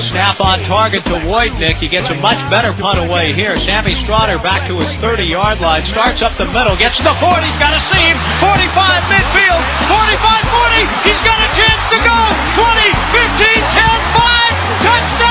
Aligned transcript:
Snap 0.00 0.40
on 0.40 0.60
target 0.64 1.04
to 1.06 1.18
Wojtnik. 1.26 1.76
He 1.76 1.88
gets 1.88 2.08
a 2.08 2.14
much 2.14 2.38
better 2.50 2.72
punt 2.72 2.98
away 2.98 3.32
here. 3.32 3.56
Sammie 3.56 3.94
Stroughter 3.94 4.42
back 4.42 4.68
to 4.68 4.78
his 4.78 4.88
30-yard 5.02 5.60
line. 5.60 5.84
Starts 5.90 6.22
up 6.22 6.36
the 6.38 6.46
middle. 6.46 6.76
Gets 6.76 6.96
to 6.98 7.02
the 7.02 7.14
40. 7.14 7.46
He's 7.46 7.58
got 7.58 7.74
a 7.74 7.82
seam. 7.82 8.16
45 8.38 9.10
midfield. 9.10 9.62
45-40. 9.90 11.02
He's 11.02 11.22
got 11.26 11.38
a 11.42 11.48
chance 11.58 11.84
to 11.92 11.98
go. 11.98 12.18
20, 12.58 12.90
15, 13.14 13.58
10, 13.74 13.90
5. 14.14 14.86
Touchdown 14.86 15.27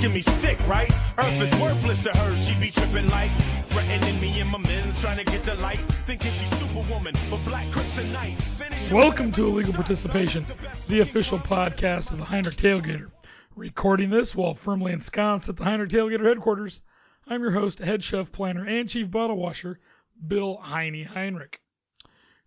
making 0.00 0.14
me 0.14 0.22
sick, 0.22 0.58
right? 0.66 0.90
Earth 1.18 1.40
is 1.42 1.60
worthless 1.60 2.00
to 2.00 2.10
her, 2.16 2.34
she 2.34 2.54
be 2.54 2.70
tripping 2.70 3.06
like 3.08 3.30
threatening 3.64 4.18
me 4.18 4.40
and 4.40 4.48
my 4.48 4.56
men's 4.56 4.98
trying 4.98 5.18
to 5.18 5.24
get 5.24 5.44
the 5.44 5.54
light, 5.56 5.78
thinking 6.06 6.30
she's 6.30 6.48
superwoman, 6.58 7.14
but 7.28 7.44
black 7.44 7.66
kryptonite. 7.66 8.40
Finish 8.40 8.90
Welcome 8.90 9.30
to 9.32 9.46
Illegal 9.46 9.74
Participation, 9.74 10.46
the 10.88 11.00
official 11.00 11.38
podcast 11.38 12.12
of 12.12 12.18
the 12.18 12.24
Heinrich 12.24 12.56
Tailgater. 12.56 13.10
Recording 13.54 14.08
this 14.08 14.34
while 14.34 14.54
firmly 14.54 14.92
ensconced 14.92 15.50
at 15.50 15.58
the 15.58 15.64
Heinrich 15.64 15.90
Tailgater 15.90 16.24
headquarters, 16.24 16.80
I'm 17.26 17.42
your 17.42 17.50
host, 17.50 17.80
head 17.80 18.02
chef, 18.02 18.32
planner, 18.32 18.64
and 18.64 18.88
chief 18.88 19.10
bottle 19.10 19.36
washer, 19.36 19.80
Bill 20.26 20.56
Heine 20.56 21.04
Heinrich. 21.04 21.60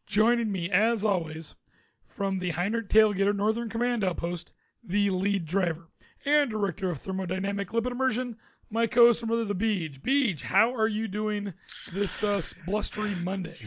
Joining 0.08 0.52
me, 0.52 0.72
as 0.72 1.06
always, 1.06 1.54
from 2.04 2.40
the 2.40 2.50
Heinrich 2.50 2.90
Tailgater 2.90 3.36
Northern 3.36 3.70
Command 3.70 4.04
Outpost, 4.04 4.54
the 4.84 5.12
lead 5.12 5.46
driver 5.46 5.88
and 6.26 6.50
director 6.50 6.90
of 6.90 7.00
thermodynamic 7.00 7.68
lipid 7.68 7.92
immersion, 7.92 8.38
my 8.70 8.88
co-host 8.88 9.22
and 9.22 9.30
brother, 9.30 9.46
the 9.46 9.56
Beej. 9.56 10.02
Beej, 10.02 10.42
how 10.42 10.76
are 10.76 10.88
you 10.88 11.08
doing 11.08 11.54
this 11.92 12.24
uh, 12.24 12.42
blustery 12.66 13.14
Monday? 13.24 13.58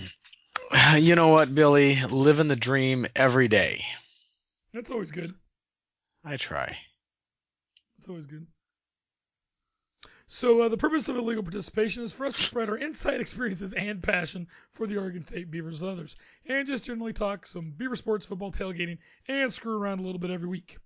You 0.97 1.15
know 1.15 1.29
what, 1.29 1.55
Billy? 1.55 2.03
Living 2.11 2.49
the 2.49 2.57
dream 2.57 3.07
every 3.15 3.47
day. 3.47 3.85
That's 4.73 4.91
always 4.91 5.11
good. 5.11 5.33
I 6.25 6.37
try. 6.37 6.77
That's 7.97 8.09
always 8.09 8.27
good. 8.27 8.47
So 10.27 10.63
uh, 10.63 10.69
the 10.69 10.77
purpose 10.77 11.09
of 11.09 11.17
illegal 11.17 11.45
participation 11.45 12.03
is 12.03 12.13
for 12.13 12.27
us 12.27 12.35
to 12.35 12.43
spread 12.43 12.69
our 12.69 12.77
insight, 12.77 13.21
experiences, 13.21 13.75
and 13.75 14.03
passion 14.03 14.49
for 14.73 14.89
the 14.89 14.97
Oregon 14.97 15.23
State 15.23 15.53
Beavers 15.53 15.83
and 15.83 15.91
others, 15.93 16.17
and 16.47 16.67
just 16.67 16.85
generally 16.85 17.13
talk 17.13 17.47
some 17.47 17.71
Beaver 17.71 17.95
sports, 17.95 18.27
football, 18.27 18.51
tailgating, 18.51 18.99
and 19.29 19.53
screw 19.53 19.79
around 19.79 20.01
a 20.01 20.03
little 20.03 20.19
bit 20.19 20.33
every 20.33 20.49
week. 20.49 20.79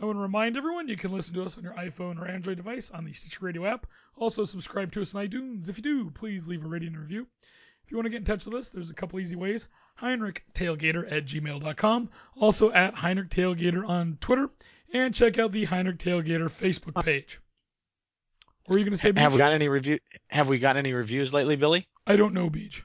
I 0.00 0.04
want 0.04 0.16
to 0.16 0.22
remind 0.22 0.56
everyone 0.56 0.86
you 0.86 0.96
can 0.96 1.10
listen 1.10 1.34
to 1.34 1.42
us 1.42 1.58
on 1.58 1.64
your 1.64 1.74
iPhone 1.74 2.20
or 2.20 2.28
Android 2.28 2.56
device 2.56 2.90
on 2.90 3.04
the 3.04 3.12
Stitcher 3.12 3.44
Radio 3.44 3.66
app. 3.66 3.86
Also, 4.16 4.44
subscribe 4.44 4.92
to 4.92 5.02
us 5.02 5.14
on 5.14 5.26
iTunes. 5.26 5.68
If 5.68 5.76
you 5.76 5.82
do, 5.82 6.10
please 6.10 6.46
leave 6.46 6.64
a 6.64 6.68
rating 6.68 6.88
and 6.88 6.98
review. 6.98 7.26
If 7.84 7.90
you 7.90 7.96
want 7.96 8.06
to 8.06 8.10
get 8.10 8.18
in 8.18 8.24
touch 8.24 8.44
with 8.44 8.54
us, 8.54 8.70
there's 8.70 8.90
a 8.90 8.94
couple 8.94 9.18
easy 9.18 9.34
ways. 9.34 9.66
HeinrichTailgater 10.00 11.10
at 11.10 11.24
gmail.com. 11.24 12.10
Also 12.36 12.70
at 12.70 12.94
Heinrich 12.94 13.30
Tailgater 13.30 13.88
on 13.88 14.18
Twitter. 14.20 14.50
And 14.92 15.12
check 15.12 15.38
out 15.38 15.50
the 15.50 15.64
Heinrich 15.64 15.98
Tailgater 15.98 16.48
Facebook 16.48 17.04
page. 17.04 17.40
What 18.66 18.76
are 18.76 18.78
you 18.78 18.84
going 18.84 18.92
to 18.92 18.98
say, 18.98 19.10
Beach? 19.10 19.22
Have 19.22 19.32
we 19.32 19.38
got 19.38 19.52
any 19.52 19.68
review? 19.68 19.98
Have 20.28 20.48
we 20.48 20.58
got 20.58 20.76
any 20.76 20.92
reviews 20.92 21.34
lately, 21.34 21.56
Billy? 21.56 21.88
I 22.06 22.16
don't 22.16 22.34
know, 22.34 22.48
Beach. 22.48 22.84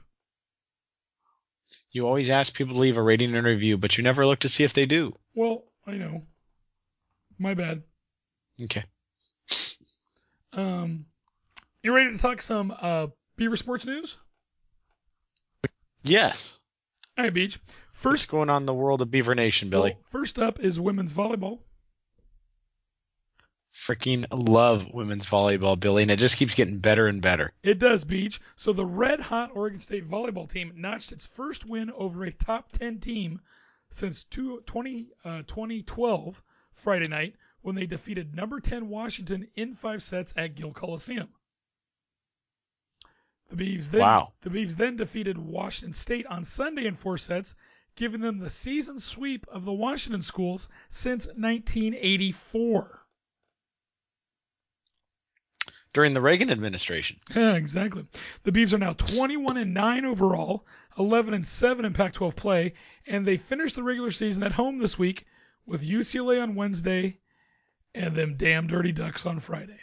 You 1.92 2.08
always 2.08 2.28
ask 2.28 2.54
people 2.54 2.74
to 2.74 2.80
leave 2.80 2.96
a 2.96 3.02
rating 3.02 3.36
and 3.36 3.46
review, 3.46 3.78
but 3.78 3.96
you 3.96 4.02
never 4.02 4.26
look 4.26 4.40
to 4.40 4.48
see 4.48 4.64
if 4.64 4.72
they 4.72 4.86
do. 4.86 5.12
Well, 5.34 5.64
I 5.86 5.92
know. 5.92 6.22
My 7.38 7.54
bad. 7.54 7.82
Okay. 8.62 8.84
Um, 10.52 11.06
you 11.82 11.94
ready 11.94 12.12
to 12.12 12.18
talk 12.18 12.40
some 12.40 12.74
uh, 12.80 13.08
Beaver 13.36 13.56
sports 13.56 13.84
news? 13.86 14.16
Yes. 16.04 16.58
All 17.18 17.24
right, 17.24 17.34
Beach. 17.34 17.58
What's 17.66 18.00
First, 18.02 18.30
going 18.30 18.50
on 18.50 18.62
in 18.62 18.66
the 18.66 18.74
world 18.74 19.02
of 19.02 19.10
Beaver 19.10 19.34
Nation, 19.34 19.70
Billy? 19.70 19.92
well, 19.92 20.00
first 20.10 20.38
up 20.38 20.60
is 20.60 20.78
women's 20.78 21.12
volleyball. 21.12 21.60
Freaking 23.74 24.26
love 24.30 24.86
women's 24.92 25.26
volleyball, 25.26 25.78
Billy, 25.78 26.02
and 26.02 26.10
it 26.10 26.18
just 26.18 26.36
keeps 26.36 26.54
getting 26.54 26.78
better 26.78 27.08
and 27.08 27.20
better. 27.20 27.52
It 27.64 27.80
does, 27.80 28.04
Beach. 28.04 28.40
So 28.54 28.72
the 28.72 28.84
red 28.86 29.18
hot 29.18 29.50
Oregon 29.54 29.80
State 29.80 30.08
volleyball 30.08 30.48
team 30.48 30.72
notched 30.76 31.10
its 31.10 31.26
first 31.26 31.66
win 31.66 31.90
over 31.90 32.24
a 32.24 32.32
top 32.32 32.70
10 32.72 33.00
team 33.00 33.40
since 33.90 34.22
two, 34.24 34.62
20, 34.66 35.08
uh, 35.24 35.42
2012 35.46 36.42
Friday 36.74 37.08
night 37.08 37.34
when 37.62 37.74
they 37.74 37.86
defeated 37.86 38.34
number 38.34 38.60
10 38.60 38.88
Washington 38.88 39.48
in 39.54 39.72
five 39.74 40.02
sets 40.02 40.34
at 40.36 40.54
Gill 40.54 40.72
Coliseum. 40.72 41.28
The 43.48 43.56
Beavs 43.56 43.90
then 43.90 44.00
Wow. 44.00 44.32
the 44.42 44.50
Beavs 44.50 44.76
then 44.76 44.96
defeated 44.96 45.38
Washington 45.38 45.92
State 45.92 46.26
on 46.26 46.44
Sunday 46.44 46.86
in 46.86 46.94
four 46.94 47.16
sets, 47.18 47.54
giving 47.94 48.20
them 48.20 48.38
the 48.38 48.50
season 48.50 48.98
sweep 48.98 49.46
of 49.48 49.64
the 49.64 49.72
Washington 49.72 50.22
schools 50.22 50.68
since 50.88 51.26
1984. 51.26 53.00
During 55.92 56.12
the 56.12 56.20
Reagan 56.20 56.50
administration. 56.50 57.20
Yeah, 57.34 57.54
exactly. 57.54 58.04
The 58.42 58.50
Beavs 58.50 58.72
are 58.72 58.78
now 58.78 58.94
21 58.94 59.56
and 59.58 59.72
9 59.74 60.04
overall, 60.04 60.66
11 60.98 61.34
and 61.34 61.46
7 61.46 61.84
in 61.84 61.92
Pac-12 61.92 62.34
play, 62.34 62.72
and 63.06 63.24
they 63.24 63.36
finished 63.36 63.76
the 63.76 63.84
regular 63.84 64.10
season 64.10 64.42
at 64.42 64.52
home 64.52 64.78
this 64.78 64.98
week 64.98 65.24
with 65.66 65.86
UCLA 65.86 66.42
on 66.42 66.54
Wednesday 66.54 67.18
and 67.94 68.14
them 68.14 68.36
damn 68.36 68.66
dirty 68.66 68.92
Ducks 68.92 69.26
on 69.26 69.38
Friday. 69.38 69.78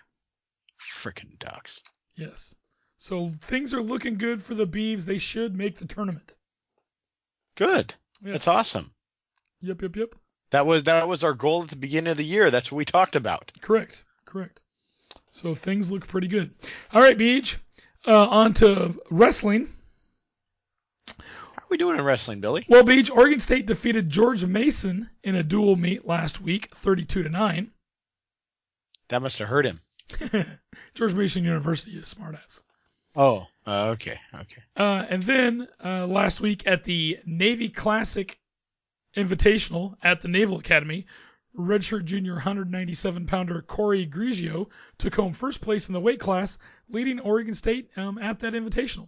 Frickin' 0.79 1.37
ducks. 1.39 1.81
Yes. 2.15 2.55
So 2.97 3.29
things 3.41 3.73
are 3.73 3.81
looking 3.81 4.17
good 4.17 4.41
for 4.41 4.53
the 4.53 4.67
Beavs. 4.67 5.05
They 5.05 5.17
should 5.17 5.55
make 5.55 5.77
the 5.77 5.87
tournament. 5.87 6.35
Good. 7.55 7.95
Yes. 8.21 8.33
That's 8.33 8.47
awesome. 8.47 8.91
Yep, 9.61 9.81
yep, 9.81 9.95
yep. 9.95 10.15
That 10.51 10.65
was 10.65 10.83
that 10.83 11.07
was 11.07 11.23
our 11.23 11.33
goal 11.33 11.63
at 11.63 11.69
the 11.69 11.75
beginning 11.77 12.11
of 12.11 12.17
the 12.17 12.25
year. 12.25 12.51
That's 12.51 12.71
what 12.71 12.77
we 12.77 12.85
talked 12.85 13.15
about. 13.15 13.51
Correct. 13.61 14.03
Correct. 14.25 14.61
So 15.31 15.55
things 15.55 15.91
look 15.91 16.07
pretty 16.07 16.27
good. 16.27 16.53
All 16.93 17.01
right, 17.01 17.17
Beach. 17.17 17.57
Uh, 18.05 18.27
on 18.27 18.53
to 18.55 18.99
wrestling. 19.09 19.67
We 21.71 21.77
doing 21.77 21.97
in 21.97 22.03
wrestling, 22.03 22.41
Billy? 22.41 22.65
Well, 22.67 22.83
Beach, 22.83 23.09
Oregon 23.09 23.39
State 23.39 23.65
defeated 23.65 24.09
George 24.09 24.45
Mason 24.45 25.09
in 25.23 25.35
a 25.35 25.41
dual 25.41 25.77
meet 25.77 26.05
last 26.05 26.41
week, 26.41 26.75
32 26.75 27.23
to 27.23 27.29
9. 27.29 27.71
That 29.07 29.21
must 29.21 29.39
have 29.39 29.47
hurt 29.47 29.65
him. 29.65 29.79
George 30.95 31.13
Mason 31.13 31.45
University 31.45 31.93
is 31.93 32.13
smartass. 32.13 32.63
Oh. 33.15 33.47
Uh, 33.65 33.91
okay. 33.91 34.19
Okay. 34.33 34.61
Uh, 34.75 35.05
and 35.09 35.23
then 35.23 35.65
uh, 35.81 36.07
last 36.07 36.41
week 36.41 36.67
at 36.67 36.83
the 36.83 37.19
Navy 37.25 37.69
Classic 37.69 38.37
Invitational 39.15 39.95
at 40.03 40.19
the 40.19 40.27
Naval 40.27 40.59
Academy, 40.59 41.05
redshirt 41.57 42.03
junior 42.03 42.33
197 42.33 43.27
pounder 43.27 43.61
Corey 43.61 44.05
Griego 44.05 44.67
took 44.97 45.15
home 45.15 45.31
first 45.31 45.61
place 45.61 45.87
in 45.87 45.93
the 45.93 46.01
weight 46.01 46.19
class, 46.19 46.57
leading 46.89 47.21
Oregon 47.21 47.53
State 47.53 47.91
um, 47.95 48.17
at 48.17 48.39
that 48.39 48.51
invitational. 48.51 49.07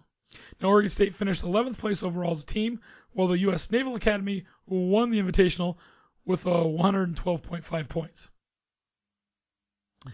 Now, 0.61 0.69
Oregon 0.69 0.89
State 0.89 1.13
finished 1.13 1.43
11th 1.43 1.77
place 1.77 2.03
overall 2.03 2.31
as 2.31 2.43
a 2.43 2.45
team, 2.45 2.79
while 3.11 3.27
the 3.27 3.39
U.S. 3.39 3.71
Naval 3.71 3.95
Academy 3.95 4.45
won 4.65 5.09
the 5.09 5.19
Invitational 5.19 5.77
with 6.25 6.47
uh, 6.47 6.51
112.5 6.51 7.89
points. 7.89 8.31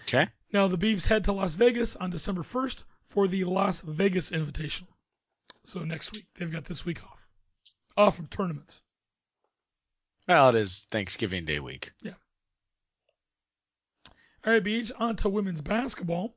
Okay. 0.03 0.27
Now, 0.51 0.67
the 0.67 0.77
Beavs 0.77 1.07
head 1.07 1.25
to 1.25 1.33
Las 1.33 1.55
Vegas 1.55 1.95
on 1.95 2.09
December 2.09 2.41
1st 2.41 2.83
for 3.03 3.27
the 3.27 3.43
Las 3.43 3.81
Vegas 3.81 4.31
Invitational. 4.31 4.87
So 5.63 5.81
next 5.81 6.13
week, 6.13 6.25
they've 6.35 6.51
got 6.51 6.65
this 6.65 6.85
week 6.85 7.03
off. 7.03 7.29
Off 7.97 8.15
from 8.15 8.27
tournaments. 8.27 8.81
Well, 10.27 10.49
it 10.49 10.55
is 10.55 10.87
Thanksgiving 10.91 11.45
Day 11.45 11.59
week. 11.59 11.91
Yeah. 12.01 12.13
All 14.45 14.53
right, 14.53 14.63
Beach, 14.63 14.91
on 14.97 15.15
to 15.17 15.29
women's 15.29 15.61
basketball. 15.61 16.35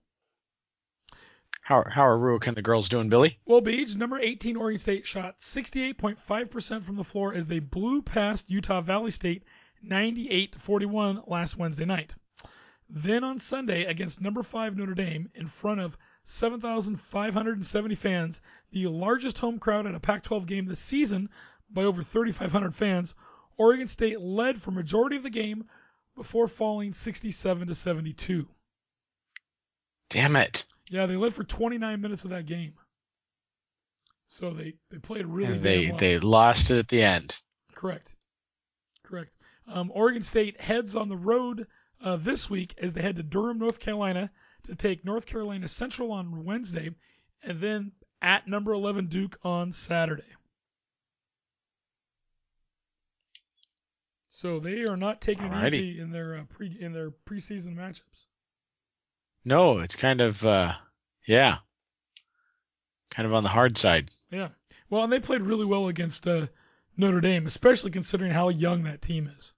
How 1.64 1.85
how 1.88 2.09
are 2.09 2.19
Rueck 2.19 2.49
and 2.49 2.56
the 2.56 2.62
girls 2.62 2.88
doing, 2.88 3.09
Billy? 3.09 3.38
Well, 3.44 3.61
Beach, 3.61 3.94
number 3.94 4.19
18 4.19 4.56
Oregon 4.56 4.81
State 4.81 5.06
shot 5.06 5.38
68.5% 5.38 6.82
from 6.82 6.97
the 6.97 7.05
floor 7.05 7.32
as 7.32 7.47
they 7.47 7.61
blew 7.61 8.03
past 8.03 8.50
Utah 8.50 8.81
Valley 8.81 9.12
State 9.12 9.44
98 9.81 10.50
to 10.53 10.59
41 10.59 11.23
last 11.29 11.56
Wednesday 11.56 11.85
night. 11.85 12.17
Then 12.91 13.23
on 13.23 13.38
Sunday 13.38 13.85
against 13.85 14.20
number 14.20 14.43
5 14.43 14.76
Notre 14.76 14.97
Dame 14.97 15.31
in 15.37 15.47
front 15.47 15.81
of 15.81 15.97
7,570 16.25 17.94
fans, 17.94 18.41
the 18.73 18.88
largest 18.88 19.38
home 19.38 19.61
crowd 19.61 19.87
at 19.87 19.94
a 19.94 20.00
Pac-12 20.00 20.47
game 20.47 20.67
this 20.67 20.81
season 20.81 21.31
by 21.70 21.85
over 21.85 22.03
3,500 22.03 22.75
fans, 22.75 23.14
Oregon 23.56 23.87
State 23.87 24.20
led 24.20 24.61
for 24.61 24.73
majority 24.73 25.14
of 25.14 25.23
the 25.23 25.31
game 25.31 25.69
before 26.17 26.49
falling 26.49 26.93
67 26.93 27.69
to 27.69 27.75
72. 27.75 28.49
Damn 30.12 30.37
it. 30.37 30.64
Yeah, 30.91 31.06
they 31.06 31.17
led 31.17 31.32
for 31.32 31.43
29 31.43 32.00
minutes 32.00 32.25
of 32.25 32.31
that 32.31 32.44
game. 32.47 32.75
So 34.26 34.50
they, 34.50 34.75
they 34.91 34.99
played 34.99 35.26
really 35.26 35.55
And 35.55 35.62
they 35.62 35.88
well. 35.88 35.97
they 35.97 36.19
lost 36.19 36.70
it 36.70 36.79
at 36.79 36.88
the 36.88 37.03
end. 37.03 37.38
Correct. 37.75 38.14
Correct. 39.03 39.37
Um, 39.67 39.91
Oregon 39.94 40.23
State 40.23 40.61
heads 40.61 40.97
on 40.97 41.09
the 41.09 41.17
road 41.17 41.67
uh, 42.03 42.17
this 42.17 42.50
week 42.50 42.75
as 42.79 42.93
they 42.93 43.00
head 43.03 43.17
to 43.17 43.23
Durham, 43.23 43.59
North 43.59 43.81
Carolina 43.81 44.31
to 44.64 44.75
take 44.75 45.05
North 45.05 45.26
Carolina 45.26 45.67
Central 45.67 46.12
on 46.12 46.44
Wednesday 46.44 46.91
and 47.43 47.61
then 47.61 47.93
at 48.20 48.47
number 48.47 48.73
11 48.73 49.06
Duke 49.06 49.38
on 49.43 49.73
Saturday. 49.73 50.23
So 54.29 54.61
they 54.61 54.85
are 54.85 54.97
not 54.97 55.20
taking 55.20 55.47
it 55.53 55.67
easy 55.67 56.00
in 56.00 56.11
their 56.11 56.37
uh, 56.38 56.44
pre 56.49 56.76
in 56.81 56.93
their 56.93 57.11
preseason 57.11 57.76
matchups. 57.76 58.26
No, 59.44 59.80
it's 59.80 59.96
kind 59.96 60.20
of 60.20 60.44
uh 60.44 60.72
yeah. 61.26 61.58
Kind 63.10 63.26
of 63.26 63.34
on 63.34 63.42
the 63.42 63.48
hard 63.48 63.76
side. 63.76 64.10
Yeah. 64.30 64.48
Well, 64.88 65.04
and 65.04 65.12
they 65.12 65.20
played 65.20 65.42
really 65.42 65.64
well 65.64 65.88
against 65.88 66.26
uh, 66.26 66.46
Notre 66.96 67.20
Dame, 67.20 67.46
especially 67.46 67.90
considering 67.90 68.32
how 68.32 68.48
young 68.48 68.84
that 68.84 69.02
team 69.02 69.26
is. 69.26 69.54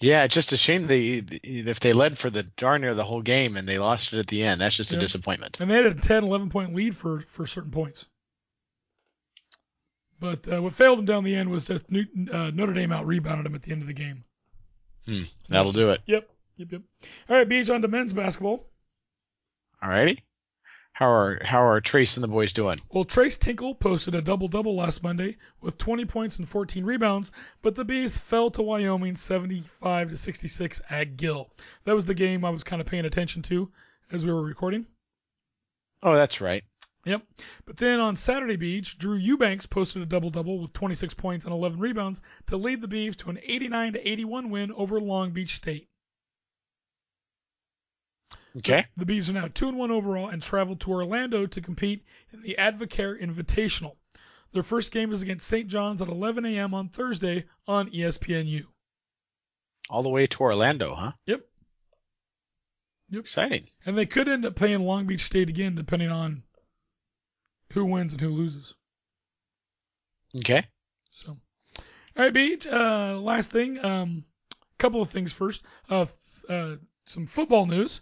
Yeah, 0.00 0.24
it's 0.24 0.34
just 0.34 0.52
a 0.52 0.56
shame 0.56 0.86
they 0.86 1.22
if 1.44 1.80
they 1.80 1.92
led 1.92 2.18
for 2.18 2.30
the 2.30 2.42
darn 2.42 2.80
near 2.82 2.94
the 2.94 3.04
whole 3.04 3.22
game 3.22 3.56
and 3.56 3.68
they 3.68 3.78
lost 3.78 4.12
it 4.12 4.18
at 4.18 4.26
the 4.26 4.42
end. 4.42 4.60
That's 4.60 4.76
just 4.76 4.92
a 4.92 4.96
disappointment. 4.96 5.60
And 5.60 5.70
they 5.70 5.76
had 5.76 5.86
a 5.86 5.94
10, 5.94 6.24
11 6.24 6.50
point 6.50 6.74
lead 6.74 6.96
for, 6.96 7.20
for 7.20 7.46
certain 7.46 7.70
points. 7.70 8.08
But 10.18 10.48
uh, 10.52 10.62
what 10.62 10.72
failed 10.72 10.98
them 10.98 11.06
down 11.06 11.24
the 11.24 11.34
end 11.34 11.50
was 11.50 11.66
just 11.66 11.90
Newton, 11.90 12.28
uh, 12.28 12.50
Notre 12.50 12.72
Dame 12.72 12.92
out 12.92 13.06
rebounded 13.06 13.46
them 13.46 13.54
at 13.54 13.62
the 13.62 13.72
end 13.72 13.82
of 13.82 13.88
the 13.88 13.94
game. 13.94 14.22
Hmm, 15.06 15.22
that'll 15.48 15.72
do 15.72 15.92
it. 15.92 16.00
Yep. 16.06 16.28
Yep. 16.56 16.72
Yep. 16.72 16.82
All 17.28 17.36
right, 17.36 17.48
Beach 17.48 17.70
on 17.70 17.82
to 17.82 17.88
men's 17.88 18.12
basketball. 18.12 18.66
Alrighty. 19.84 20.22
How 20.94 21.10
are 21.10 21.40
how 21.44 21.66
are 21.66 21.80
Tres 21.82 22.16
and 22.16 22.24
the 22.24 22.28
boys 22.28 22.54
doing? 22.54 22.78
Well, 22.90 23.04
Tres 23.04 23.36
Tinkle 23.36 23.74
posted 23.74 24.14
a 24.14 24.22
double 24.22 24.48
double 24.48 24.76
last 24.76 25.02
Monday 25.02 25.36
with 25.60 25.76
20 25.76 26.06
points 26.06 26.38
and 26.38 26.48
14 26.48 26.84
rebounds, 26.84 27.32
but 27.60 27.74
the 27.74 27.84
Bees 27.84 28.16
fell 28.16 28.48
to 28.52 28.62
Wyoming 28.62 29.16
75 29.16 30.08
to 30.08 30.16
66 30.16 30.80
at 30.88 31.18
Gill. 31.18 31.50
That 31.84 31.94
was 31.94 32.06
the 32.06 32.14
game 32.14 32.46
I 32.46 32.50
was 32.50 32.64
kind 32.64 32.80
of 32.80 32.86
paying 32.86 33.04
attention 33.04 33.42
to 33.42 33.70
as 34.10 34.24
we 34.24 34.32
were 34.32 34.42
recording. 34.42 34.86
Oh, 36.02 36.14
that's 36.14 36.40
right. 36.40 36.64
Yep. 37.04 37.22
But 37.66 37.76
then 37.76 38.00
on 38.00 38.16
Saturday 38.16 38.56
Beach, 38.56 38.96
Drew 38.96 39.16
Eubanks 39.16 39.66
posted 39.66 40.00
a 40.00 40.06
double 40.06 40.30
double 40.30 40.60
with 40.60 40.72
26 40.72 41.12
points 41.12 41.44
and 41.44 41.52
11 41.52 41.78
rebounds 41.78 42.22
to 42.46 42.56
lead 42.56 42.80
the 42.80 42.88
Beavs 42.88 43.16
to 43.16 43.28
an 43.28 43.38
89 43.42 43.92
to 43.94 44.08
81 44.08 44.48
win 44.48 44.72
over 44.72 44.98
Long 44.98 45.32
Beach 45.32 45.56
State. 45.56 45.90
Okay. 48.58 48.86
The 48.96 49.04
Beavs 49.04 49.30
are 49.30 49.34
now 49.34 49.48
2 49.48 49.68
and 49.68 49.78
1 49.78 49.90
overall 49.90 50.28
and 50.28 50.42
travel 50.42 50.76
to 50.76 50.90
Orlando 50.90 51.46
to 51.46 51.60
compete 51.60 52.04
in 52.32 52.42
the 52.42 52.56
Advocare 52.58 53.20
Invitational. 53.20 53.96
Their 54.52 54.62
first 54.62 54.92
game 54.92 55.12
is 55.12 55.22
against 55.22 55.48
St. 55.48 55.66
John's 55.66 56.00
at 56.00 56.08
11 56.08 56.44
a.m. 56.46 56.74
on 56.74 56.88
Thursday 56.88 57.46
on 57.66 57.90
ESPNU. 57.90 58.64
All 59.90 60.04
the 60.04 60.08
way 60.08 60.28
to 60.28 60.40
Orlando, 60.40 60.94
huh? 60.94 61.12
Yep. 61.26 61.40
Exciting. 63.12 63.66
And 63.84 63.98
they 63.98 64.06
could 64.06 64.28
end 64.28 64.44
up 64.44 64.54
playing 64.54 64.80
Long 64.80 65.06
Beach 65.06 65.20
State 65.20 65.48
again, 65.48 65.74
depending 65.74 66.10
on 66.10 66.44
who 67.72 67.84
wins 67.84 68.12
and 68.12 68.20
who 68.20 68.30
loses. 68.30 68.74
Okay. 70.38 70.64
So, 71.10 71.36
all 71.76 71.84
right, 72.16 72.32
Beach. 72.32 72.66
Uh, 72.66 73.18
last 73.20 73.50
thing, 73.50 73.84
um, 73.84 74.24
couple 74.78 75.02
of 75.02 75.10
things 75.10 75.32
first. 75.32 75.64
Uh, 75.90 76.02
f- 76.02 76.44
uh, 76.48 76.76
some 77.06 77.26
football 77.26 77.66
news. 77.66 78.00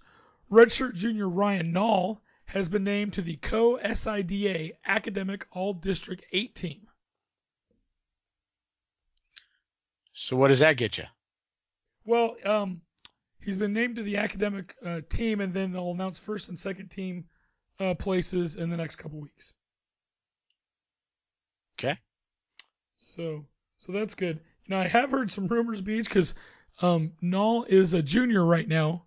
Redshirt 0.53 0.95
junior 0.95 1.31
Ryan 1.31 1.73
Nall 1.73 2.21
has 2.45 2.69
been 2.69 2.85
named 2.85 3.15
to 3.15 3.23
the 3.23 3.37
Co 3.37 3.79
SIDA 3.79 4.73
Academic 4.85 5.47
All 5.51 5.73
District 5.73 6.23
8 6.31 6.55
team. 6.55 6.87
So 10.13 10.37
what 10.37 10.49
does 10.49 10.59
that 10.59 10.77
get 10.77 10.99
you? 10.99 11.05
Well, 12.05 12.37
um, 12.45 12.83
he's 13.41 13.57
been 13.57 13.73
named 13.73 13.97
to 13.97 14.03
the 14.03 14.19
academic 14.19 14.75
uh, 14.85 15.01
team, 15.09 15.41
and 15.41 15.55
then 15.55 15.73
they'll 15.73 15.93
announce 15.93 16.19
first 16.19 16.51
and 16.51 16.61
second 16.61 16.91
team 16.91 17.25
uh, 17.81 17.95
places 17.95 18.57
in 18.57 18.69
the 18.69 18.77
next 18.77 18.97
couple 18.97 19.21
weeks. 19.21 19.55
Okay. 21.79 21.97
So, 22.99 23.47
so 23.79 23.93
that's 23.93 24.15
good. 24.15 24.41
Now 24.69 24.81
I 24.81 24.89
have 24.89 25.11
heard 25.11 25.31
some 25.31 25.47
rumors, 25.47 25.81
Beach, 25.81 26.05
because 26.05 26.35
um, 26.83 27.13
Nall 27.23 27.67
is 27.67 27.95
a 27.95 28.03
junior 28.03 28.45
right 28.45 28.69
now, 28.69 29.07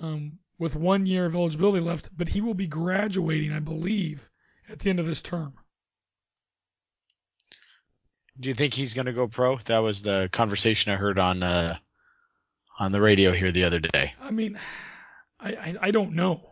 um, 0.00 0.40
with 0.60 0.76
one 0.76 1.06
year 1.06 1.24
of 1.24 1.34
eligibility 1.34 1.80
left, 1.80 2.10
but 2.14 2.28
he 2.28 2.42
will 2.42 2.54
be 2.54 2.66
graduating, 2.66 3.50
I 3.50 3.60
believe, 3.60 4.30
at 4.68 4.78
the 4.78 4.90
end 4.90 5.00
of 5.00 5.06
this 5.06 5.22
term. 5.22 5.54
Do 8.38 8.50
you 8.50 8.54
think 8.54 8.74
he's 8.74 8.92
going 8.92 9.06
to 9.06 9.14
go 9.14 9.26
pro? 9.26 9.56
That 9.56 9.78
was 9.78 10.02
the 10.02 10.28
conversation 10.30 10.92
I 10.92 10.96
heard 10.96 11.18
on 11.18 11.42
uh, 11.42 11.78
on 12.78 12.92
the 12.92 13.00
radio 13.00 13.32
here 13.32 13.50
the 13.50 13.64
other 13.64 13.80
day. 13.80 14.12
I 14.20 14.30
mean, 14.30 14.58
I 15.40 15.50
I, 15.52 15.76
I 15.80 15.90
don't 15.90 16.12
know. 16.12 16.42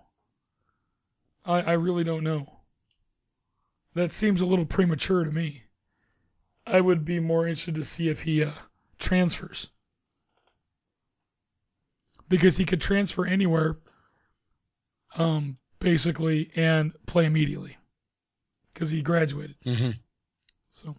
I 1.45 1.61
I 1.61 1.73
really 1.73 2.05
don't 2.05 2.25
know. 2.25 2.61
That 3.95 4.13
seems 4.13 4.41
a 4.41 4.47
little 4.47 4.67
premature 4.67 5.25
to 5.25 5.31
me. 5.31 5.65
I 6.67 6.81
would 6.81 7.05
be 7.05 7.21
more 7.21 7.47
interested 7.47 7.75
to 7.75 7.85
see 7.85 8.09
if 8.09 8.23
he 8.23 8.45
uh, 8.45 8.53
transfers. 8.99 9.69
Because 12.29 12.59
he 12.59 12.67
could 12.67 12.81
transfer 12.81 13.25
anywhere, 13.25 13.79
um, 15.17 15.57
basically, 15.81 16.51
and 16.57 16.93
play 17.07 17.25
immediately. 17.25 17.77
Because 18.73 18.91
he 18.91 19.03
graduated. 19.03 19.57
Mm-hmm. 19.65 19.91
So, 20.71 20.95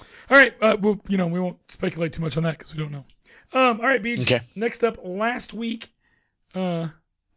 all 0.00 0.36
right, 0.36 0.54
uh, 0.60 0.76
well, 0.80 1.00
you 1.08 1.16
know, 1.16 1.26
we 1.26 1.38
won't 1.38 1.58
speculate 1.70 2.12
too 2.12 2.22
much 2.22 2.36
on 2.36 2.42
that 2.44 2.58
because 2.58 2.74
we 2.74 2.82
don't 2.82 2.92
know. 2.92 3.04
Um, 3.52 3.80
all 3.80 3.86
right, 3.86 4.02
Beach. 4.02 4.20
Okay. 4.22 4.40
Next 4.56 4.82
up, 4.82 4.98
last 5.04 5.52
week, 5.52 5.88
uh, 6.54 6.88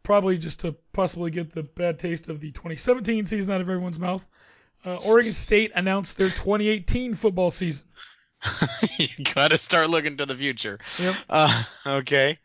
probably 0.02 0.38
just 0.38 0.60
to 0.60 0.74
possibly 0.92 1.30
get 1.30 1.52
the 1.52 1.62
bad 1.62 1.98
taste 1.98 2.28
of 2.28 2.40
the 2.40 2.50
2017 2.50 3.26
season 3.26 3.54
out 3.54 3.60
of 3.60 3.68
everyone's 3.68 4.00
mouth. 4.00 4.28
Uh, 4.84 4.96
Oregon 4.96 5.32
State 5.32 5.72
announced 5.74 6.16
their 6.18 6.28
2018 6.28 7.14
football 7.14 7.50
season. 7.50 7.86
you 8.98 9.08
got 9.34 9.48
to 9.48 9.58
start 9.58 9.90
looking 9.90 10.16
to 10.16 10.26
the 10.26 10.36
future. 10.36 10.78
Yep. 10.98 11.16
Uh, 11.28 11.62
okay. 11.86 12.38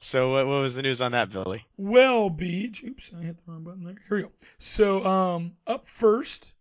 So 0.00 0.32
what, 0.32 0.46
what 0.46 0.60
was 0.60 0.74
the 0.76 0.82
news 0.82 1.00
on 1.02 1.12
that, 1.12 1.30
Billy? 1.30 1.64
Well, 1.76 2.30
Beach. 2.30 2.84
Oops, 2.84 3.12
I 3.18 3.22
hit 3.22 3.36
the 3.36 3.50
wrong 3.50 3.64
button 3.64 3.84
there. 3.84 3.96
Here 4.08 4.16
we 4.18 4.22
go. 4.24 4.32
So, 4.58 5.04
um, 5.04 5.52
up 5.66 5.88
first, 5.88 6.54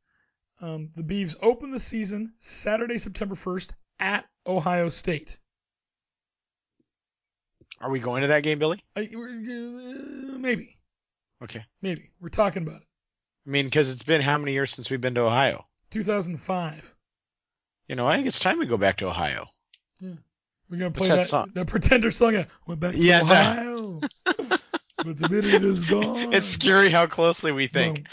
um, 0.59 0.89
the 0.95 1.03
Beavs 1.03 1.35
open 1.41 1.69
the 1.71 1.79
season 1.79 2.33
Saturday, 2.39 2.97
September 2.97 3.35
1st 3.35 3.71
at 3.99 4.25
Ohio 4.47 4.89
State. 4.89 5.39
Are 7.79 7.91
we 7.91 7.99
going 7.99 8.21
to 8.23 8.29
that 8.29 8.41
game, 8.41 8.57
Billy? 8.57 8.79
I, 8.95 9.01
uh, 9.01 10.37
maybe, 10.39 10.77
Okay. 11.43 11.63
maybe 11.83 12.09
we're 12.19 12.29
talking 12.29 12.63
about 12.63 12.81
it. 12.81 12.87
I 13.45 13.49
mean, 13.51 13.65
because 13.65 13.91
it's 13.91 14.03
been 14.03 14.21
how 14.21 14.37
many 14.39 14.53
years 14.53 14.71
since 14.71 14.89
we've 14.89 14.99
been 14.99 15.13
to 15.15 15.21
Ohio? 15.21 15.63
2005. 15.91 16.95
You 17.87 17.95
know, 17.95 18.07
I 18.07 18.15
think 18.15 18.27
it's 18.27 18.39
time 18.39 18.57
we 18.57 18.65
go 18.65 18.77
back 18.77 18.97
to 18.97 19.07
Ohio. 19.07 19.47
We're 20.69 20.77
gonna 20.77 20.89
What's 20.89 20.97
play 20.99 21.07
that 21.09 21.15
that, 21.17 21.27
song? 21.27 21.51
that 21.53 21.67
Pretender 21.67 22.11
song. 22.11 22.35
uh, 22.35 22.45
Went 22.67 22.79
back 22.81 22.93
to 22.93 22.97
Yeah, 22.97 23.19
a- 23.19 23.23
Ohio, 23.23 24.01
but 24.25 25.17
the 25.17 25.29
minute 25.29 25.63
is 25.63 25.85
gone. 25.85 26.33
It's 26.33 26.47
scary 26.47 26.89
how 26.89 27.05
closely 27.07 27.51
we 27.51 27.67
think. 27.67 28.07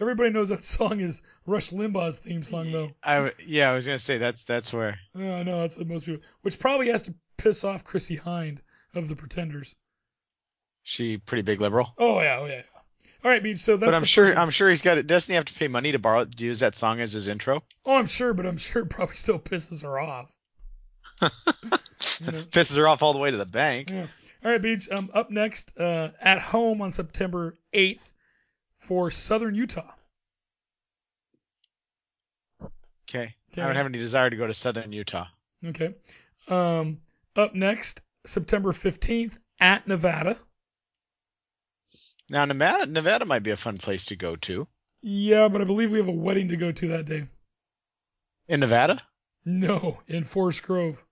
Everybody 0.00 0.30
knows 0.30 0.48
that 0.48 0.64
song 0.64 0.98
is 1.00 1.22
Rush 1.46 1.70
Limbaugh's 1.70 2.18
theme 2.18 2.42
song, 2.42 2.70
though. 2.72 2.90
I 3.04 3.32
yeah, 3.46 3.70
I 3.70 3.74
was 3.74 3.86
gonna 3.86 3.98
say 4.00 4.18
that's 4.18 4.42
that's 4.44 4.72
where. 4.72 4.98
Yeah, 5.14 5.36
I 5.36 5.42
know 5.44 5.60
that's 5.60 5.78
what 5.78 5.86
most 5.86 6.04
people. 6.06 6.22
Which 6.42 6.58
probably 6.58 6.88
has 6.88 7.02
to 7.02 7.14
piss 7.38 7.62
off 7.62 7.84
Chrissie 7.84 8.16
Hynde 8.18 8.60
of 8.94 9.06
the 9.08 9.14
Pretenders. 9.14 9.76
She 10.82 11.18
pretty 11.18 11.42
big 11.42 11.60
liberal. 11.60 11.94
Oh 11.96 12.20
yeah, 12.20 12.38
oh 12.40 12.46
yeah. 12.46 12.62
All 13.24 13.30
right, 13.30 13.42
Beach. 13.42 13.58
So 13.58 13.76
that's 13.76 13.88
But 13.88 13.94
I'm 13.94 14.04
sure. 14.04 14.36
I'm 14.36 14.50
sure 14.50 14.68
he's 14.68 14.82
got 14.82 14.98
it. 14.98 15.06
Doesn't 15.06 15.30
he 15.30 15.36
have 15.36 15.44
to 15.44 15.54
pay 15.54 15.68
money 15.68 15.92
to 15.92 15.98
borrow 15.98 16.24
to 16.24 16.44
use 16.44 16.60
that 16.60 16.74
song 16.74 17.00
as 17.00 17.12
his 17.12 17.28
intro? 17.28 17.62
Oh, 17.84 17.96
I'm 17.96 18.06
sure, 18.06 18.34
but 18.34 18.46
I'm 18.46 18.56
sure 18.56 18.82
it 18.82 18.90
probably 18.90 19.14
still 19.14 19.38
pisses 19.38 19.82
her 19.82 19.98
off. 19.98 20.30
You 22.20 22.32
know. 22.32 22.38
Pisses 22.38 22.76
her 22.76 22.88
off 22.88 23.02
all 23.02 23.12
the 23.12 23.20
way 23.20 23.30
to 23.30 23.36
the 23.36 23.46
bank. 23.46 23.88
Yeah. 23.88 24.06
All 24.44 24.50
right, 24.50 24.60
Beach. 24.60 24.88
Um, 24.90 25.10
up 25.14 25.30
next, 25.30 25.78
uh, 25.78 26.10
at 26.20 26.40
home 26.40 26.82
on 26.82 26.92
September 26.92 27.56
8th 27.72 28.12
for 28.78 29.10
Southern 29.12 29.54
Utah. 29.54 29.88
Okay. 33.08 33.34
Okay. 33.52 33.62
I 33.62 33.66
don't 33.66 33.76
have 33.76 33.86
any 33.86 33.98
desire 33.98 34.30
to 34.30 34.36
go 34.36 34.46
to 34.46 34.54
Southern 34.54 34.92
Utah. 34.92 35.26
Okay. 35.64 35.94
Um, 36.48 36.98
up 37.36 37.54
next, 37.54 38.02
September 38.26 38.72
15th 38.72 39.38
at 39.60 39.86
Nevada. 39.86 40.36
Now 42.32 42.46
Nevada, 42.46 42.86
Nevada 42.86 43.26
might 43.26 43.42
be 43.42 43.50
a 43.50 43.58
fun 43.58 43.76
place 43.76 44.06
to 44.06 44.16
go 44.16 44.36
to. 44.36 44.66
Yeah, 45.02 45.48
but 45.48 45.60
I 45.60 45.64
believe 45.64 45.92
we 45.92 45.98
have 45.98 46.08
a 46.08 46.12
wedding 46.12 46.48
to 46.48 46.56
go 46.56 46.72
to 46.72 46.88
that 46.88 47.04
day. 47.04 47.24
In 48.48 48.60
Nevada? 48.60 49.02
No, 49.44 50.00
in 50.08 50.24
Forest 50.24 50.62
Grove. 50.62 51.04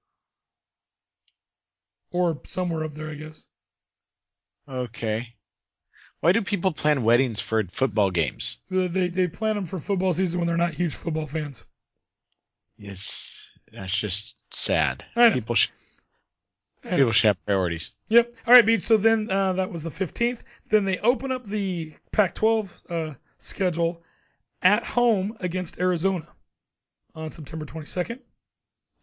Or 2.10 2.40
somewhere 2.46 2.84
up 2.84 2.94
there, 2.94 3.10
I 3.10 3.16
guess. 3.16 3.48
Okay. 4.66 5.34
Why 6.20 6.32
do 6.32 6.40
people 6.40 6.72
plan 6.72 7.02
weddings 7.02 7.38
for 7.38 7.64
football 7.64 8.10
games? 8.10 8.58
They, 8.70 9.08
they, 9.08 9.28
plan 9.28 9.56
them 9.56 9.66
for 9.66 9.78
football 9.78 10.14
season 10.14 10.40
when 10.40 10.46
they're 10.46 10.56
not 10.56 10.72
huge 10.72 10.94
football 10.94 11.26
fans. 11.26 11.64
Yes, 12.78 13.46
that's 13.70 13.94
just 13.94 14.36
sad. 14.52 15.04
People 15.14 15.54
sh- 15.54 15.68
I 15.68 15.70
know. 15.70 15.79
People 16.82 17.12
should 17.12 17.28
have 17.28 17.46
priorities. 17.46 17.94
Yep. 18.08 18.32
All 18.46 18.54
right, 18.54 18.64
Beach. 18.64 18.82
So 18.82 18.96
then 18.96 19.30
uh, 19.30 19.54
that 19.54 19.70
was 19.70 19.82
the 19.82 19.90
15th. 19.90 20.42
Then 20.68 20.84
they 20.84 20.98
open 20.98 21.32
up 21.32 21.44
the 21.44 21.92
Pac 22.12 22.34
12 22.34 22.82
uh, 22.88 23.14
schedule 23.38 24.02
at 24.62 24.84
home 24.84 25.36
against 25.40 25.78
Arizona 25.78 26.28
on 27.14 27.30
September 27.30 27.66
22nd. 27.66 28.18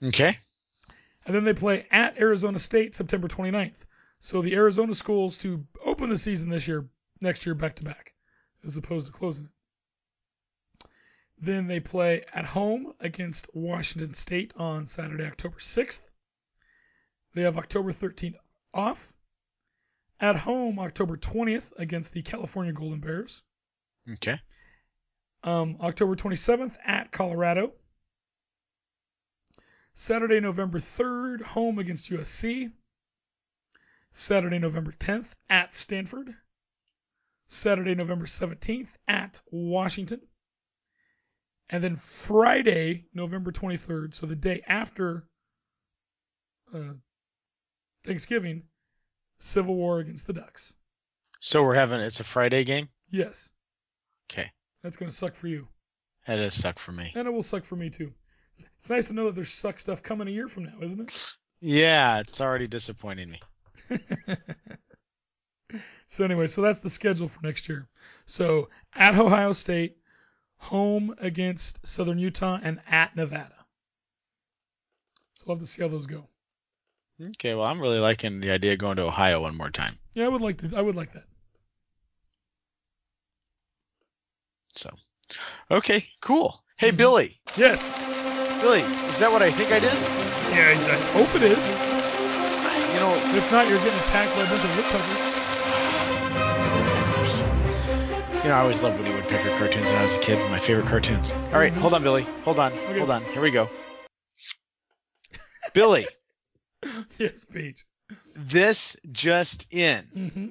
Okay. 0.06 0.38
And 1.26 1.36
then 1.36 1.44
they 1.44 1.54
play 1.54 1.86
at 1.92 2.20
Arizona 2.20 2.60
State 2.60 2.96
September 2.96 3.28
29th. 3.28 3.86
So 4.20 4.42
the 4.42 4.56
Arizona 4.56 4.94
schools 4.94 5.38
to 5.40 5.66
open 5.86 6.10
the 6.10 6.18
season 6.18 6.50
this 6.50 6.68
year, 6.68 6.88
next 7.22 7.46
year 7.46 7.54
back 7.56 7.76
to 7.76 7.84
back, 7.84 8.14
as 8.64 8.78
opposed 8.78 9.08
to 9.08 9.14
closing 9.14 9.46
it. 9.46 9.52
Then 11.40 11.68
they 11.68 11.80
play 11.80 12.24
at 12.34 12.46
home 12.46 12.94
against 13.00 13.54
Washington 13.54 14.16
State 14.16 14.54
on 14.58 14.88
Saturday, 14.88 15.26
October 15.26 15.60
6th. 15.60 16.08
They 17.38 17.44
have 17.44 17.60
October 17.60 17.91
13th 17.91 18.34
off. 18.74 19.13
At 20.20 20.38
home, 20.38 20.79
October 20.79 21.15
20th 21.15 21.72
against 21.77 22.12
the 22.12 22.24
California 22.24 22.74
Golden 22.74 23.00
Bears. 23.00 23.44
Okay. 24.12 24.39
Um, 25.44 25.77
October 25.79 26.15
27th 26.15 26.77
at 26.84 27.12
Colorado. 27.12 27.74
Saturday, 29.94 30.39
November 30.39 30.79
3rd, 30.79 31.44
home 31.44 31.77
against 31.77 32.10
USC. 32.10 32.72
Saturday, 34.10 34.58
November 34.58 34.94
10th 34.94 35.36
at 35.48 35.75
Stanford. 35.75 36.34
Saturday, 37.46 37.94
November 37.94 38.25
17th 38.25 38.96
at 39.08 39.39
Washington. 39.51 40.22
And 41.70 41.84
then 41.84 41.98
Friday, 41.98 43.06
November 43.13 43.51
23rd, 43.51 44.15
so 44.15 44.25
the 44.25 44.36
day 44.36 44.63
after 44.67 45.27
uh, 46.74 46.94
Thanksgiving, 48.08 48.64
Civil 49.38 49.76
War 49.76 50.00
against 50.00 50.26
the 50.26 50.34
Ducks. 50.34 50.74
So 51.42 51.62
we're 51.64 51.76
having 51.76 52.00
it's 52.00 52.20
a 52.20 52.24
Friday 52.24 52.64
game. 52.64 52.90
Yes, 53.12 53.52
Okay. 54.32 54.50
that's 54.82 54.98
going 54.98 55.10
to 55.10 55.16
suck 55.16 55.36
for 55.36 55.48
you. 55.48 55.68
That 56.26 56.38
does 56.38 56.54
suck 56.54 56.80
for 56.80 56.92
me. 56.92 57.12
And 57.16 57.28
it 57.28 57.32
will 57.32 57.44
suck 57.44 57.64
for 57.64 57.76
me 57.76 57.90
too. 57.90 58.12
It's 58.80 58.90
nice 58.90 59.08
to 59.08 59.14
know 59.14 59.26
that 59.26 59.36
there's 59.36 59.54
suck 59.54 59.80
stuff 59.80 60.02
coming 60.02 60.28
a 60.28 60.32
year 60.32 60.48
from 60.48 60.64
now, 60.64 60.74
isn't 60.82 61.00
it? 61.10 61.34
Yeah, 61.62 62.20
it's 62.20 62.42
already 62.42 62.68
disappointing 62.68 63.30
me. 63.30 63.40
So 66.10 66.24
anyway, 66.24 66.48
so 66.48 66.62
that's 66.62 66.80
the 66.80 66.90
schedule 66.90 67.28
for 67.28 67.46
next 67.46 67.68
year. 67.68 67.90
So 68.26 68.70
at 68.96 69.20
Ohio 69.20 69.52
State, 69.52 69.98
home 70.56 71.14
against 71.20 71.86
Southern 71.86 72.18
Utah, 72.18 72.58
and 72.64 72.80
at 72.90 73.14
Nevada. 73.18 73.54
So 75.34 75.44
we'll 75.48 75.58
have 75.58 75.62
to 75.62 75.68
see 75.68 75.82
how 75.82 75.90
those 75.90 76.08
go. 76.08 76.30
Okay, 77.22 77.56
well 77.56 77.66
I'm 77.66 77.80
really 77.80 78.00
liking 78.00 78.40
the 78.42 78.52
idea 78.52 78.74
of 78.74 78.80
going 78.80 78.98
to 78.98 79.04
Ohio 79.04 79.42
one 79.42 79.56
more 79.58 79.70
time. 79.72 79.94
Yeah, 80.14 80.26
I 80.26 80.30
would 80.30 80.42
like 80.42 80.58
to. 80.60 80.78
I 80.78 80.82
would 80.82 80.96
like 80.96 81.12
that. 81.14 81.24
So, 84.76 84.92
okay, 85.72 86.08
cool. 86.22 86.64
Hey 86.78 86.92
Mhm. 86.92 86.98
Billy, 86.98 87.40
Yes. 87.56 87.96
Billy, 88.62 88.84
is 89.08 89.18
that 89.20 89.32
what 89.32 89.42
I 89.42 89.50
think 89.52 89.72
it 89.72 89.84
is? 89.84 90.08
Yeah, 90.52 90.76
I, 90.88 90.94
I 90.94 90.98
hope 91.12 91.36
it 91.36 91.44
is. 91.44 91.80
You 92.94 93.00
know, 93.00 93.16
If 93.32 93.52
not, 93.52 93.68
you're 93.68 93.80
getting 93.80 94.00
attacked 94.00 94.36
by 94.36 94.44
a 94.44 94.48
bunch 94.48 94.64
of 94.64 94.76
woodpeckers. 94.76 95.18
You 98.44 98.50
know, 98.50 98.56
I 98.56 98.60
always 98.60 98.84
loved 98.84 99.00
Woody 99.00 99.12
Woodpecker 99.12 99.50
cartoons 99.50 99.90
when 99.90 100.00
I 100.00 100.04
was 100.04 100.16
a 100.16 100.20
kid. 100.20 100.38
My 100.52 100.60
favorite 100.60 100.86
cartoons. 100.86 101.34
All 101.52 101.60
right, 101.60 101.74
Mhm. 101.74 101.78
hold 101.80 101.96
on, 101.96 102.04
Billy. 102.04 102.22
Hold 102.44 102.60
on. 102.60 102.72
Okay. 102.72 103.00
Hold 103.00 103.10
on. 103.10 103.24
Here 103.34 103.42
we 103.42 103.50
go. 103.50 103.68
Billy, 105.74 106.06
yes, 107.17 107.46
Pete. 107.46 107.84
this 108.36 108.98
just 109.12 109.72
in. 109.74 110.06
Mm-hmm. 110.15 110.48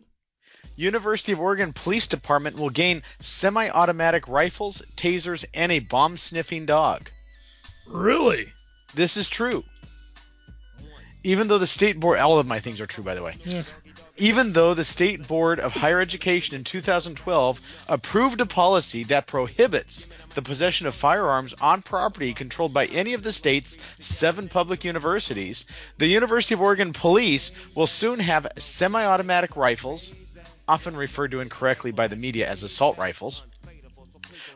University 0.76 1.32
of 1.32 1.40
Oregon 1.40 1.72
Police 1.72 2.06
Department 2.06 2.56
will 2.58 2.70
gain 2.70 3.02
semi-automatic 3.20 4.28
rifles, 4.28 4.82
tasers, 4.96 5.44
and 5.54 5.72
a 5.72 5.78
bomb-sniffing 5.78 6.66
dog. 6.66 7.08
Really? 7.86 8.48
This 8.94 9.16
is 9.16 9.30
true. 9.30 9.64
Even 11.24 11.48
though 11.48 11.58
the 11.58 11.66
state 11.66 11.98
board, 11.98 12.18
all 12.18 12.38
of 12.38 12.46
my 12.46 12.60
things 12.60 12.80
are 12.80 12.86
true, 12.86 13.02
by 13.02 13.14
the 13.14 13.22
way. 13.22 13.36
Yeah. 13.44 13.62
Even 14.16 14.52
though 14.52 14.72
the 14.72 14.84
State 14.84 15.26
Board 15.26 15.60
of 15.60 15.72
Higher 15.72 16.00
Education 16.00 16.56
in 16.56 16.64
2012 16.64 17.60
approved 17.88 18.40
a 18.40 18.46
policy 18.46 19.04
that 19.04 19.26
prohibits 19.26 20.08
the 20.34 20.42
possession 20.42 20.86
of 20.86 20.94
firearms 20.94 21.54
on 21.60 21.82
property 21.82 22.32
controlled 22.32 22.72
by 22.72 22.86
any 22.86 23.12
of 23.12 23.22
the 23.22 23.32
state's 23.32 23.76
seven 24.00 24.48
public 24.48 24.84
universities, 24.84 25.66
the 25.98 26.06
University 26.06 26.54
of 26.54 26.62
Oregon 26.62 26.92
Police 26.92 27.52
will 27.74 27.86
soon 27.86 28.20
have 28.20 28.46
semi 28.58 29.04
automatic 29.04 29.56
rifles, 29.56 30.14
often 30.66 30.96
referred 30.96 31.32
to 31.32 31.40
incorrectly 31.40 31.92
by 31.92 32.08
the 32.08 32.16
media 32.16 32.48
as 32.48 32.62
assault 32.62 32.96
rifles, 32.96 33.44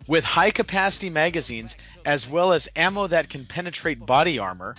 with 0.09 0.25
high 0.25 0.51
capacity 0.51 1.11
magazines 1.11 1.77
as 2.07 2.27
well 2.27 2.53
as 2.53 2.69
ammo 2.75 3.07
that 3.07 3.29
can 3.29 3.45
penetrate 3.45 4.05
body 4.05 4.39
armor, 4.39 4.75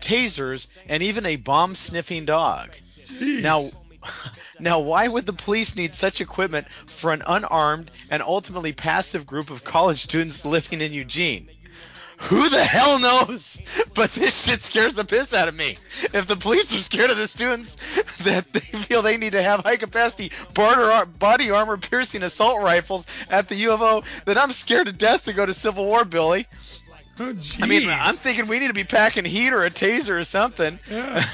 tasers, 0.00 0.66
and 0.88 1.02
even 1.02 1.26
a 1.26 1.36
bomb 1.36 1.76
sniffing 1.76 2.24
dog. 2.24 2.70
Jeez. 3.06 3.42
Now, 3.42 3.60
now, 4.60 4.80
why 4.80 5.06
would 5.06 5.26
the 5.26 5.32
police 5.32 5.76
need 5.76 5.94
such 5.94 6.20
equipment 6.20 6.66
for 6.86 7.12
an 7.12 7.22
unarmed 7.26 7.90
and 8.10 8.22
ultimately 8.22 8.72
passive 8.72 9.26
group 9.26 9.50
of 9.50 9.64
college 9.64 10.02
students 10.02 10.44
living 10.44 10.80
in 10.80 10.92
Eugene? 10.92 11.48
Who 12.24 12.50
the 12.50 12.62
hell 12.62 12.98
knows? 12.98 13.58
But 13.94 14.12
this 14.12 14.44
shit 14.44 14.62
scares 14.62 14.94
the 14.94 15.04
piss 15.04 15.34
out 15.34 15.48
of 15.48 15.54
me. 15.54 15.76
If 16.14 16.26
the 16.26 16.36
police 16.36 16.74
are 16.74 16.80
scared 16.80 17.10
of 17.10 17.16
the 17.16 17.26
students 17.26 17.76
that 18.24 18.50
they 18.52 18.60
feel 18.60 19.02
they 19.02 19.16
need 19.16 19.32
to 19.32 19.42
have 19.42 19.60
high 19.60 19.76
capacity 19.76 20.32
barter, 20.54 21.04
body 21.06 21.50
armor 21.50 21.76
piercing 21.76 22.22
assault 22.22 22.62
rifles 22.62 23.06
at 23.28 23.48
the 23.48 23.56
U 23.56 23.72
of 23.72 23.82
O, 23.82 24.04
then 24.24 24.38
I'm 24.38 24.52
scared 24.52 24.86
to 24.86 24.92
death 24.92 25.24
to 25.24 25.32
go 25.32 25.44
to 25.44 25.52
Civil 25.52 25.84
War, 25.84 26.04
Billy. 26.04 26.46
Oh. 27.18 27.36
I 27.60 27.66
mean, 27.66 27.90
I'm 27.90 28.14
thinking 28.14 28.46
we 28.46 28.58
need 28.58 28.68
to 28.68 28.74
be 28.74 28.84
packing 28.84 29.24
heat 29.24 29.52
or 29.52 29.64
a 29.64 29.70
taser 29.70 30.18
or 30.18 30.24
something. 30.24 30.78
Yeah. 30.90 31.24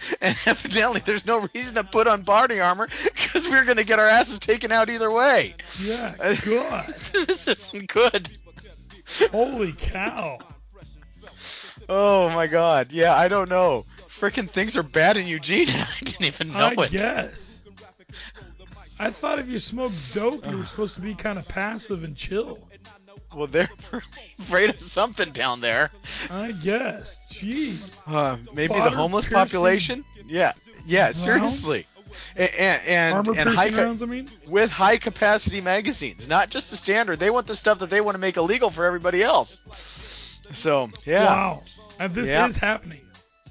And 0.20 0.36
evidently, 0.46 1.02
there's 1.04 1.26
no 1.26 1.48
reason 1.54 1.74
to 1.76 1.84
put 1.84 2.06
on 2.06 2.22
body 2.22 2.60
armor 2.60 2.88
because 3.04 3.48
we're 3.48 3.64
going 3.64 3.76
to 3.78 3.84
get 3.84 3.98
our 3.98 4.06
asses 4.06 4.38
taken 4.38 4.72
out 4.72 4.90
either 4.90 5.10
way. 5.10 5.54
Yeah. 5.82 6.14
God. 6.46 6.94
this 7.12 7.48
isn't 7.48 7.88
good. 7.88 8.30
Holy 9.30 9.72
cow. 9.72 10.38
Oh 11.88 12.28
my 12.30 12.46
god. 12.46 12.92
Yeah, 12.92 13.14
I 13.14 13.28
don't 13.28 13.48
know. 13.48 13.84
Freaking 14.08 14.50
things 14.50 14.76
are 14.76 14.82
bad 14.82 15.16
in 15.16 15.26
Eugene, 15.26 15.68
I 15.70 15.86
didn't 16.00 16.24
even 16.26 16.52
know 16.52 16.74
I 16.78 16.84
it. 16.84 16.90
guess. 16.90 17.62
I 18.98 19.10
thought 19.10 19.38
if 19.38 19.48
you 19.48 19.58
smoked 19.58 20.12
dope, 20.12 20.44
you 20.50 20.58
were 20.58 20.64
supposed 20.64 20.96
to 20.96 21.00
be 21.00 21.14
kind 21.14 21.38
of 21.38 21.46
passive 21.46 22.02
and 22.02 22.16
chill. 22.16 22.58
Well, 23.34 23.46
they're 23.46 23.68
afraid 24.38 24.70
of 24.70 24.80
something 24.80 25.32
down 25.32 25.60
there. 25.60 25.90
I 26.30 26.52
guess. 26.52 27.20
Jeez. 27.30 28.02
Uh, 28.06 28.38
maybe 28.54 28.74
the 28.74 28.90
homeless 28.90 29.26
piercing 29.26 29.38
population? 29.58 30.04
Yeah. 30.26 30.52
Yeah, 30.86 31.12
seriously. 31.12 31.86
and 32.36 32.50
and, 32.86 33.28
and 33.28 33.48
high 33.50 33.68
rounds, 33.70 34.02
I 34.02 34.06
mean. 34.06 34.30
with 34.46 34.70
high 34.70 34.96
capacity 34.96 35.60
magazines, 35.60 36.26
not 36.26 36.48
just 36.50 36.70
the 36.70 36.76
standard. 36.76 37.20
They 37.20 37.30
want 37.30 37.46
the 37.46 37.56
stuff 37.56 37.80
that 37.80 37.90
they 37.90 38.00
want 38.00 38.14
to 38.14 38.18
make 38.18 38.36
illegal 38.38 38.70
for 38.70 38.84
everybody 38.86 39.22
else. 39.22 39.62
So 40.52 40.88
yeah, 41.04 41.24
Wow. 41.24 41.62
And 41.98 42.14
this 42.14 42.30
Yeah. 42.30 42.46
is 42.46 42.56
happening. 42.56 43.00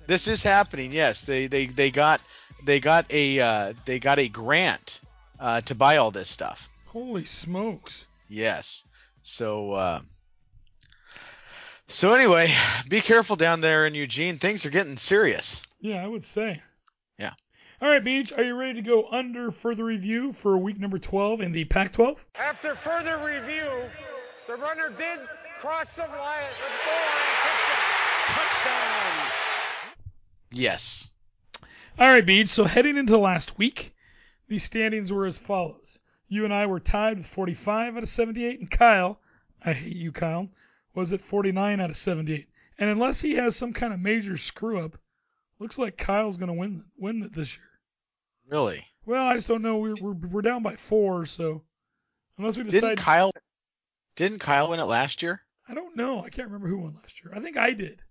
this 0.08 0.28
is 0.28 0.42
happening. 0.42 0.92
Yes, 0.92 1.22
they 1.22 1.46
they 1.48 1.68
they 1.68 1.92
got 1.92 2.22
they 2.64 2.80
got 2.80 3.06
a 3.12 3.40
uh, 3.40 3.74
they 3.86 4.00
got 4.00 4.18
a 4.18 4.28
grant 4.28 5.02
uh, 5.40 5.62
to 5.62 5.76
buy 5.76 5.98
all 5.98 6.10
this 6.10 6.30
stuff. 6.30 6.68
Holy 6.88 7.26
smokes. 7.26 8.06
Yes. 8.30 8.84
So 9.28 9.74
uh, 9.74 10.00
so 11.88 12.14
anyway, 12.14 12.54
be 12.90 13.02
careful 13.02 13.36
down 13.36 13.60
there 13.60 13.86
in 13.86 13.94
Eugene. 13.94 14.40
Things 14.40 14.66
are 14.66 14.70
getting 14.70 14.96
serious. 14.96 15.62
Yeah, 15.82 16.04
I 16.04 16.08
would 16.08 16.24
say. 16.24 16.62
Yeah. 17.20 17.34
All 17.82 17.90
right, 17.90 18.04
Beach, 18.04 18.32
are 18.32 18.44
you 18.44 18.56
ready 18.56 18.76
to 18.76 18.82
go 18.82 19.08
under 19.12 19.52
further 19.52 19.84
review 19.84 20.32
for 20.32 20.58
week 20.58 20.80
number 20.80 20.98
12 20.98 21.42
in 21.42 21.52
the 21.52 21.66
Pac 21.66 21.92
12? 21.92 22.26
After 22.36 22.74
further 22.74 23.18
review, 23.18 23.70
the 24.48 24.56
runner 24.56 24.90
did 24.98 25.20
cross 25.60 25.96
the 25.96 26.04
line, 26.04 26.10
the 26.10 26.86
goal 26.86 26.96
line, 26.96 27.68
touchdown. 28.28 29.32
Yes. 30.54 31.12
All 32.00 32.08
right, 32.08 32.26
Beach, 32.26 32.48
so 32.48 32.64
heading 32.64 32.98
into 32.98 33.18
last 33.18 33.58
week, 33.58 33.94
the 34.48 34.58
standings 34.58 35.12
were 35.12 35.26
as 35.26 35.38
follows. 35.38 36.00
You 36.28 36.44
and 36.44 36.54
I 36.54 36.66
were 36.66 36.80
tied 36.80 37.18
with 37.18 37.28
45 37.28 37.96
out 37.96 38.04
of 38.04 38.10
78, 38.10 38.60
and 38.60 38.70
Kyle, 38.70 39.20
I 39.64 39.74
hate 39.74 39.96
you, 39.96 40.12
Kyle, 40.12 40.50
was 40.94 41.14
at 41.14 41.22
49 41.22 41.80
out 41.80 41.90
of 41.90 41.98
78. 41.98 42.48
And 42.78 42.90
unless 42.90 43.22
he 43.22 43.36
has 43.36 43.56
some 43.56 43.74
kind 43.74 43.94
of 43.94 44.00
major 44.00 44.38
screw 44.38 44.80
up, 44.84 44.98
looks 45.60 45.80
like 45.80 45.98
Kyle's 45.98 46.38
going 46.38 46.48
to 46.48 46.54
win 46.54 46.84
win 46.98 47.24
it 47.24 47.34
this 47.34 47.56
year. 47.56 47.66
Really. 48.48 48.86
Well, 49.06 49.26
I 49.26 49.36
just 49.36 49.48
don't 49.48 49.62
know. 49.62 49.78
We're, 49.78 49.96
we're, 50.02 50.14
we're 50.14 50.42
down 50.42 50.64
by 50.64 50.76
four, 50.76 51.26
so 51.26 51.64
unless 52.38 52.58
we 52.58 52.64
decide. 52.64 52.82
Didn't 52.82 53.00
Kyle 53.00 53.32
didn't 54.16 54.40
Kyle 54.40 54.70
win 54.70 54.80
it 54.80 54.86
last 54.86 55.22
year? 55.22 55.42
I 55.68 55.74
don't 55.74 55.96
know. 55.96 56.24
I 56.24 56.30
can't 56.30 56.48
remember 56.48 56.68
who 56.68 56.80
won 56.80 56.96
last 56.96 57.24
year. 57.24 57.34
I 57.36 57.40
think 57.40 57.58
I 57.58 57.74
did. 57.74 58.02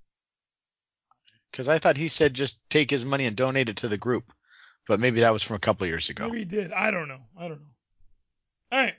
Because 1.51 1.69
I 1.69 1.79
thought 1.79 1.97
he 1.97 2.09
said 2.09 2.35
just 2.35 2.59
take 2.69 2.91
his 2.91 3.05
money 3.05 3.27
and 3.27 3.37
donate 3.37 3.69
it 3.69 3.79
to 3.79 3.89
the 3.89 3.97
group, 3.97 4.33
but 4.87 5.01
maybe 5.01 5.21
that 5.21 5.33
was 5.33 5.43
from 5.43 5.57
a 5.57 5.61
couple 5.61 5.87
years 5.87 6.11
ago. 6.11 6.27
Maybe 6.27 6.41
he 6.41 6.45
did. 6.45 6.73
I 6.73 6.91
don't 6.91 7.09
know. 7.09 7.21
I 7.39 7.49
don't 7.49 7.61
know. 7.61 7.76
All 8.73 8.79
right. 8.79 8.95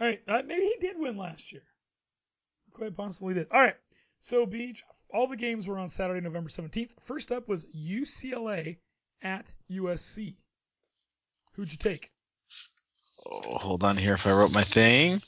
All 0.00 0.06
right. 0.06 0.20
Uh, 0.26 0.42
maybe 0.46 0.62
he 0.62 0.76
did 0.80 0.98
win 0.98 1.16
last 1.16 1.52
year. 1.52 1.62
Quite 2.72 2.96
possibly 2.96 3.34
did. 3.34 3.48
All 3.50 3.60
right. 3.60 3.76
So, 4.18 4.46
Beach, 4.46 4.82
all 5.12 5.26
the 5.26 5.36
games 5.36 5.68
were 5.68 5.78
on 5.78 5.88
Saturday, 5.88 6.20
November 6.20 6.48
17th. 6.48 6.92
First 7.00 7.30
up 7.30 7.48
was 7.48 7.66
UCLA 7.66 8.78
at 9.22 9.52
USC. 9.70 10.36
Who'd 11.54 11.70
you 11.70 11.78
take? 11.78 12.10
Oh, 13.26 13.58
hold 13.58 13.84
on 13.84 13.96
here 13.96 14.14
if 14.14 14.26
I 14.26 14.32
wrote 14.32 14.52
my 14.52 14.64
thing. 14.64 15.20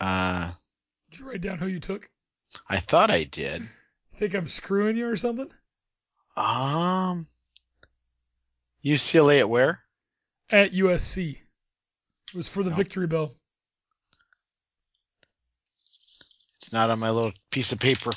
Uh, 0.00 0.50
Did 1.10 1.20
you 1.20 1.28
write 1.28 1.40
down 1.40 1.58
who 1.58 1.66
you 1.66 1.80
took? 1.80 2.10
I 2.68 2.80
thought 2.80 3.10
I 3.10 3.24
did. 3.24 3.68
Think 4.16 4.34
I'm 4.34 4.48
screwing 4.48 4.96
you 4.96 5.06
or 5.06 5.16
something? 5.16 5.50
Um, 6.36 7.26
UCLA 8.84 9.40
at 9.40 9.48
where? 9.48 9.80
At 10.50 10.72
USC. 10.72 11.36
It 12.28 12.36
was 12.36 12.48
for 12.48 12.62
the 12.62 12.70
victory 12.70 13.06
bell. 13.06 13.32
It's 16.56 16.72
not 16.72 16.90
on 16.90 16.98
my 16.98 17.10
little 17.10 17.32
piece 17.50 17.72
of 17.72 17.80
paper. 17.80 18.10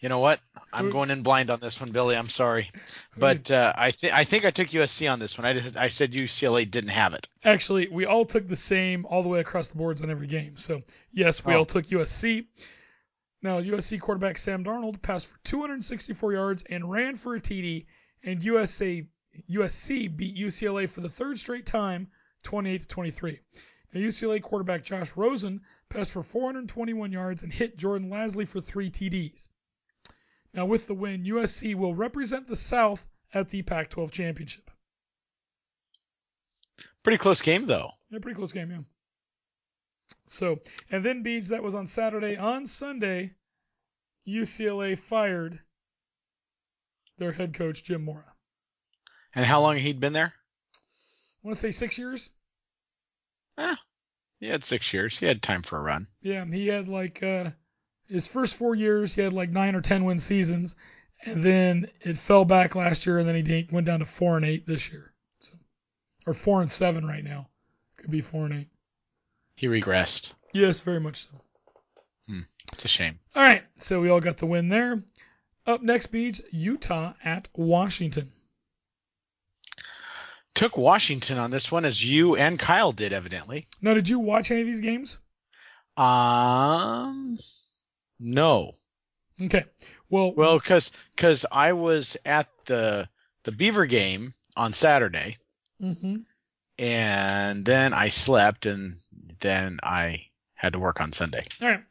You 0.00 0.08
know 0.08 0.18
what? 0.18 0.40
I'm 0.72 0.90
going 0.90 1.10
in 1.10 1.22
blind 1.22 1.50
on 1.50 1.60
this 1.60 1.80
one, 1.80 1.90
Billy. 1.90 2.16
I'm 2.16 2.28
sorry, 2.28 2.70
but 3.18 3.50
uh, 3.50 3.72
I 3.76 3.90
think 3.90 4.14
I 4.14 4.24
think 4.24 4.44
I 4.44 4.50
took 4.50 4.68
USC 4.68 5.10
on 5.12 5.18
this 5.18 5.36
one. 5.36 5.44
I 5.44 5.52
did, 5.52 5.76
I 5.76 5.88
said 5.88 6.12
UCLA 6.12 6.70
didn't 6.70 6.90
have 6.90 7.12
it. 7.12 7.28
Actually, 7.44 7.88
we 7.88 8.06
all 8.06 8.24
took 8.24 8.46
the 8.48 8.56
same 8.56 9.04
all 9.04 9.22
the 9.22 9.28
way 9.28 9.40
across 9.40 9.68
the 9.68 9.76
boards 9.76 10.00
on 10.00 10.10
every 10.10 10.28
game. 10.28 10.56
So, 10.56 10.80
yes, 11.12 11.44
we 11.44 11.52
Oh. 11.54 11.58
all 11.58 11.66
took 11.66 11.86
USC. 11.90 12.46
Now, 13.42 13.58
USC 13.60 13.98
quarterback 14.00 14.38
Sam 14.38 14.64
Darnold 14.64 15.02
passed 15.02 15.26
for 15.26 15.38
264 15.44 16.32
yards 16.32 16.62
and 16.70 16.90
ran 16.90 17.16
for 17.16 17.34
a 17.34 17.40
TD, 17.40 17.86
and 18.22 18.42
USA 18.44 19.04
USC 19.48 20.14
beat 20.16 20.36
UCLA 20.36 20.88
for 20.88 21.00
the 21.00 21.08
third 21.08 21.38
straight 21.38 21.66
time, 21.66 22.08
28 22.42 22.80
to 22.82 22.88
23. 22.88 23.40
Now, 23.92 24.00
UCLA 24.00 24.42
quarterback 24.42 24.84
Josh 24.84 25.16
Rosen 25.16 25.62
passed 25.88 26.12
for 26.12 26.22
421 26.22 27.12
yards 27.12 27.42
and 27.42 27.52
hit 27.52 27.76
Jordan 27.76 28.08
Lasley 28.08 28.46
for 28.46 28.60
three 28.60 28.90
TDs. 28.90 29.48
Now, 30.54 30.66
with 30.66 30.86
the 30.86 30.94
win, 30.94 31.24
USC 31.24 31.74
will 31.74 31.94
represent 31.94 32.46
the 32.46 32.56
South 32.56 33.08
at 33.32 33.48
the 33.48 33.62
Pac-12 33.62 34.10
championship. 34.10 34.70
Pretty 37.02 37.18
close 37.18 37.40
game 37.40 37.66
though. 37.66 37.92
Yeah, 38.10 38.18
pretty 38.20 38.36
close 38.36 38.52
game, 38.52 38.70
yeah. 38.70 38.82
So, 40.26 40.58
and 40.90 41.04
then 41.04 41.22
Beach, 41.22 41.48
that 41.48 41.62
was 41.62 41.74
on 41.74 41.86
Saturday. 41.86 42.36
On 42.36 42.66
Sunday, 42.66 43.34
UCLA 44.26 44.98
fired 44.98 45.60
their 47.18 47.32
head 47.32 47.54
coach, 47.54 47.84
Jim 47.84 48.04
Mora. 48.04 48.34
And 49.34 49.44
how 49.44 49.60
long 49.60 49.76
he'd 49.76 50.00
been 50.00 50.12
there? 50.12 50.32
I 50.74 51.46
want 51.46 51.56
to 51.56 51.60
say 51.60 51.70
six 51.70 51.98
years? 51.98 52.30
Eh, 53.58 53.76
he 54.40 54.48
had 54.48 54.64
six 54.64 54.92
years. 54.92 55.18
He 55.18 55.26
had 55.26 55.42
time 55.42 55.62
for 55.62 55.78
a 55.78 55.82
run. 55.82 56.06
Yeah, 56.20 56.44
he 56.44 56.66
had 56.66 56.88
like 56.88 57.22
uh, 57.22 57.50
his 58.08 58.26
first 58.26 58.56
four 58.56 58.74
years, 58.74 59.14
he 59.14 59.22
had 59.22 59.32
like 59.32 59.50
nine 59.50 59.74
or 59.74 59.80
ten 59.80 60.04
win 60.04 60.18
seasons, 60.18 60.76
and 61.24 61.42
then 61.42 61.88
it 62.00 62.18
fell 62.18 62.44
back 62.44 62.74
last 62.74 63.06
year, 63.06 63.18
and 63.18 63.28
then 63.28 63.44
he 63.44 63.68
went 63.70 63.86
down 63.86 64.00
to 64.00 64.04
four 64.04 64.36
and 64.36 64.46
eight 64.46 64.66
this 64.66 64.90
year. 64.90 65.12
So, 65.38 65.54
or 66.26 66.34
four 66.34 66.60
and 66.60 66.70
seven 66.70 67.06
right 67.06 67.24
now. 67.24 67.48
Could 67.98 68.10
be 68.10 68.20
four 68.20 68.46
and 68.46 68.54
eight. 68.54 68.68
He 69.54 69.66
regressed. 69.66 70.32
Yes, 70.52 70.80
very 70.80 71.00
much 71.00 71.28
so. 71.28 71.40
It's 72.72 72.84
a 72.84 72.88
shame. 72.88 73.18
All 73.34 73.42
right, 73.42 73.64
so 73.76 74.00
we 74.00 74.10
all 74.10 74.20
got 74.20 74.36
the 74.36 74.46
win 74.46 74.68
there. 74.68 75.02
Up 75.66 75.82
next, 75.82 76.06
Beach, 76.06 76.40
Utah 76.50 77.14
at 77.24 77.48
Washington. 77.54 78.30
Took 80.60 80.76
Washington 80.76 81.38
on 81.38 81.50
this 81.50 81.72
one 81.72 81.86
as 81.86 82.04
you 82.04 82.36
and 82.36 82.58
Kyle 82.58 82.92
did 82.92 83.14
evidently. 83.14 83.66
Now, 83.80 83.94
did 83.94 84.10
you 84.10 84.18
watch 84.18 84.50
any 84.50 84.60
of 84.60 84.66
these 84.66 84.82
games? 84.82 85.18
Um, 85.96 87.38
no. 88.18 88.72
Okay. 89.40 89.64
Well, 90.10 90.34
Well, 90.34 90.58
because 90.58 90.90
because 91.16 91.46
I 91.50 91.72
was 91.72 92.18
at 92.26 92.46
the 92.66 93.08
the 93.44 93.52
Beaver 93.52 93.86
game 93.86 94.34
on 94.54 94.74
Saturday, 94.74 95.38
mhm. 95.80 96.26
and 96.78 97.64
then 97.64 97.94
I 97.94 98.10
slept, 98.10 98.66
and 98.66 98.98
then 99.40 99.78
I 99.82 100.26
had 100.52 100.74
to 100.74 100.78
work 100.78 101.00
on 101.00 101.14
Sunday. 101.14 101.46
all 101.62 101.68
right. 101.68 101.84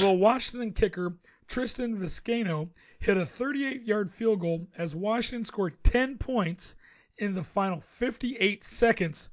Well, 0.00 0.16
Washington 0.16 0.72
kicker 0.72 1.16
Tristan 1.46 1.96
Vizcaino 1.96 2.70
hit 2.98 3.16
a 3.16 3.20
38-yard 3.20 4.10
field 4.10 4.40
goal 4.40 4.66
as 4.76 4.96
Washington 4.96 5.44
scored 5.44 5.76
10 5.84 6.18
points 6.18 6.74
in 7.18 7.34
the 7.34 7.44
final 7.44 7.80
58 7.80 8.64
seconds 8.64 9.30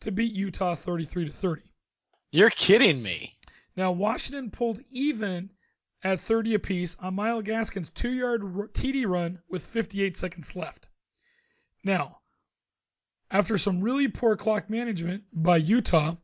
to 0.00 0.12
beat 0.12 0.32
Utah 0.32 0.74
33 0.74 1.26
to 1.26 1.32
30. 1.32 1.62
You're 2.30 2.50
kidding 2.50 3.02
me. 3.02 3.38
Now, 3.76 3.92
Washington 3.92 4.50
pulled 4.50 4.80
even 4.90 5.50
at 6.02 6.20
30 6.20 6.54
apiece 6.54 6.96
on 7.00 7.14
Myles 7.14 7.44
Gaskin's 7.44 7.90
two 7.90 8.12
yard 8.12 8.42
TD 8.42 9.06
run 9.06 9.40
with 9.48 9.64
58 9.64 10.16
seconds 10.16 10.54
left. 10.54 10.88
Now, 11.82 12.20
after 13.30 13.56
some 13.56 13.80
really 13.80 14.08
poor 14.08 14.36
clock 14.36 14.68
management 14.68 15.24
by 15.32 15.56
Utah, 15.56 16.16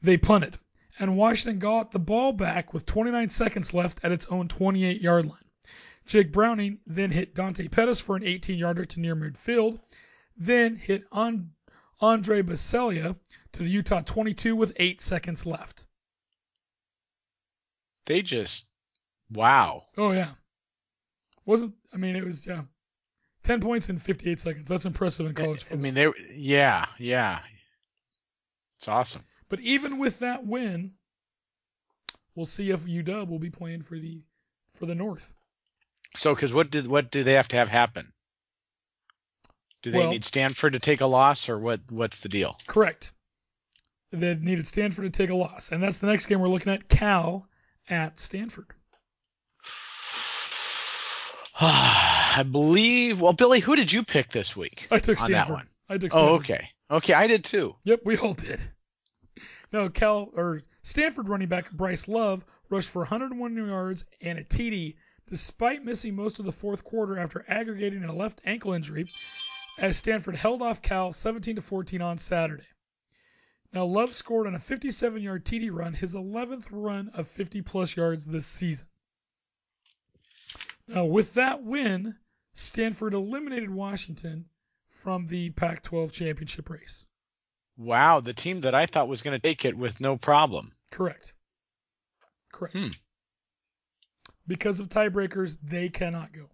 they 0.00 0.16
punted, 0.16 0.58
and 0.98 1.16
Washington 1.16 1.58
got 1.58 1.90
the 1.90 1.98
ball 1.98 2.32
back 2.32 2.72
with 2.72 2.86
29 2.86 3.28
seconds 3.28 3.74
left 3.74 4.00
at 4.02 4.12
its 4.12 4.26
own 4.26 4.48
28 4.48 5.00
yard 5.00 5.26
line. 5.26 5.44
Jake 6.06 6.32
Browning 6.32 6.80
then 6.86 7.10
hit 7.10 7.34
Dante 7.34 7.68
Pettis 7.68 8.00
for 8.00 8.16
an 8.16 8.24
18 8.24 8.58
yarder 8.58 8.84
to 8.84 9.00
near 9.00 9.14
midfield, 9.14 9.80
then 10.40 10.74
hit 10.74 11.04
on 11.12 11.50
Andre 12.00 12.42
Baccellia 12.42 13.16
to 13.52 13.62
the 13.62 13.68
Utah 13.68 14.00
22 14.00 14.56
with 14.56 14.72
8 14.76 15.00
seconds 15.00 15.46
left. 15.46 15.86
They 18.06 18.22
just 18.22 18.66
wow. 19.30 19.84
Oh 19.96 20.10
yeah. 20.10 20.32
Wasn't 21.46 21.74
I 21.94 21.96
mean 21.96 22.16
it 22.16 22.24
was 22.24 22.44
yeah. 22.44 22.62
Ten 23.44 23.60
points 23.60 23.88
in 23.88 23.98
fifty 23.98 24.30
eight 24.30 24.40
seconds. 24.40 24.68
That's 24.68 24.84
impressive 24.84 25.26
in 25.26 25.34
college 25.34 25.62
football. 25.62 25.78
I 25.78 25.82
mean, 25.82 25.94
they 25.94 26.08
yeah 26.34 26.86
yeah. 26.98 27.40
It's 28.78 28.88
awesome. 28.88 29.22
but 29.48 29.60
even 29.60 29.98
with 29.98 30.18
that 30.20 30.44
win, 30.44 30.94
we'll 32.34 32.46
see 32.46 32.70
if 32.70 32.84
UW 32.84 33.28
will 33.28 33.38
be 33.38 33.50
playing 33.50 33.82
for 33.82 33.98
the 33.98 34.22
for 34.74 34.86
the 34.86 34.94
North. 34.94 35.34
So, 36.16 36.34
because 36.34 36.52
what 36.52 36.70
did 36.70 36.86
what 36.86 37.10
do 37.10 37.22
they 37.22 37.34
have 37.34 37.48
to 37.48 37.56
have 37.56 37.68
happen? 37.68 38.12
Do 39.82 39.90
they 39.90 39.98
Well- 39.98 40.10
need 40.10 40.24
Stanford 40.24 40.74
to 40.74 40.78
take 40.78 41.00
a 41.00 41.06
loss, 41.06 41.48
or 41.48 41.58
what? 41.58 41.80
What's 41.88 42.20
the 42.20 42.28
deal? 42.28 42.56
Correct. 42.66 43.12
They 44.12 44.34
needed 44.34 44.66
Stanford 44.66 45.04
to 45.04 45.10
take 45.10 45.30
a 45.30 45.34
loss. 45.36 45.70
And 45.70 45.82
that's 45.82 45.98
the 45.98 46.08
next 46.08 46.26
game 46.26 46.40
we're 46.40 46.48
looking 46.48 46.72
at 46.72 46.88
Cal 46.88 47.48
at 47.88 48.18
Stanford. 48.18 48.66
I 51.60 52.44
believe. 52.50 53.20
Well, 53.20 53.32
Billy, 53.32 53.60
who 53.60 53.76
did 53.76 53.92
you 53.92 54.02
pick 54.02 54.30
this 54.30 54.56
week? 54.56 54.88
I 54.90 54.98
took 54.98 55.20
on 55.20 55.28
Stanford. 55.28 55.48
that 55.48 55.52
one. 55.52 55.68
I 55.88 55.98
took 55.98 56.14
oh, 56.14 56.16
Stanford. 56.16 56.30
Oh, 56.30 56.34
okay. 56.36 56.68
Okay, 56.90 57.14
I 57.14 57.26
did 57.26 57.44
too. 57.44 57.76
Yep, 57.84 58.00
we 58.04 58.16
all 58.16 58.34
did. 58.34 58.60
No, 59.72 59.88
Cal 59.88 60.30
or 60.34 60.60
Stanford 60.82 61.28
running 61.28 61.48
back 61.48 61.70
Bryce 61.70 62.08
Love 62.08 62.44
rushed 62.68 62.90
for 62.90 63.00
101 63.00 63.56
yards 63.56 64.04
and 64.20 64.38
a 64.38 64.44
TD, 64.44 64.96
despite 65.26 65.84
missing 65.84 66.16
most 66.16 66.40
of 66.40 66.44
the 66.44 66.52
fourth 66.52 66.82
quarter 66.82 67.18
after 67.18 67.44
aggregating 67.46 68.04
a 68.04 68.12
left 68.12 68.40
ankle 68.44 68.72
injury, 68.72 69.08
as 69.80 69.96
Stanford 69.96 70.36
held 70.36 70.60
off 70.60 70.82
Cal 70.82 71.10
17 71.12 71.56
to 71.56 71.62
14 71.62 72.02
on 72.02 72.18
Saturday. 72.18 72.66
Now 73.72 73.86
Love 73.86 74.12
scored 74.12 74.46
on 74.46 74.54
a 74.54 74.58
57-yard 74.58 75.44
TD 75.44 75.70
run, 75.72 75.94
his 75.94 76.14
11th 76.14 76.68
run 76.70 77.10
of 77.14 77.26
50-plus 77.26 77.96
yards 77.96 78.26
this 78.26 78.46
season. 78.46 78.86
Now 80.86 81.06
with 81.06 81.34
that 81.34 81.62
win, 81.62 82.14
Stanford 82.52 83.14
eliminated 83.14 83.70
Washington 83.70 84.44
from 84.86 85.24
the 85.26 85.50
Pac-12 85.50 86.12
championship 86.12 86.68
race. 86.68 87.06
Wow, 87.78 88.20
the 88.20 88.34
team 88.34 88.60
that 88.62 88.74
I 88.74 88.84
thought 88.84 89.08
was 89.08 89.22
going 89.22 89.40
to 89.40 89.48
take 89.48 89.64
it 89.64 89.76
with 89.76 90.00
no 90.00 90.18
problem. 90.18 90.72
Correct. 90.90 91.32
Correct. 92.52 92.76
Hmm. 92.76 92.88
Because 94.46 94.80
of 94.80 94.88
tiebreakers, 94.88 95.56
they 95.62 95.88
cannot 95.88 96.32
go. 96.32 96.50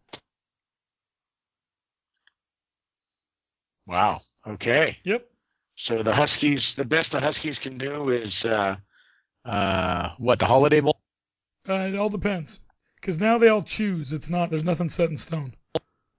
Wow. 3.87 4.23
Okay. 4.47 4.99
Yep. 5.05 5.27
So 5.75 6.03
the 6.03 6.15
Huskies, 6.15 6.75
the 6.75 6.85
best 6.85 7.13
the 7.13 7.21
Huskies 7.21 7.59
can 7.59 7.79
do 7.79 8.11
is 8.11 8.45
uh, 8.45 8.77
uh, 9.45 10.11
what 10.19 10.39
the 10.39 10.47
Holiday 10.47 10.81
Bowl. 10.81 10.99
Uh, 11.69 11.75
it 11.75 11.97
all 11.97 12.09
depends. 12.09 12.61
Because 13.01 13.21
now 13.21 13.39
they 13.39 13.49
all 13.49 13.63
choose. 13.63 14.13
It's 14.13 14.31
not. 14.31 14.51
There's 14.51 14.65
nothing 14.65 14.89
set 14.89 15.11
in 15.11 15.17
stone. 15.17 15.55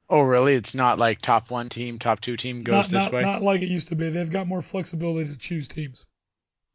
Oh, 0.10 0.21
really? 0.21 0.53
It's 0.53 0.75
not 0.75 0.99
like 0.99 1.21
top 1.21 1.49
one 1.51 1.67
team, 1.67 1.99
top 1.99 2.21
two 2.21 2.38
team 2.38 2.62
goes 2.62 2.73
Not, 2.73 2.84
this 2.86 2.93
not, 2.93 3.13
way, 3.13 3.21
not 3.23 3.43
like 3.43 3.62
it 3.62 3.67
used 3.69 3.89
to 3.89 3.95
be. 3.95 4.10
They've 4.10 4.30
got 4.30 4.47
more 4.47 4.62
flexibility 4.62 5.30
to 5.30 5.38
choose 5.38 5.67
teams. 5.67 6.06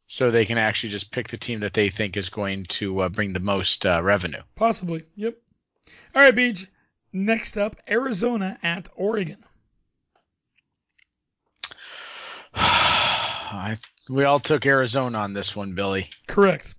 so 0.05 0.29
they 0.29 0.45
can 0.45 0.59
actually 0.59 0.89
just 0.89 1.11
pick 1.11 1.29
the 1.29 1.37
team 1.37 1.61
that 1.61 1.73
they 1.73 1.89
think 1.89 2.15
is 2.15 2.29
going 2.29 2.65
to 2.65 2.99
uh, 2.99 3.09
bring 3.09 3.33
the 3.33 3.39
most 3.39 3.85
uh, 3.87 4.03
revenue. 4.03 4.41
Possibly. 4.55 5.03
Yep. 5.15 5.35
All 6.13 6.21
right, 6.21 6.35
Beach. 6.35 6.67
Next 7.11 7.57
up, 7.57 7.77
Arizona 7.89 8.59
at 8.61 8.89
Oregon. 8.95 9.43
I, 13.53 13.77
we 14.09 14.23
all 14.23 14.39
took 14.39 14.65
Arizona 14.65 15.19
on 15.19 15.33
this 15.33 15.55
one, 15.55 15.75
Billy. 15.75 16.09
Correct. 16.27 16.73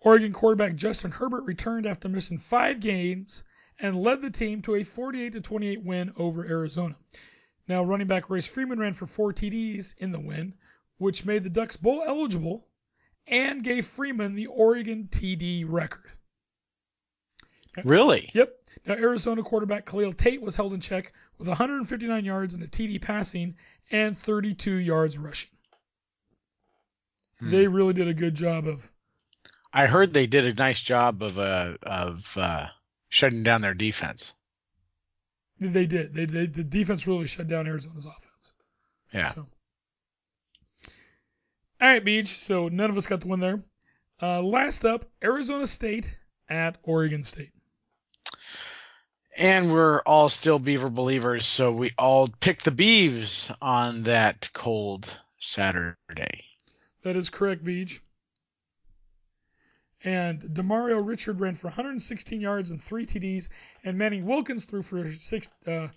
Oregon 0.00 0.32
quarterback 0.32 0.76
Justin 0.76 1.10
Herbert 1.10 1.44
returned 1.44 1.86
after 1.86 2.08
missing 2.08 2.38
five 2.38 2.78
games 2.80 3.42
and 3.78 4.00
led 4.00 4.22
the 4.22 4.30
team 4.30 4.62
to 4.62 4.76
a 4.76 4.84
48 4.84 5.32
to 5.32 5.40
28 5.40 5.82
win 5.82 6.12
over 6.16 6.44
Arizona. 6.44 6.94
Now, 7.66 7.82
running 7.82 8.06
back 8.06 8.30
Royce 8.30 8.46
Freeman 8.46 8.78
ran 8.78 8.92
for 8.92 9.06
four 9.06 9.32
TDs 9.32 9.96
in 9.98 10.12
the 10.12 10.20
win, 10.20 10.54
which 10.98 11.24
made 11.24 11.42
the 11.42 11.50
Ducks 11.50 11.76
bowl 11.76 12.04
eligible 12.06 12.66
and 13.26 13.64
gave 13.64 13.86
Freeman 13.86 14.34
the 14.34 14.46
Oregon 14.46 15.08
TD 15.10 15.64
record. 15.66 16.10
Really? 17.82 18.30
Yep. 18.34 18.54
Now, 18.86 18.94
Arizona 18.94 19.42
quarterback 19.42 19.86
Khalil 19.86 20.12
Tate 20.12 20.42
was 20.42 20.54
held 20.54 20.74
in 20.74 20.80
check 20.80 21.12
with 21.38 21.48
159 21.48 22.24
yards 22.24 22.54
and 22.54 22.62
a 22.62 22.68
TD 22.68 23.00
passing 23.00 23.56
and 23.90 24.16
32 24.16 24.74
yards 24.74 25.18
rushing. 25.18 25.50
Hmm. 27.44 27.50
They 27.50 27.66
really 27.66 27.92
did 27.92 28.08
a 28.08 28.14
good 28.14 28.34
job 28.34 28.66
of 28.66 28.90
I 29.72 29.86
heard 29.86 30.14
they 30.14 30.28
did 30.28 30.46
a 30.46 30.54
nice 30.54 30.80
job 30.80 31.22
of 31.22 31.38
uh, 31.38 31.74
of 31.82 32.36
uh, 32.38 32.68
shutting 33.08 33.42
down 33.42 33.60
their 33.60 33.74
defense. 33.74 34.34
They 35.58 35.86
did. 35.86 36.14
They, 36.14 36.26
they 36.26 36.46
the 36.46 36.64
defense 36.64 37.06
really 37.06 37.26
shut 37.26 37.48
down 37.48 37.66
Arizona's 37.66 38.06
offense. 38.06 38.54
Yeah. 39.12 39.28
So. 39.28 39.46
All 41.80 41.88
right, 41.88 42.04
Beach. 42.04 42.28
So 42.28 42.68
none 42.68 42.88
of 42.88 42.96
us 42.96 43.06
got 43.06 43.20
the 43.20 43.28
win 43.28 43.40
there. 43.40 43.62
Uh, 44.22 44.40
last 44.42 44.84
up, 44.84 45.06
Arizona 45.22 45.66
State 45.66 46.16
at 46.48 46.78
Oregon 46.84 47.22
State. 47.24 47.50
And 49.36 49.72
we're 49.72 50.00
all 50.02 50.28
still 50.28 50.60
Beaver 50.60 50.90
believers, 50.90 51.44
so 51.44 51.72
we 51.72 51.90
all 51.98 52.28
picked 52.28 52.64
the 52.64 52.70
Beavs 52.70 53.54
on 53.60 54.04
that 54.04 54.48
cold 54.52 55.08
Saturday. 55.38 56.44
That 57.04 57.16
is 57.16 57.28
correct, 57.28 57.62
Beach. 57.62 58.00
And 60.02 60.40
Demario 60.40 61.06
Richard 61.06 61.38
ran 61.38 61.54
for 61.54 61.68
116 61.68 62.40
yards 62.40 62.70
and 62.70 62.82
three 62.82 63.04
TDs, 63.04 63.50
and 63.84 63.98
Manning 63.98 64.24
Wilkins 64.24 64.64
threw 64.64 64.80
for 64.80 65.12
six, 65.12 65.50
uh, 65.66 65.88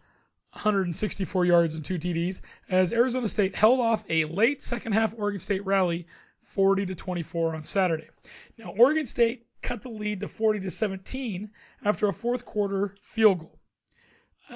164 0.51 1.45
yards 1.45 1.75
and 1.75 1.83
two 1.83 1.97
TDs, 1.97 2.41
as 2.69 2.91
Arizona 2.91 3.27
State 3.29 3.55
held 3.55 3.79
off 3.79 4.03
a 4.09 4.25
late 4.25 4.61
second 4.61 4.91
half 4.91 5.15
Oregon 5.17 5.39
State 5.39 5.65
rally, 5.65 6.07
40 6.41 6.85
to 6.87 6.95
24 6.95 7.55
on 7.55 7.63
Saturday. 7.63 8.09
Now 8.57 8.73
Oregon 8.77 9.05
State 9.05 9.45
cut 9.61 9.81
the 9.81 9.89
lead 9.89 10.19
to 10.19 10.27
40 10.27 10.59
to 10.59 10.69
17 10.69 11.49
after 11.85 12.09
a 12.09 12.13
fourth 12.13 12.45
quarter 12.45 12.95
field 13.01 13.39
goal. 13.39 13.59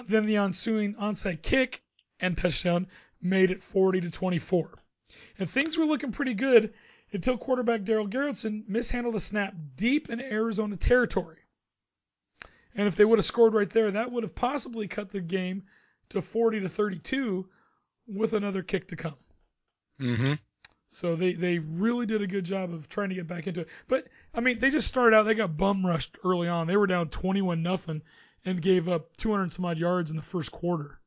Then 0.05 0.25
the 0.25 0.35
ensuing 0.35 0.95
onside 0.95 1.43
kick 1.43 1.81
and 2.19 2.37
touchdown 2.37 2.87
made 3.21 3.51
it 3.51 3.63
40 3.63 4.01
to 4.01 4.11
24. 4.11 4.80
And 5.39 5.49
things 5.49 5.77
were 5.77 5.85
looking 5.85 6.11
pretty 6.11 6.33
good 6.33 6.73
until 7.13 7.37
quarterback 7.37 7.83
Darell 7.83 8.07
Garretson 8.07 8.67
mishandled 8.67 9.15
a 9.15 9.19
snap 9.19 9.53
deep 9.75 10.09
in 10.09 10.21
Arizona 10.21 10.77
territory. 10.77 11.37
And 12.75 12.87
if 12.87 12.95
they 12.95 13.05
would 13.05 13.19
have 13.19 13.25
scored 13.25 13.53
right 13.53 13.69
there, 13.69 13.91
that 13.91 14.11
would 14.11 14.23
have 14.23 14.35
possibly 14.35 14.87
cut 14.87 15.09
the 15.09 15.19
game 15.19 15.63
to 16.09 16.21
40 16.21 16.61
to 16.61 16.69
32 16.69 17.49
with 18.07 18.33
another 18.33 18.63
kick 18.63 18.87
to 18.89 18.95
come. 18.95 19.15
Mm-hmm. 19.99 20.33
So 20.87 21.15
they, 21.15 21.33
they 21.33 21.59
really 21.59 22.05
did 22.05 22.21
a 22.21 22.27
good 22.27 22.43
job 22.43 22.73
of 22.73 22.89
trying 22.89 23.09
to 23.09 23.15
get 23.15 23.27
back 23.27 23.47
into 23.47 23.61
it. 23.61 23.69
But 23.87 24.07
I 24.33 24.41
mean, 24.41 24.59
they 24.59 24.69
just 24.69 24.87
started 24.87 25.15
out. 25.15 25.23
They 25.23 25.33
got 25.33 25.57
bum 25.57 25.85
rushed 25.85 26.17
early 26.23 26.47
on. 26.47 26.67
They 26.67 26.77
were 26.77 26.87
down 26.87 27.09
21 27.09 27.63
nothing 27.63 28.01
and 28.45 28.61
gave 28.61 28.89
up 28.89 29.15
200 29.17 29.51
some 29.51 29.65
odd 29.65 29.77
yards 29.77 30.09
in 30.09 30.15
the 30.15 30.21
first 30.21 30.51
quarter. 30.51 30.99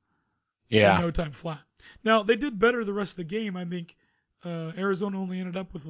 Yeah. 0.74 0.98
no 1.00 1.10
time 1.10 1.32
flat. 1.32 1.60
Now 2.02 2.22
they 2.22 2.37
did 2.37 2.58
better 2.58 2.84
the 2.84 2.92
rest 2.92 3.12
of 3.12 3.16
the 3.16 3.24
game. 3.24 3.56
I 3.56 3.64
think 3.64 3.96
uh, 4.44 4.72
Arizona 4.76 5.18
only 5.20 5.40
ended 5.40 5.56
up 5.56 5.72
with 5.72 5.87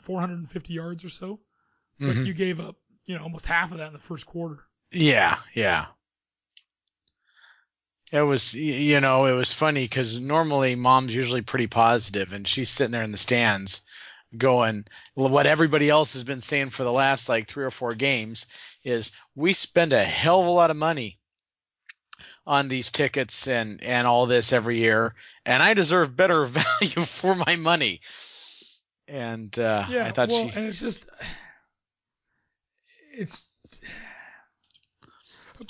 450 0.00 0.72
yards 0.72 1.04
or 1.04 1.08
so, 1.08 1.40
but 1.98 2.14
Mhm. 2.16 2.26
you 2.26 2.34
gave 2.34 2.60
up 2.60 2.76
you 3.06 3.16
know 3.16 3.22
almost 3.22 3.46
half 3.46 3.72
of 3.72 3.78
that 3.78 3.88
in 3.88 3.92
the 3.92 3.98
first 3.98 4.26
quarter. 4.26 4.64
Yeah, 4.92 5.36
yeah. 5.54 5.86
It 8.10 8.22
was, 8.22 8.54
you 8.54 9.00
know, 9.00 9.26
it 9.26 9.32
was 9.32 9.52
funny 9.52 9.84
because 9.84 10.18
normally 10.18 10.74
mom's 10.74 11.14
usually 11.14 11.42
pretty 11.42 11.66
positive, 11.66 12.32
and 12.32 12.48
she's 12.48 12.70
sitting 12.70 12.90
there 12.92 13.02
in 13.02 13.12
the 13.12 13.18
stands 13.18 13.82
going, 14.36 14.86
what 15.14 15.46
everybody 15.46 15.90
else 15.90 16.14
has 16.14 16.24
been 16.24 16.40
saying 16.40 16.70
for 16.70 16.84
the 16.84 16.92
last 16.92 17.28
like 17.28 17.46
three 17.46 17.64
or 17.64 17.70
four 17.70 17.94
games 17.94 18.46
is 18.84 19.12
we 19.34 19.52
spend 19.52 19.92
a 19.92 20.02
hell 20.04 20.40
of 20.40 20.46
a 20.46 20.50
lot 20.50 20.70
of 20.70 20.76
money 20.76 21.17
on 22.48 22.66
these 22.66 22.90
tickets 22.90 23.46
and 23.46 23.84
and 23.84 24.06
all 24.06 24.24
this 24.26 24.52
every 24.54 24.78
year, 24.78 25.14
and 25.44 25.62
I 25.62 25.74
deserve 25.74 26.16
better 26.16 26.44
value 26.46 27.02
for 27.04 27.34
my 27.34 27.56
money. 27.56 28.00
And 29.06 29.56
uh, 29.58 29.84
Yeah, 29.88 30.06
I 30.06 30.10
thought 30.12 30.30
well, 30.30 30.50
she, 30.50 30.56
and 30.58 30.66
it's 30.66 30.80
just 30.80 31.06
it's 33.12 33.42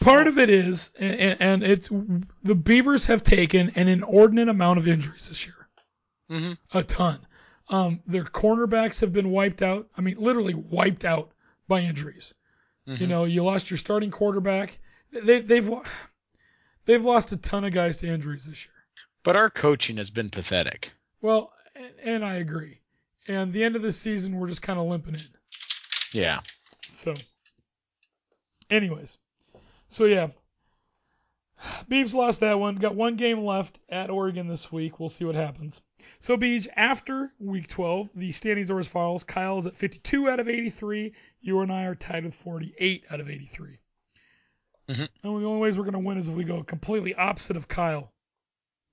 part 0.00 0.26
of 0.28 0.38
it 0.38 0.50
is, 0.50 0.92
and, 0.98 1.36
and 1.40 1.62
it's 1.64 1.88
the 2.42 2.54
Beavers 2.54 3.06
have 3.06 3.22
taken 3.22 3.70
an 3.70 3.88
inordinate 3.88 4.48
amount 4.48 4.78
of 4.78 4.86
injuries 4.86 5.28
this 5.28 5.46
year, 5.46 5.68
Mhm. 6.30 6.58
a 6.72 6.82
ton. 6.84 7.26
Um, 7.68 8.00
their 8.06 8.24
cornerbacks 8.24 9.00
have 9.00 9.12
been 9.12 9.30
wiped 9.30 9.62
out. 9.62 9.88
I 9.96 10.00
mean, 10.00 10.16
literally 10.16 10.54
wiped 10.54 11.04
out 11.04 11.32
by 11.66 11.80
injuries. 11.80 12.34
You 12.86 13.06
Mhm. 13.06 13.08
know, 13.08 13.24
you 13.24 13.44
lost 13.44 13.70
your 13.70 13.78
starting 13.78 14.10
quarterback. 14.10 14.78
They, 15.12 15.40
they've 15.40 15.70
they've 16.88 17.04
lost 17.04 17.30
a 17.30 17.36
ton 17.36 17.64
of 17.64 17.72
guys 17.72 17.98
to 17.98 18.08
injuries 18.08 18.46
this 18.46 18.66
year. 18.66 18.74
but 19.22 19.36
our 19.36 19.50
coaching 19.50 19.98
has 19.98 20.10
been 20.10 20.30
pathetic. 20.30 20.90
Well, 21.20 21.52
and, 21.76 21.92
and 22.02 22.24
I 22.24 22.36
agree. 22.36 22.80
And 23.28 23.52
the 23.52 23.62
end 23.62 23.76
of 23.76 23.82
this 23.82 23.98
season, 23.98 24.36
we're 24.36 24.48
just 24.48 24.62
kind 24.62 24.78
of 24.80 24.86
limping 24.86 25.14
in. 25.14 25.20
Yeah. 26.12 26.40
So, 26.88 27.14
anyways, 28.70 29.18
so 29.88 30.06
yeah, 30.06 30.28
Beavs 31.90 32.14
lost 32.14 32.40
that 32.40 32.58
one. 32.58 32.76
Got 32.76 32.94
one 32.94 33.16
game 33.16 33.44
left 33.44 33.82
at 33.90 34.10
Oregon 34.10 34.48
this 34.48 34.72
week. 34.72 34.98
We'll 34.98 35.08
see 35.10 35.24
what 35.26 35.34
happens. 35.34 35.82
So, 36.20 36.38
Beej, 36.38 36.68
after 36.74 37.32
week 37.38 37.68
12, 37.68 38.08
the 38.14 38.32
standings 38.32 38.70
are 38.70 38.78
as 38.78 38.88
follows. 38.88 39.24
Kyle 39.24 39.58
is 39.58 39.66
at 39.66 39.74
52 39.74 40.30
out 40.30 40.40
of 40.40 40.48
83. 40.48 41.12
You 41.40 41.60
and 41.60 41.70
I 41.70 41.84
are 41.84 41.94
tied 41.94 42.24
with 42.24 42.34
48 42.34 43.04
out 43.10 43.20
of 43.20 43.28
83. 43.28 43.78
Mhm. 44.88 45.00
And 45.00 45.08
the 45.22 45.28
only 45.46 45.60
ways 45.60 45.76
we're 45.76 45.84
going 45.90 46.00
to 46.02 46.06
win 46.06 46.18
is 46.18 46.28
if 46.28 46.34
we 46.34 46.44
go 46.44 46.62
completely 46.62 47.14
opposite 47.14 47.56
of 47.56 47.68
Kyle 47.68 48.12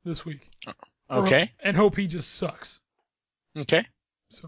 this 0.03 0.25
week. 0.25 0.49
Or- 1.09 1.25
Okay. 1.25 1.51
and 1.59 1.77
hope 1.77 1.95
he 1.95 2.07
just 2.07 2.35
sucks. 2.35 2.81
Okay. 3.55 3.85
So, 4.29 4.47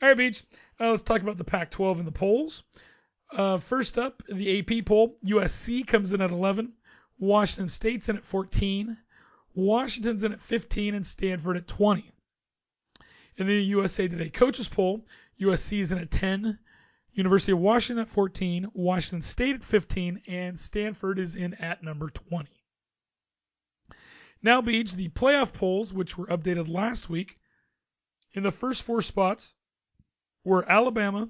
all 0.00 0.08
right, 0.08 0.16
Beach. 0.16 0.44
Uh, 0.80 0.90
let's 0.90 1.02
talk 1.02 1.20
about 1.22 1.36
the 1.36 1.44
Pac-12 1.44 1.98
and 1.98 2.06
the 2.06 2.12
polls. 2.12 2.64
Uh, 3.30 3.58
first 3.58 3.98
up, 3.98 4.22
the 4.28 4.58
AP 4.60 4.82
poll. 4.86 5.18
USC 5.24 5.82
comes 5.86 6.12
in 6.14 6.20
at 6.22 6.30
11. 6.30 6.72
Washington 7.18 7.68
State's 7.68 8.08
in 8.08 8.16
at 8.16 8.24
14. 8.24 8.96
Washington's 9.54 10.22
in 10.22 10.32
at 10.32 10.40
15 10.40 10.94
and 10.94 11.06
Stanford 11.06 11.56
at 11.56 11.66
20. 11.66 12.10
In 13.36 13.46
the 13.46 13.62
USA 13.64 14.08
Today 14.08 14.30
coaches 14.30 14.68
poll, 14.68 15.04
USC 15.40 15.80
is 15.80 15.92
in 15.92 15.98
at 15.98 16.10
10, 16.10 16.58
University 17.18 17.50
of 17.50 17.58
Washington 17.58 18.02
at 18.02 18.08
14, 18.08 18.70
Washington 18.74 19.22
State 19.22 19.56
at 19.56 19.64
15, 19.64 20.22
and 20.28 20.58
Stanford 20.58 21.18
is 21.18 21.34
in 21.34 21.52
at 21.54 21.82
number 21.82 22.08
20. 22.08 22.48
Now, 24.40 24.62
Beach, 24.62 24.94
the 24.94 25.08
playoff 25.08 25.52
polls, 25.52 25.92
which 25.92 26.16
were 26.16 26.28
updated 26.28 26.68
last 26.68 27.10
week, 27.10 27.36
in 28.34 28.44
the 28.44 28.52
first 28.52 28.84
four 28.84 29.02
spots 29.02 29.56
were 30.44 30.64
Alabama, 30.70 31.28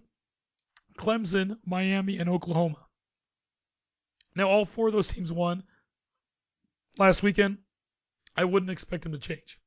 Clemson, 0.99 1.57
Miami, 1.65 2.19
and 2.19 2.29
Oklahoma. 2.29 2.85
Now, 4.37 4.51
all 4.51 4.67
four 4.67 4.89
of 4.89 4.93
those 4.93 5.09
teams 5.09 5.33
won 5.33 5.63
last 6.99 7.23
weekend. 7.23 7.57
I 8.37 8.45
wouldn't 8.45 8.71
expect 8.71 9.05
them 9.05 9.13
to 9.13 9.19
change. 9.19 9.59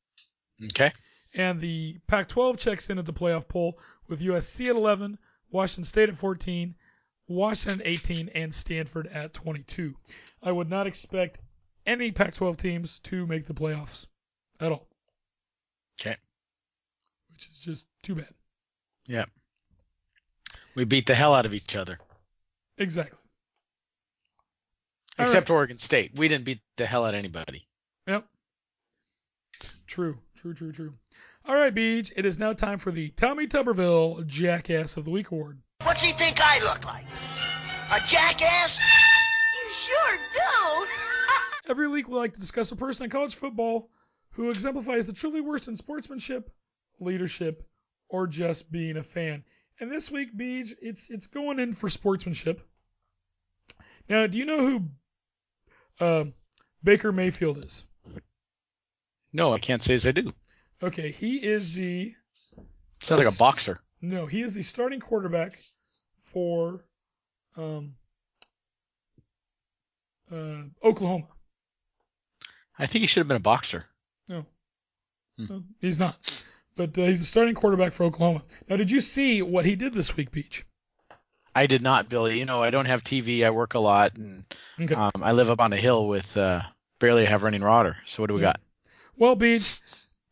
Okay. 0.66 0.92
And 1.34 1.60
the 1.60 1.98
Pac 2.06 2.28
12 2.28 2.58
checks 2.58 2.92
in 2.92 3.00
at 3.00 3.08
the 3.08 3.14
playoff 3.14 3.48
poll 3.48 3.80
with 4.08 4.22
USC 4.22 4.70
at 4.70 4.76
11, 4.76 5.18
Washington 5.52 5.84
State 5.84 6.10
at 6.10 6.16
14, 6.16 6.76
Washington 7.28 7.82
18, 7.86 8.30
and 8.30 8.54
Stanford 8.54 9.08
at 9.08 9.34
22. 9.34 9.94
I 10.42 10.52
would 10.52 10.70
not 10.70 10.88
expect 10.88 11.40
any 11.86 12.12
Pac 12.12 12.34
12 12.34 12.58
teams 12.58 13.00
to 13.00 13.28
make 13.28 13.46
the 13.46 13.54
playoffs 13.54 14.08
at 14.60 14.72
all. 14.72 14.88
Okay. 16.00 16.16
Which 17.32 17.48
is 17.48 17.60
just 17.60 17.88
too 18.02 18.16
bad. 18.16 18.34
Yeah. 19.08 19.26
We 20.76 20.86
beat 20.86 21.06
the 21.06 21.16
hell 21.16 21.34
out 21.34 21.46
of 21.46 21.54
each 21.54 21.76
other. 21.76 22.00
Exactly. 22.78 23.20
All 25.20 25.26
Except 25.26 25.50
Oregon 25.50 25.78
State. 25.78 26.12
We 26.16 26.28
didn't 26.28 26.46
beat 26.46 26.62
the 26.78 26.86
hell 26.86 27.06
out 27.06 27.14
of 27.14 27.18
anybody. 27.20 27.68
Yep. 28.08 28.26
True, 29.86 30.18
true, 30.36 30.54
true, 30.54 30.72
true. 30.72 30.94
All 31.48 31.56
right, 31.56 31.74
Beach, 31.74 32.14
it 32.16 32.24
is 32.28 32.38
now 32.38 32.54
time 32.54 32.78
for 32.78 32.92
the 32.92 33.10
Tommy 33.10 33.48
Tuberville 33.48 34.28
Jackass 34.28 34.98
of 34.98 35.06
the 35.06 35.12
Week 35.12 35.32
Award. 35.32 35.60
What's 35.82 36.04
he 36.04 36.12
think 36.12 36.38
I 36.40 36.60
look 36.60 36.86
like? 36.86 37.06
A 37.92 38.00
jackass? 38.08 38.78
You 38.78 39.74
sure 39.74 40.18
do. 40.36 40.88
Every 41.72 41.88
week, 41.88 42.08
we 42.08 42.14
like 42.14 42.34
to 42.34 42.40
discuss 42.40 42.72
a 42.72 42.76
person 42.76 43.06
in 43.06 43.10
college 43.10 43.34
football 43.34 43.90
who 44.34 44.52
exemplifies 44.52 45.08
the 45.08 45.14
truly 45.14 45.42
worst 45.42 45.68
in 45.68 45.78
sportsmanship, 45.78 46.52
leadership, 47.00 47.64
or 48.08 48.28
just 48.28 48.72
being 48.72 48.98
a 48.98 49.04
fan. 49.04 49.44
And 49.80 49.92
this 49.92 50.12
week, 50.12 50.38
Beach, 50.38 50.76
it's 50.80 51.10
it's 51.10 51.26
going 51.26 51.60
in 51.60 51.74
for 51.74 51.90
sportsmanship. 51.90 52.62
Now, 54.08 54.28
do 54.28 54.38
you 54.38 54.46
know 54.46 54.60
who 54.60 56.06
uh, 56.06 56.26
Baker 56.84 57.12
Mayfield 57.12 57.66
is? 57.66 57.84
No, 59.34 59.52
I 59.52 59.58
can't 59.58 59.82
say 59.82 59.96
as 59.96 60.06
I 60.06 60.12
do. 60.12 60.32
Okay, 60.84 61.12
he 61.12 61.38
is 61.38 61.74
the 61.74 62.14
Sounds 63.02 63.20
like 63.24 63.34
a 63.34 63.38
boxer. 63.38 63.80
no, 64.02 64.26
he 64.26 64.42
is 64.42 64.54
the 64.54 64.64
starting 64.64 65.00
quarterback 65.00 65.60
for 66.26 66.84
um, 67.58 67.94
uh, 70.32 70.64
Oklahoma. 70.84 71.28
I 72.80 72.88
think 72.88 73.02
he 73.02 73.08
should 73.08 73.22
have 73.22 73.28
been 73.28 73.38
a 73.38 73.42
boxer. 73.42 73.86
No, 74.30 74.46
Hmm. 75.38 75.46
no 75.50 75.64
he's 75.80 76.00
not. 76.00 76.18
But 76.78 76.98
uh, 76.98 77.04
he's 77.04 77.20
the 77.20 77.26
starting 77.26 77.54
quarterback 77.54 77.92
for 77.92 78.06
Oklahoma. 78.06 78.44
Now, 78.70 78.78
did 78.78 78.90
you 78.90 79.02
see 79.02 79.42
what 79.42 79.66
he 79.66 79.76
did 79.76 79.94
this 79.94 80.16
week, 80.16 80.32
Beach? 80.32 80.66
I 81.54 81.68
did 81.68 81.82
not, 81.82 82.08
Billy. 82.08 82.40
You 82.40 82.46
know, 82.46 82.64
I 82.64 82.70
don't 82.70 82.86
have 82.86 83.04
TV. 83.04 83.44
I 83.46 83.50
work 83.50 83.74
a 83.74 83.80
lot, 83.80 84.16
and 84.16 84.46
Okay. 84.80 84.96
um, 84.96 85.12
I 85.22 85.34
live 85.34 85.50
up 85.50 85.60
on 85.60 85.74
a 85.74 85.78
hill 85.78 86.08
with 86.08 86.38
uh, 86.38 86.62
barely 87.00 87.26
have 87.26 87.44
running 87.44 87.62
water. 87.62 87.98
So 88.06 88.24
what 88.24 88.28
do 88.28 88.36
we 88.36 88.42
Yeah. 88.42 88.48
got? 88.54 88.62
Well, 89.18 89.36
Beach, 89.36 89.82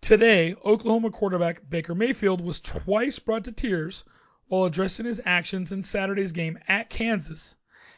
today, 0.01 0.55
Oklahoma 0.65 1.11
quarterback 1.11 1.69
Baker 1.69 1.95
Mayfield 1.95 2.41
was 2.41 2.59
twice 2.59 3.19
brought 3.19 3.43
to 3.45 3.51
tears 3.51 4.03
while 4.47 4.65
addressing 4.65 5.05
his 5.05 5.21
actions 5.25 5.71
in 5.71 5.83
Saturday's 5.83 6.31
game 6.31 6.57
at 6.67 6.89
Kansas 6.89 7.55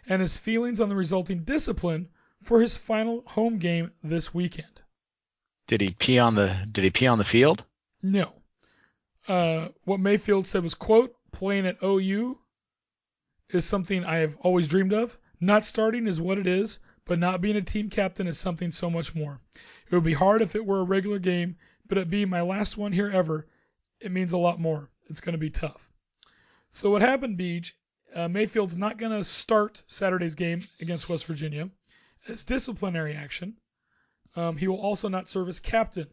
and 0.07 0.21
his 0.21 0.37
feelings 0.37 0.79
on 0.79 0.89
the 0.89 0.95
resulting 0.95 1.43
discipline 1.43 2.09
for 2.41 2.61
his 2.61 2.77
final 2.77 3.21
home 3.27 3.57
game 3.57 3.91
this 4.03 4.33
weekend. 4.33 4.81
Did 5.67 5.81
he 5.81 5.91
pee 5.91 6.19
on 6.19 6.35
the 6.35 6.67
Did 6.71 6.83
he 6.83 6.89
pee 6.89 7.07
on 7.07 7.17
the 7.17 7.23
field? 7.23 7.63
No. 8.01 8.33
Uh, 9.27 9.69
what 9.83 9.99
Mayfield 9.99 10.47
said 10.47 10.63
was, 10.63 10.73
quote, 10.73 11.15
playing 11.31 11.65
at 11.65 11.81
OU 11.83 12.37
is 13.49 13.65
something 13.65 14.03
I 14.03 14.17
have 14.17 14.37
always 14.37 14.67
dreamed 14.67 14.93
of. 14.93 15.17
Not 15.39 15.65
starting 15.65 16.07
is 16.07 16.19
what 16.19 16.37
it 16.37 16.47
is, 16.47 16.79
but 17.05 17.19
not 17.19 17.41
being 17.41 17.55
a 17.55 17.61
team 17.61 17.89
captain 17.89 18.27
is 18.27 18.39
something 18.39 18.71
so 18.71 18.89
much 18.89 19.15
more. 19.15 19.39
It 19.89 19.95
would 19.95 20.03
be 20.03 20.13
hard 20.13 20.41
if 20.41 20.55
it 20.55 20.65
were 20.65 20.79
a 20.79 20.83
regular 20.83 21.19
game, 21.19 21.55
but 21.91 21.97
it 21.97 22.09
being 22.09 22.29
my 22.29 22.39
last 22.39 22.77
one 22.77 22.93
here 22.93 23.11
ever, 23.11 23.45
it 23.99 24.13
means 24.13 24.31
a 24.31 24.37
lot 24.37 24.61
more. 24.61 24.89
It's 25.09 25.19
going 25.19 25.33
to 25.33 25.37
be 25.37 25.49
tough. 25.49 25.91
So 26.69 26.89
what 26.89 27.01
happened, 27.01 27.35
Beach, 27.35 27.75
uh, 28.15 28.29
Mayfield's 28.29 28.77
not 28.77 28.97
going 28.97 29.11
to 29.11 29.25
start 29.25 29.83
Saturday's 29.87 30.35
game 30.35 30.65
against 30.79 31.09
West 31.09 31.25
Virginia 31.25 31.69
It's 32.27 32.45
disciplinary 32.45 33.13
action. 33.13 33.57
Um, 34.37 34.55
he 34.55 34.69
will 34.69 34.79
also 34.79 35.09
not 35.09 35.27
serve 35.27 35.49
as 35.49 35.59
captain 35.59 36.07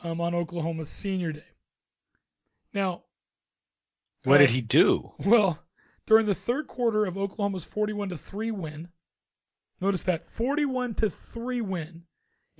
um, 0.00 0.20
on 0.20 0.34
Oklahoma's 0.34 0.90
senior 0.90 1.30
day. 1.30 1.54
Now, 2.74 3.04
What 4.24 4.38
uh, 4.38 4.38
did 4.38 4.50
he 4.50 4.60
do? 4.60 5.12
Well, 5.20 5.64
during 6.06 6.26
the 6.26 6.34
third 6.34 6.66
quarter 6.66 7.06
of 7.06 7.16
Oklahoma's 7.16 7.64
41 7.64 8.08
to 8.08 8.18
3 8.18 8.50
win, 8.50 8.88
notice 9.80 10.02
that 10.02 10.24
41 10.24 10.94
to 10.94 11.08
3 11.10 11.60
win 11.60 12.02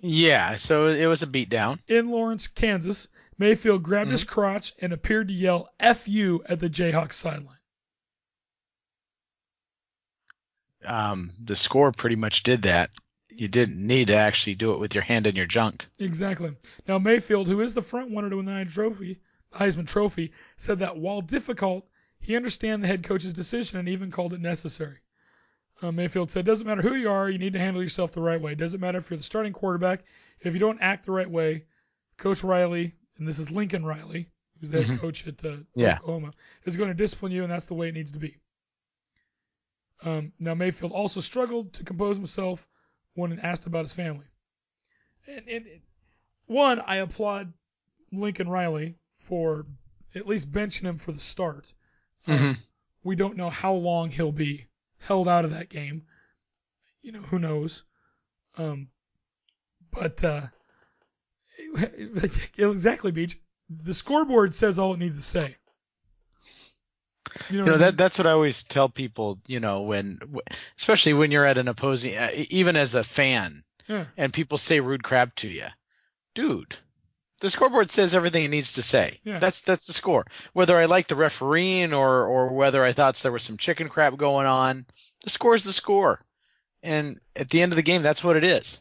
Yeah, 0.03 0.57
so 0.57 0.89
it 0.89 1.07
was 1.07 1.23
a 1.23 1.27
beatdown. 1.27 1.79
in 1.89 2.11
Lawrence, 2.11 2.49
Kansas, 2.49 3.09
Mayfield 3.39 3.83
grabbed 3.83 4.11
his 4.11 4.25
crotch 4.25 4.73
and 4.81 4.93
appeared 4.93 5.29
to 5.29 5.35
yell 5.35 5.69
"Fu" 5.81 6.43
at 6.47 6.59
the 6.61 6.69
Jayhawks 6.69 7.15
sideline. 7.15 7.59
Um, 10.85 11.33
the 11.43 11.57
score 11.57 11.93
pretty 11.93 12.17
much 12.17 12.43
did 12.43 12.63
that. 12.63 12.91
You 13.31 13.49
didn't 13.49 13.85
need 13.85 14.07
to 14.07 14.15
actually 14.15 14.55
do 14.55 14.73
it 14.73 14.79
with 14.79 14.95
your 14.95 15.05
hand 15.05 15.27
in 15.27 15.37
your 15.37 15.47
junk. 15.47 15.87
Exactly. 15.99 16.57
Now 16.87 16.99
Mayfield, 16.99 17.49
who 17.49 17.61
is 17.61 17.75
the 17.75 17.83
front 17.83 18.15
runner 18.15 18.31
to 18.31 18.37
win 18.37 18.47
the 18.47 18.53
Heisman 18.53 18.73
Trophy, 18.73 19.21
Heisman 19.53 19.87
Trophy, 19.87 20.33
said 20.57 20.79
that 20.79 20.97
while 20.97 21.21
difficult, 21.21 21.87
he 22.19 22.37
understand 22.37 22.83
the 22.83 22.89
head 22.89 23.03
coach's 23.03 23.35
decision 23.35 23.79
and 23.79 23.89
even 23.89 24.11
called 24.11 24.33
it 24.33 24.41
necessary. 24.41 24.99
Uh, 25.83 25.93
Mayfield 25.93 26.31
said, 26.31 26.47
"Doesn't 26.47 26.67
matter 26.67 26.83
who 26.83 26.95
you 26.95 27.11
are, 27.11 27.29
you 27.29 27.39
need 27.39 27.53
to 27.53 27.59
handle 27.59 27.83
yourself 27.83 28.13
the 28.13 28.21
right 28.23 28.41
way. 28.41 28.55
Doesn't 28.55 28.81
matter 28.81 28.99
if 28.99 29.11
you're 29.11 29.19
the 29.19 29.23
starting 29.23 29.53
quarterback. 29.53 30.05
If 30.41 30.55
you 30.55 30.61
don't 30.61 30.81
act 30.81 31.05
the 31.07 31.13
right 31.13 31.31
way, 31.31 31.65
Coach 32.17 32.43
Riley, 32.43 32.95
and 33.19 33.29
this 33.29 33.39
is 33.39 33.51
Lincoln 33.51 33.85
Riley, 33.85 34.31
who's 34.61 34.71
the 34.71 34.83
head 34.83 34.99
coach 34.99 35.27
at 35.27 35.45
uh, 35.45 35.57
Yeah. 35.75 35.99
Oklahoma, 35.99 36.33
is 36.65 36.77
going 36.77 36.89
to 36.89 36.95
discipline 36.95 37.33
you, 37.33 37.43
and 37.43 37.53
that's 37.53 37.67
the 37.67 37.75
way 37.75 37.89
it 37.89 37.95
needs 37.95 38.13
to 38.13 38.19
be." 38.19 38.37
Um, 40.03 40.33
now 40.39 40.55
Mayfield 40.55 40.93
also 40.93 41.21
struggled 41.21 41.73
to 41.75 41.85
compose 41.85 42.17
himself 42.17 42.69
when 43.15 43.39
asked 43.41 43.67
about 43.67 43.85
his 43.85 43.93
family. 43.93 44.27
And, 45.27 45.49
and 45.49 45.67
one, 46.47 46.81
I 46.81 46.97
applaud 46.97 47.53
Lincoln 48.13 48.49
Riley 48.49 48.97
for 49.19 49.67
at 50.15 50.27
least 50.27 50.53
benching 50.53 50.83
him 50.83 50.97
for 50.99 51.13
the 51.13 51.21
start. 51.21 51.73
Mhm. 52.27 52.59
We 53.03 53.17
don't 53.17 53.37
know 53.37 53.51
how 53.51 53.75
long 53.75 54.11
he'll 54.11 54.33
be 54.33 54.67
held 55.07 55.29
out 55.29 55.45
of 55.45 55.53
that 55.53 55.69
game. 55.71 56.03
You 57.03 57.13
know, 57.13 57.23
who 57.23 57.39
knows? 57.39 57.83
Um, 58.57 58.89
but 59.93 60.23
uh, 60.25 60.43
exactly, 62.59 63.13
Beach. 63.13 63.39
The 63.69 63.95
scoreboard 63.95 64.55
says 64.55 64.79
all 64.79 64.95
it 64.95 64.99
needs 64.99 65.17
to 65.17 65.23
say. 65.41 65.57
You 67.51 67.59
know, 67.59 67.65
You 67.65 67.65
know 67.65 67.65
what 67.65 67.69
I 67.69 67.73
mean? 67.73 67.81
that 67.81 67.97
that's 67.97 68.19
what 68.19 68.27
I 68.27 68.33
always 68.33 68.63
tell 68.63 68.89
people. 68.89 69.39
You 69.47 69.61
know 69.61 69.83
when, 69.83 70.21
especially 70.79 71.13
when 71.15 71.31
you're 71.31 71.45
at 71.45 71.59
an 71.59 71.69
opposing, 71.69 72.17
uh, 72.17 72.31
even 72.35 72.77
as 72.77 72.95
a 72.95 73.03
fan, 73.05 73.63
Yeah. 73.89 74.07
and 74.17 74.33
people 74.33 74.59
say 74.59 74.81
rude 74.81 75.03
crap 75.03 75.35
to 75.37 75.49
you, 75.49 75.67
dude. 76.35 76.77
The 77.41 77.51
scoreboard 77.51 77.91
says 77.91 78.15
everything 78.15 78.45
it 78.45 78.49
needs 78.49 78.73
to 78.75 78.83
say. 78.83 79.19
Yeah. 79.23 79.39
That's 79.39 79.61
that's 79.61 79.87
the 79.87 79.93
score. 79.93 80.25
Whether 80.55 80.77
I 80.77 80.87
like 80.87 81.07
the 81.07 81.17
refereeing 81.17 81.93
or 81.93 82.25
or 82.25 82.49
whether 82.49 82.83
I 82.83 82.93
thought 82.93 83.17
there 83.17 83.33
was 83.33 83.43
some 83.43 83.59
chicken 83.59 83.89
crap 83.89 84.17
going 84.17 84.47
on, 84.47 84.87
the 85.23 85.31
score 85.31 85.55
is 85.55 85.65
the 85.65 85.73
score. 85.73 86.25
And 86.83 87.21
at 87.35 87.51
the 87.51 87.61
end 87.63 87.73
of 87.73 87.77
the 87.77 87.83
game, 87.83 88.03
that's 88.03 88.25
what 88.25 88.37
it 88.37 88.45
is. 88.45 88.81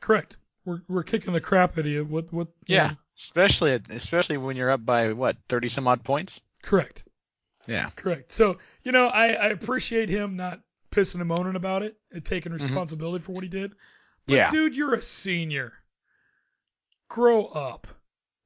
Correct. 0.00 0.38
We're 0.64 0.80
we're 0.88 1.02
kicking 1.02 1.32
the 1.34 1.40
crap 1.40 1.72
out 1.72 1.80
of 1.80 1.86
you. 1.86 2.04
What 2.04 2.32
what? 2.32 2.48
you 2.66 2.76
Yeah. 2.76 2.88
know, 2.88 2.94
Especially 3.18 3.78
especially 3.90 4.38
when 4.38 4.56
you're 4.56 4.70
up 4.70 4.84
by 4.86 5.12
what 5.12 5.36
thirty 5.48 5.68
some 5.68 5.86
odd 5.86 6.02
points. 6.02 6.40
correct. 6.62 7.04
Yeah. 7.66 7.90
Correct. 7.94 8.32
So, 8.32 8.56
you 8.82 8.92
know, 8.92 9.08
I, 9.08 9.32
I 9.32 9.46
appreciate 9.48 10.08
him 10.08 10.36
not 10.36 10.60
pissing 10.90 11.16
and 11.20 11.28
moaning 11.28 11.54
about 11.54 11.82
it 11.82 11.96
and 12.10 12.24
taking 12.24 12.50
mm-hmm. 12.52 12.64
responsibility 12.64 13.22
for 13.22 13.32
what 13.32 13.42
he 13.42 13.48
did. 13.50 13.72
But 14.26 14.34
Yeah. 14.34 14.50
dude, 14.50 14.74
you're 14.74 14.94
a 14.94 15.02
senior. 15.02 15.74
Grow 17.10 17.44
up. 17.44 17.86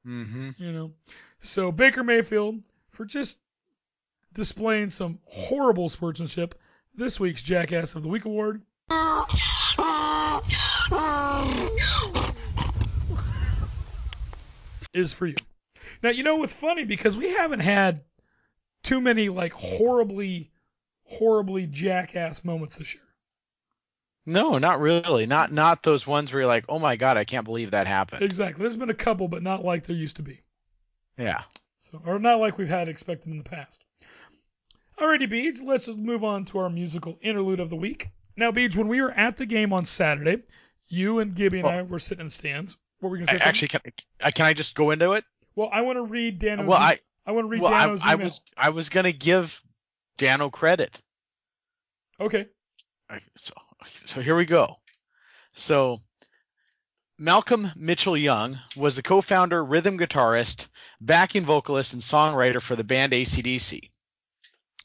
Mm-hmm. 0.04 0.50
You 0.58 0.72
know. 0.72 0.92
So 1.40 1.70
Baker 1.70 2.02
Mayfield, 2.02 2.64
for 2.90 3.04
just 3.04 3.38
displaying 4.32 4.90
some 4.90 5.20
horrible 5.26 5.88
sportsmanship, 5.88 6.56
this 6.96 7.20
week's 7.20 7.42
Jackass 7.42 7.94
of 7.94 8.02
the 8.02 8.08
Week 8.08 8.24
award 8.24 8.62
is 14.92 15.12
for 15.12 15.26
you. 15.26 15.36
Now 16.02 16.10
you 16.10 16.22
know 16.22 16.36
what's 16.36 16.52
funny 16.52 16.84
because 16.84 17.16
we 17.16 17.30
haven't 17.30 17.60
had 17.60 18.02
too 18.82 19.00
many 19.00 19.28
like 19.28 19.52
horribly, 19.52 20.50
horribly 21.04 21.66
jackass 21.66 22.44
moments 22.44 22.76
this 22.76 22.94
year. 22.94 23.02
No, 24.26 24.58
not 24.58 24.80
really. 24.80 25.26
Not 25.26 25.52
not 25.52 25.82
those 25.82 26.06
ones 26.06 26.32
where 26.32 26.42
you're 26.42 26.48
like, 26.48 26.64
oh 26.68 26.78
my 26.78 26.96
god, 26.96 27.16
I 27.16 27.24
can't 27.24 27.44
believe 27.44 27.72
that 27.72 27.86
happened. 27.86 28.22
Exactly. 28.22 28.62
There's 28.62 28.76
been 28.76 28.90
a 28.90 28.94
couple, 28.94 29.28
but 29.28 29.42
not 29.42 29.64
like 29.64 29.84
there 29.84 29.96
used 29.96 30.16
to 30.16 30.22
be. 30.22 30.40
Yeah. 31.18 31.42
So, 31.76 32.00
or 32.06 32.18
not 32.18 32.40
like 32.40 32.56
we've 32.56 32.68
had 32.68 32.88
expected 32.88 33.30
in 33.30 33.38
the 33.38 33.44
past. 33.44 33.84
Alrighty, 34.98 35.28
Beads, 35.28 35.62
let's 35.62 35.88
move 35.88 36.24
on 36.24 36.44
to 36.46 36.58
our 36.58 36.70
musical 36.70 37.18
interlude 37.20 37.60
of 37.60 37.68
the 37.68 37.76
week. 37.76 38.08
Now, 38.36 38.50
Beads, 38.52 38.76
when 38.76 38.88
we 38.88 39.02
were 39.02 39.10
at 39.10 39.36
the 39.36 39.44
game 39.44 39.72
on 39.72 39.84
Saturday, 39.84 40.42
you 40.88 41.18
and 41.18 41.34
Gibby 41.34 41.58
and 41.58 41.66
Well- 41.68 41.78
I 41.78 41.82
were 41.82 41.98
sitting 41.98 42.20
in 42.22 42.26
the 42.28 42.30
stands. 42.30 42.76
What 43.00 43.10
were 43.10 43.18
we 43.18 43.24
gonna 43.24 43.34
I, 43.34 43.38
say? 43.38 43.44
actually, 43.48 43.68
can 43.68 43.80
I, 44.22 44.30
can 44.30 44.46
I 44.46 44.54
just 44.54 44.74
go 44.74 44.90
into 44.90 45.12
it? 45.12 45.24
well, 45.56 45.68
I 45.72 45.82
want 45.82 45.96
to 45.98 46.02
read 46.04 46.38
Dano's. 46.38 46.66
well, 46.66 46.78
I 46.80 46.98
I 47.26 47.32
want 47.32 47.44
to 47.44 47.48
read 47.48 47.60
well, 47.60 47.70
Dano's 47.72 48.02
I 48.04 48.14
was 48.14 48.40
I 48.56 48.70
was 48.70 48.88
gonna 48.88 49.12
give 49.12 49.60
Dano 50.16 50.48
credit. 50.48 51.02
Okay. 52.18 52.46
Okay, 53.12 53.22
So, 53.36 53.52
so 53.92 54.20
here 54.20 54.36
we 54.36 54.44
go. 54.44 54.76
So, 55.54 56.00
Malcolm 57.18 57.70
Mitchell 57.76 58.16
Young 58.16 58.58
was 58.76 58.96
the 58.96 59.02
co-founder, 59.02 59.64
rhythm 59.64 59.98
guitarist, 59.98 60.68
backing 61.00 61.44
vocalist, 61.44 61.92
and 61.92 62.02
songwriter 62.02 62.60
for 62.60 62.74
the 62.74 62.82
band 62.84 63.12
ACDC. 63.12 63.90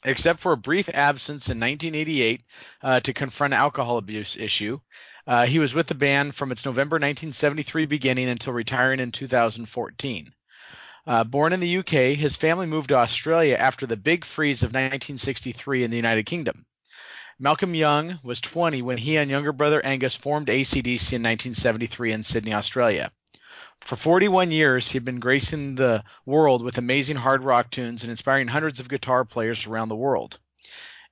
Except 0.04 0.40
for 0.40 0.52
a 0.52 0.56
brief 0.56 0.88
absence 0.88 1.48
in 1.48 1.58
1988 1.58 2.42
uh, 2.82 3.00
to 3.00 3.12
confront 3.12 3.52
alcohol 3.52 3.98
abuse 3.98 4.36
issue, 4.36 4.80
uh, 5.26 5.46
he 5.46 5.58
was 5.58 5.74
with 5.74 5.88
the 5.88 5.94
band 5.94 6.34
from 6.34 6.52
its 6.52 6.64
November 6.64 6.94
1973 6.94 7.86
beginning 7.86 8.28
until 8.28 8.52
retiring 8.52 9.00
in 9.00 9.12
2014. 9.12 10.32
Uh, 11.06 11.24
born 11.24 11.52
in 11.52 11.60
the 11.60 11.78
UK, 11.78 12.16
his 12.16 12.36
family 12.36 12.66
moved 12.66 12.88
to 12.90 12.96
Australia 12.96 13.56
after 13.56 13.86
the 13.86 13.96
Big 13.96 14.24
Freeze 14.24 14.62
of 14.62 14.68
1963 14.68 15.84
in 15.84 15.90
the 15.90 15.96
United 15.96 16.24
Kingdom. 16.24 16.64
Malcolm 17.42 17.74
Young 17.74 18.18
was 18.22 18.38
20 18.42 18.82
when 18.82 18.98
he 18.98 19.16
and 19.16 19.30
younger 19.30 19.52
brother 19.52 19.82
Angus 19.82 20.14
formed 20.14 20.48
ACDC 20.48 21.14
in 21.14 21.22
1973 21.22 22.12
in 22.12 22.22
Sydney, 22.22 22.52
Australia. 22.52 23.10
For 23.80 23.96
41 23.96 24.52
years, 24.52 24.88
he 24.88 24.96
had 24.96 25.06
been 25.06 25.20
gracing 25.20 25.74
the 25.74 26.04
world 26.26 26.62
with 26.62 26.76
amazing 26.76 27.16
hard 27.16 27.42
rock 27.42 27.70
tunes 27.70 28.02
and 28.02 28.10
inspiring 28.10 28.46
hundreds 28.46 28.78
of 28.78 28.90
guitar 28.90 29.24
players 29.24 29.66
around 29.66 29.88
the 29.88 29.96
world. 29.96 30.38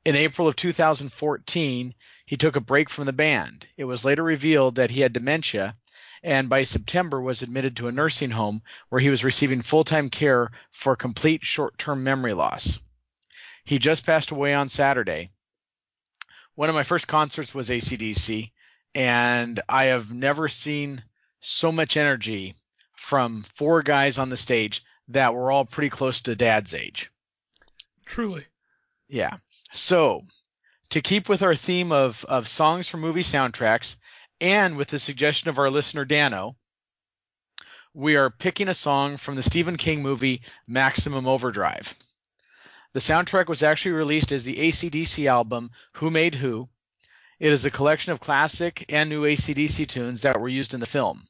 In 0.04 0.16
April 0.16 0.46
of 0.46 0.54
2014, 0.54 1.94
he 2.26 2.36
took 2.36 2.56
a 2.56 2.60
break 2.60 2.90
from 2.90 3.06
the 3.06 3.14
band. 3.14 3.66
It 3.78 3.84
was 3.84 4.04
later 4.04 4.22
revealed 4.22 4.74
that 4.74 4.90
he 4.90 5.00
had 5.00 5.14
dementia 5.14 5.78
and 6.22 6.50
by 6.50 6.64
September 6.64 7.22
was 7.22 7.40
admitted 7.40 7.74
to 7.76 7.88
a 7.88 7.92
nursing 7.92 8.32
home 8.32 8.60
where 8.90 9.00
he 9.00 9.08
was 9.08 9.24
receiving 9.24 9.62
full-time 9.62 10.10
care 10.10 10.50
for 10.72 10.94
complete 10.94 11.42
short-term 11.42 12.04
memory 12.04 12.34
loss. 12.34 12.80
He 13.64 13.78
just 13.78 14.04
passed 14.04 14.30
away 14.30 14.52
on 14.52 14.68
Saturday. 14.68 15.30
One 16.58 16.68
of 16.68 16.74
my 16.74 16.82
first 16.82 17.06
concerts 17.06 17.54
was 17.54 17.70
ACDC, 17.70 18.50
and 18.92 19.60
I 19.68 19.84
have 19.84 20.12
never 20.12 20.48
seen 20.48 21.04
so 21.38 21.70
much 21.70 21.96
energy 21.96 22.56
from 22.96 23.44
four 23.54 23.84
guys 23.84 24.18
on 24.18 24.28
the 24.28 24.36
stage 24.36 24.82
that 25.06 25.34
were 25.34 25.52
all 25.52 25.64
pretty 25.64 25.88
close 25.88 26.20
to 26.22 26.34
dad's 26.34 26.74
age. 26.74 27.12
Truly. 28.06 28.44
Yeah. 29.06 29.36
So, 29.72 30.24
to 30.90 31.00
keep 31.00 31.28
with 31.28 31.44
our 31.44 31.54
theme 31.54 31.92
of, 31.92 32.24
of 32.24 32.48
songs 32.48 32.88
from 32.88 33.02
movie 33.02 33.22
soundtracks, 33.22 33.94
and 34.40 34.76
with 34.76 34.88
the 34.88 34.98
suggestion 34.98 35.50
of 35.50 35.60
our 35.60 35.70
listener 35.70 36.04
Dano, 36.04 36.56
we 37.94 38.16
are 38.16 38.30
picking 38.30 38.66
a 38.66 38.74
song 38.74 39.16
from 39.16 39.36
the 39.36 39.44
Stephen 39.44 39.76
King 39.76 40.02
movie 40.02 40.42
Maximum 40.66 41.28
Overdrive. 41.28 41.94
The 42.94 43.00
soundtrack 43.00 43.48
was 43.48 43.62
actually 43.62 43.92
released 43.92 44.32
as 44.32 44.44
the 44.44 44.56
ACDC 44.56 45.26
album 45.26 45.70
Who 45.92 46.10
Made 46.10 46.34
Who. 46.34 46.70
It 47.38 47.52
is 47.52 47.66
a 47.66 47.70
collection 47.70 48.12
of 48.12 48.20
classic 48.20 48.86
and 48.88 49.10
new 49.10 49.24
ACDC 49.24 49.86
tunes 49.86 50.22
that 50.22 50.40
were 50.40 50.48
used 50.48 50.72
in 50.72 50.80
the 50.80 50.86
film. 50.86 51.28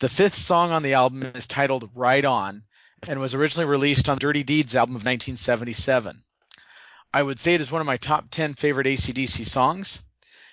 The 0.00 0.10
fifth 0.10 0.36
song 0.36 0.72
on 0.72 0.82
the 0.82 0.92
album 0.92 1.22
is 1.22 1.46
titled 1.46 1.90
Ride 1.94 2.26
On 2.26 2.64
and 3.08 3.18
was 3.18 3.34
originally 3.34 3.64
released 3.64 4.10
on 4.10 4.18
Dirty 4.18 4.42
Deeds 4.42 4.76
album 4.76 4.94
of 4.94 5.00
1977. 5.00 6.22
I 7.14 7.22
would 7.22 7.40
say 7.40 7.54
it 7.54 7.62
is 7.62 7.72
one 7.72 7.80
of 7.80 7.86
my 7.86 7.96
top 7.96 8.30
10 8.30 8.52
favorite 8.52 8.86
ACDC 8.86 9.46
songs. 9.46 10.02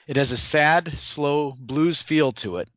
It 0.07 0.15
has 0.15 0.31
a 0.31 0.37
sad, 0.37 0.97
slow 0.97 1.51
blues 1.59 2.01
feel 2.01 2.31
to 2.33 2.57
it. 2.57 2.69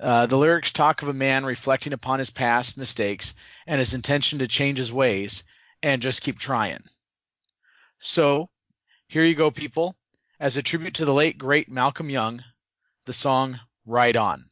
Uh, 0.00 0.26
the 0.26 0.36
lyrics 0.36 0.72
talk 0.72 1.02
of 1.02 1.08
a 1.08 1.14
man 1.14 1.44
reflecting 1.44 1.92
upon 1.92 2.18
his 2.18 2.30
past 2.30 2.76
mistakes 2.76 3.34
and 3.64 3.78
his 3.78 3.94
intention 3.94 4.40
to 4.40 4.48
change 4.48 4.78
his 4.78 4.92
ways 4.92 5.44
and 5.82 6.02
just 6.02 6.22
keep 6.22 6.38
trying. 6.38 6.82
So, 8.00 8.50
here 9.08 9.24
you 9.24 9.34
go, 9.34 9.50
people. 9.50 9.96
As 10.38 10.56
a 10.56 10.62
tribute 10.62 10.94
to 10.94 11.04
the 11.04 11.14
late, 11.14 11.38
great 11.38 11.68
Malcolm 11.70 12.10
Young, 12.10 12.44
the 13.06 13.12
song 13.12 13.58
Ride 13.86 14.16
On. 14.16 14.44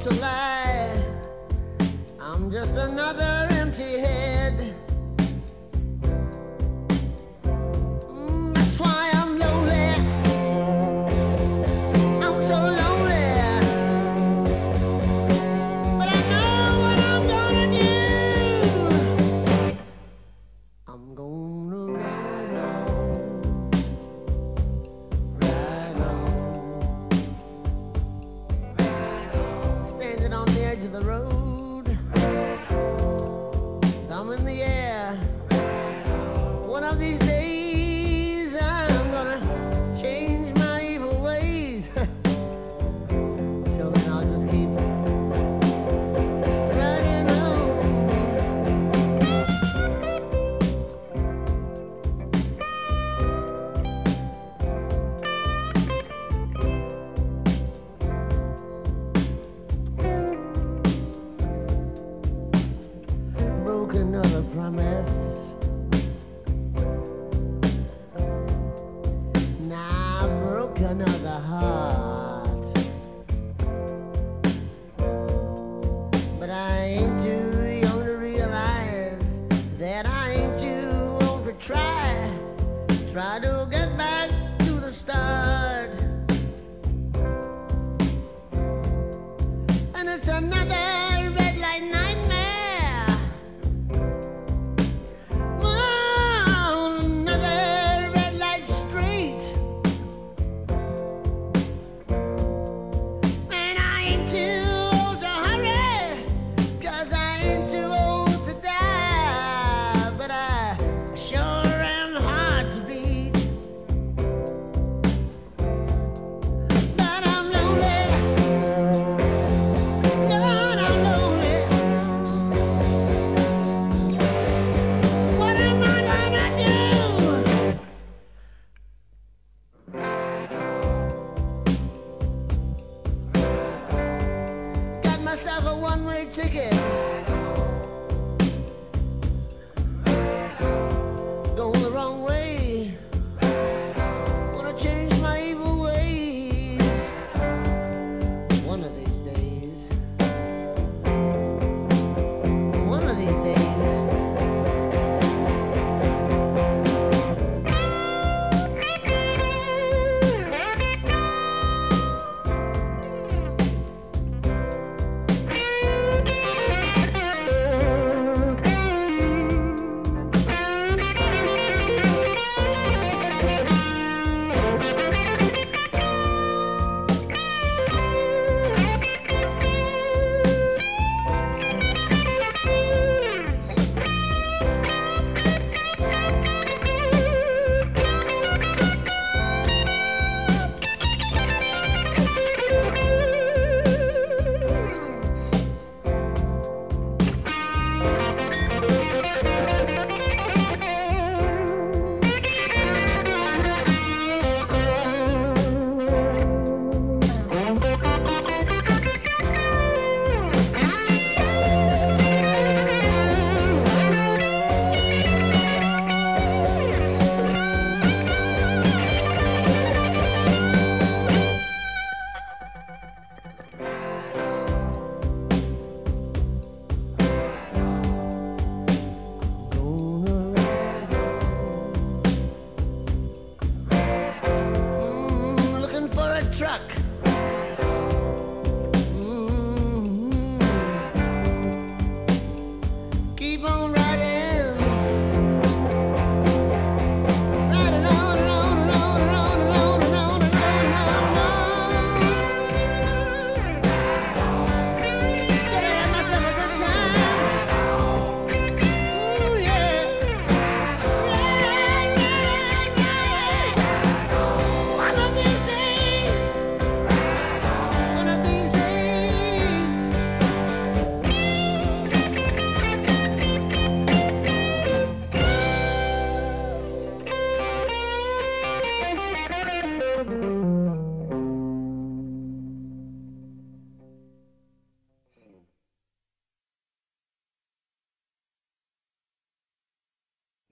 To 0.00 0.14
lie. 0.14 1.04
I'm 2.18 2.50
just 2.50 2.72
another 2.72 3.49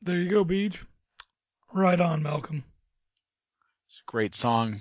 There 0.08 0.16
you 0.16 0.30
go, 0.30 0.42
Beach. 0.42 0.82
Right 1.70 2.00
on, 2.00 2.22
Malcolm. 2.22 2.64
It's 3.86 4.00
a 4.00 4.10
great 4.10 4.34
song. 4.34 4.76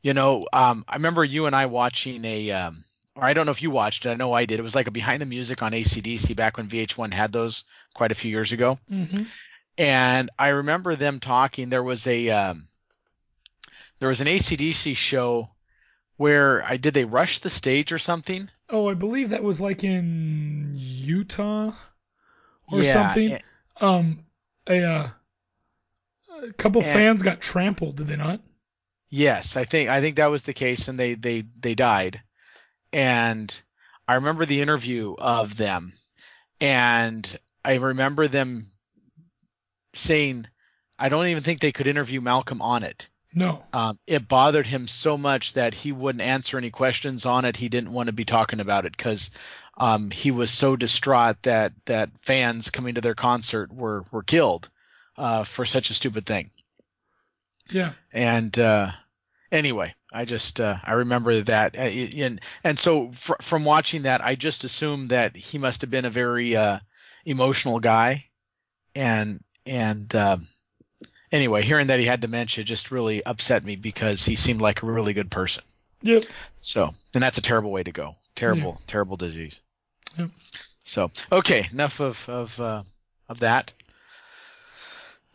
You 0.00 0.14
know, 0.14 0.46
um, 0.52 0.84
I 0.88 0.94
remember 0.94 1.24
you 1.24 1.46
and 1.46 1.56
I 1.56 1.66
watching 1.66 2.24
a, 2.24 2.52
um, 2.52 2.84
or 3.16 3.24
I 3.24 3.34
don't 3.34 3.46
know 3.46 3.50
if 3.50 3.62
you 3.62 3.72
watched 3.72 4.06
it. 4.06 4.10
I 4.10 4.14
know 4.14 4.32
I 4.32 4.44
did. 4.44 4.60
It 4.60 4.62
was 4.62 4.76
like 4.76 4.86
a 4.86 4.92
behind 4.92 5.22
the 5.22 5.26
music 5.26 5.60
on 5.60 5.72
ACDC 5.72 6.36
back 6.36 6.56
when 6.56 6.68
VH1 6.68 7.12
had 7.12 7.32
those 7.32 7.64
quite 7.94 8.12
a 8.12 8.14
few 8.14 8.30
years 8.30 8.52
ago. 8.52 8.78
Mm-hmm. 8.88 9.24
And 9.76 10.30
I 10.38 10.50
remember 10.50 10.94
them 10.94 11.18
talking. 11.18 11.68
There 11.68 11.82
was 11.82 12.06
a, 12.06 12.30
um, 12.30 12.68
there 13.98 14.08
was 14.08 14.20
an 14.20 14.28
ACDC 14.28 14.96
show 14.96 15.50
where 16.16 16.64
I 16.64 16.76
did 16.76 16.94
they 16.94 17.04
rush 17.04 17.40
the 17.40 17.50
stage 17.50 17.90
or 17.90 17.98
something? 17.98 18.48
Oh, 18.70 18.88
I 18.88 18.94
believe 18.94 19.30
that 19.30 19.42
was 19.42 19.60
like 19.60 19.82
in 19.82 20.74
Utah 20.76 21.72
or 22.70 22.82
Yeah, 22.82 22.92
something. 22.92 23.40
Um, 23.80 24.24
a, 24.68 24.82
uh, 24.82 25.08
a 26.42 26.52
couple 26.54 26.82
And- 26.82 26.92
fans 26.92 27.22
got 27.22 27.40
trampled, 27.40 27.96
did 27.96 28.06
they 28.06 28.16
not? 28.16 28.40
Yes, 29.08 29.56
I 29.56 29.64
think 29.64 29.88
I 29.88 30.00
think 30.00 30.16
that 30.16 30.30
was 30.30 30.42
the 30.42 30.52
case, 30.52 30.88
and 30.88 30.98
they 30.98 31.14
they 31.14 31.44
they 31.60 31.74
died. 31.76 32.22
And 32.92 33.54
I 34.08 34.16
remember 34.16 34.46
the 34.46 34.60
interview 34.60 35.14
of 35.16 35.56
them, 35.56 35.92
and 36.60 37.38
I 37.64 37.74
remember 37.76 38.26
them 38.26 38.72
saying, 39.94 40.46
"I 40.98 41.08
don't 41.08 41.26
even 41.28 41.44
think 41.44 41.60
they 41.60 41.72
could 41.72 41.86
interview 41.86 42.20
Malcolm 42.20 42.60
on 42.60 42.82
it." 42.82 43.08
No. 43.32 43.64
Um, 43.72 43.98
it 44.06 44.26
bothered 44.28 44.66
him 44.66 44.88
so 44.88 45.16
much 45.18 45.52
that 45.52 45.74
he 45.74 45.92
wouldn't 45.92 46.22
answer 46.22 46.56
any 46.58 46.70
questions 46.70 47.26
on 47.26 47.44
it. 47.44 47.54
He 47.54 47.68
didn't 47.68 47.92
want 47.92 48.06
to 48.08 48.12
be 48.12 48.24
talking 48.24 48.60
about 48.60 48.86
it 48.86 48.96
because 48.96 49.30
um, 49.76 50.10
he 50.10 50.30
was 50.30 50.50
so 50.50 50.76
distraught 50.76 51.42
that 51.42 51.72
that 51.84 52.10
fans 52.22 52.70
coming 52.70 52.94
to 52.94 53.00
their 53.00 53.14
concert 53.14 53.72
were 53.72 54.04
were 54.10 54.22
killed 54.22 54.68
uh, 55.16 55.44
for 55.44 55.66
such 55.66 55.90
a 55.90 55.94
stupid 55.94 56.26
thing. 56.26 56.50
Yeah. 57.70 57.92
And 58.12 58.56
uh, 58.58 58.90
anyway, 59.50 59.94
I 60.12 60.24
just 60.24 60.60
uh, 60.60 60.76
I 60.82 60.92
remember 60.92 61.42
that, 61.42 61.76
uh, 61.76 61.80
and 61.80 62.40
and 62.64 62.78
so 62.78 63.10
fr- 63.12 63.42
from 63.42 63.64
watching 63.64 64.02
that, 64.02 64.24
I 64.24 64.34
just 64.34 64.64
assumed 64.64 65.10
that 65.10 65.36
he 65.36 65.58
must 65.58 65.82
have 65.82 65.90
been 65.90 66.04
a 66.04 66.10
very 66.10 66.56
uh, 66.56 66.78
emotional 67.24 67.80
guy, 67.80 68.26
and 68.94 69.42
and 69.66 70.14
um, 70.14 70.48
anyway, 71.32 71.62
hearing 71.62 71.88
that 71.88 72.00
he 72.00 72.06
had 72.06 72.20
dementia 72.20 72.64
just 72.64 72.90
really 72.90 73.24
upset 73.24 73.64
me 73.64 73.76
because 73.76 74.24
he 74.24 74.36
seemed 74.36 74.60
like 74.60 74.82
a 74.82 74.86
really 74.86 75.12
good 75.12 75.30
person. 75.30 75.64
Yep. 76.02 76.24
So, 76.56 76.94
and 77.14 77.22
that's 77.22 77.38
a 77.38 77.42
terrible 77.42 77.72
way 77.72 77.82
to 77.82 77.92
go. 77.92 78.16
Terrible, 78.34 78.80
terrible 78.86 79.16
disease. 79.16 79.60
Yep. 80.18 80.30
So, 80.82 81.10
okay, 81.32 81.68
enough 81.72 82.00
of 82.00 82.28
of 82.28 82.60
uh, 82.60 82.82
of 83.28 83.40
that. 83.40 83.72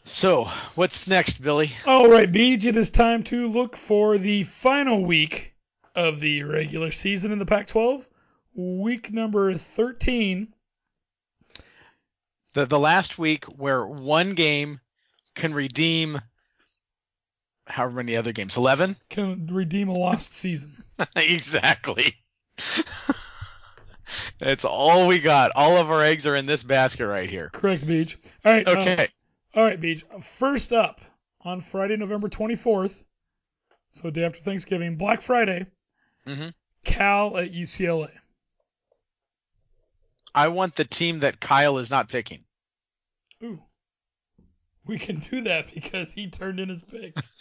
So, 0.05 0.49
what's 0.75 1.07
next, 1.07 1.41
Billy? 1.41 1.71
All 1.85 2.09
right, 2.09 2.31
Beej, 2.31 2.65
it 2.65 2.75
is 2.75 2.89
time 2.89 3.23
to 3.23 3.47
look 3.47 3.75
for 3.75 4.17
the 4.17 4.43
final 4.43 5.03
week 5.03 5.53
of 5.95 6.19
the 6.19 6.43
regular 6.43 6.91
season 6.91 7.31
in 7.31 7.39
the 7.39 7.45
Pac 7.45 7.67
12. 7.67 8.07
Week 8.55 9.11
number 9.13 9.53
13. 9.53 10.53
the 12.53 12.65
the 12.65 12.79
last 12.79 13.17
week 13.17 13.45
where 13.45 13.85
one 13.85 14.33
game 14.35 14.79
can 15.35 15.53
redeem 15.53 16.19
however 17.67 17.97
many 17.97 18.17
other 18.17 18.33
games 18.33 18.57
11 18.57 18.97
Can 19.09 19.47
redeem 19.47 19.87
a 19.87 19.93
lost 19.93 20.33
season. 20.33 20.83
exactly 21.15 22.15
that's 24.41 24.65
all 24.65 25.07
we 25.07 25.19
got 25.19 25.51
all 25.55 25.77
of 25.77 25.91
our 25.91 26.01
eggs 26.01 26.27
are 26.27 26.35
in 26.35 26.45
this 26.45 26.63
basket 26.63 27.07
right 27.07 27.29
here 27.29 27.49
Correct, 27.53 27.85
Beach. 27.87 28.17
All 28.43 28.51
right. 28.51 28.67
okay 28.67 29.07
all 29.53 29.63
right, 29.63 29.79
Beach. 29.79 30.05
First 30.21 30.71
up, 30.71 31.01
on 31.41 31.59
Friday, 31.59 31.97
November 31.97 32.29
24th, 32.29 33.03
so 33.89 34.09
day 34.09 34.23
after 34.23 34.39
Thanksgiving, 34.39 34.95
Black 34.95 35.21
Friday, 35.21 35.65
hmm 36.25 36.49
Cal 36.83 37.37
at 37.37 37.51
UCLA. 37.51 38.09
i 40.33 40.47
want 40.47 40.75
the 40.75 40.85
team 40.85 41.19
that 41.19 41.39
kyle 41.39 41.77
is 41.77 41.89
not 41.91 42.07
picking 42.07 42.43
Ooh. 43.43 43.61
We 44.85 44.97
can 44.97 45.19
do 45.19 45.41
that 45.41 45.73
because 45.73 46.11
he 46.11 46.27
turned 46.27 46.59
in 46.59 46.69
his 46.69 46.83
picks. 46.83 47.31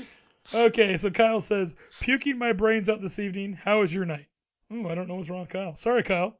okay, 0.54 0.96
so 0.96 1.10
Kyle 1.10 1.40
says, 1.40 1.74
puking 2.00 2.38
my 2.38 2.52
brains 2.52 2.88
out 2.88 3.00
this 3.00 3.18
evening. 3.18 3.52
How 3.52 3.80
was 3.80 3.94
your 3.94 4.04
night? 4.04 4.26
Ooh, 4.72 4.88
I 4.88 4.94
don't 4.94 5.08
know 5.08 5.14
what's 5.14 5.30
wrong 5.30 5.40
with 5.40 5.48
Kyle. 5.48 5.74
Sorry, 5.76 6.02
Kyle. 6.02 6.38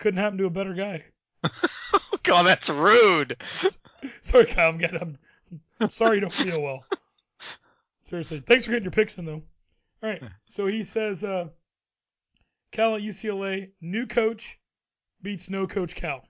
Couldn't 0.00 0.18
happen 0.18 0.38
to 0.38 0.46
a 0.46 0.50
better 0.50 0.74
guy. 0.74 1.04
god 2.22 2.42
that's 2.42 2.68
rude 2.68 3.36
Sorry, 4.22 4.44
Kyle. 4.46 4.68
I'm 4.70 4.78
getting. 4.78 5.16
I'm, 5.80 5.90
sorry 5.90 6.16
you 6.16 6.20
don't 6.22 6.32
feel 6.32 6.60
well. 6.60 6.84
Seriously. 8.02 8.40
Thanks 8.40 8.64
for 8.66 8.72
getting 8.72 8.84
your 8.84 8.92
picks 8.92 9.16
in 9.16 9.24
though. 9.24 9.42
All 10.02 10.08
right. 10.10 10.22
So 10.46 10.66
he 10.66 10.82
says, 10.82 11.22
uh, 11.24 11.48
Cal 12.72 12.96
at 12.96 13.02
UCLA, 13.02 13.70
new 13.80 14.06
coach 14.06 14.58
beats 15.22 15.48
no 15.50 15.66
coach 15.66 15.94
Cal. 15.94 16.26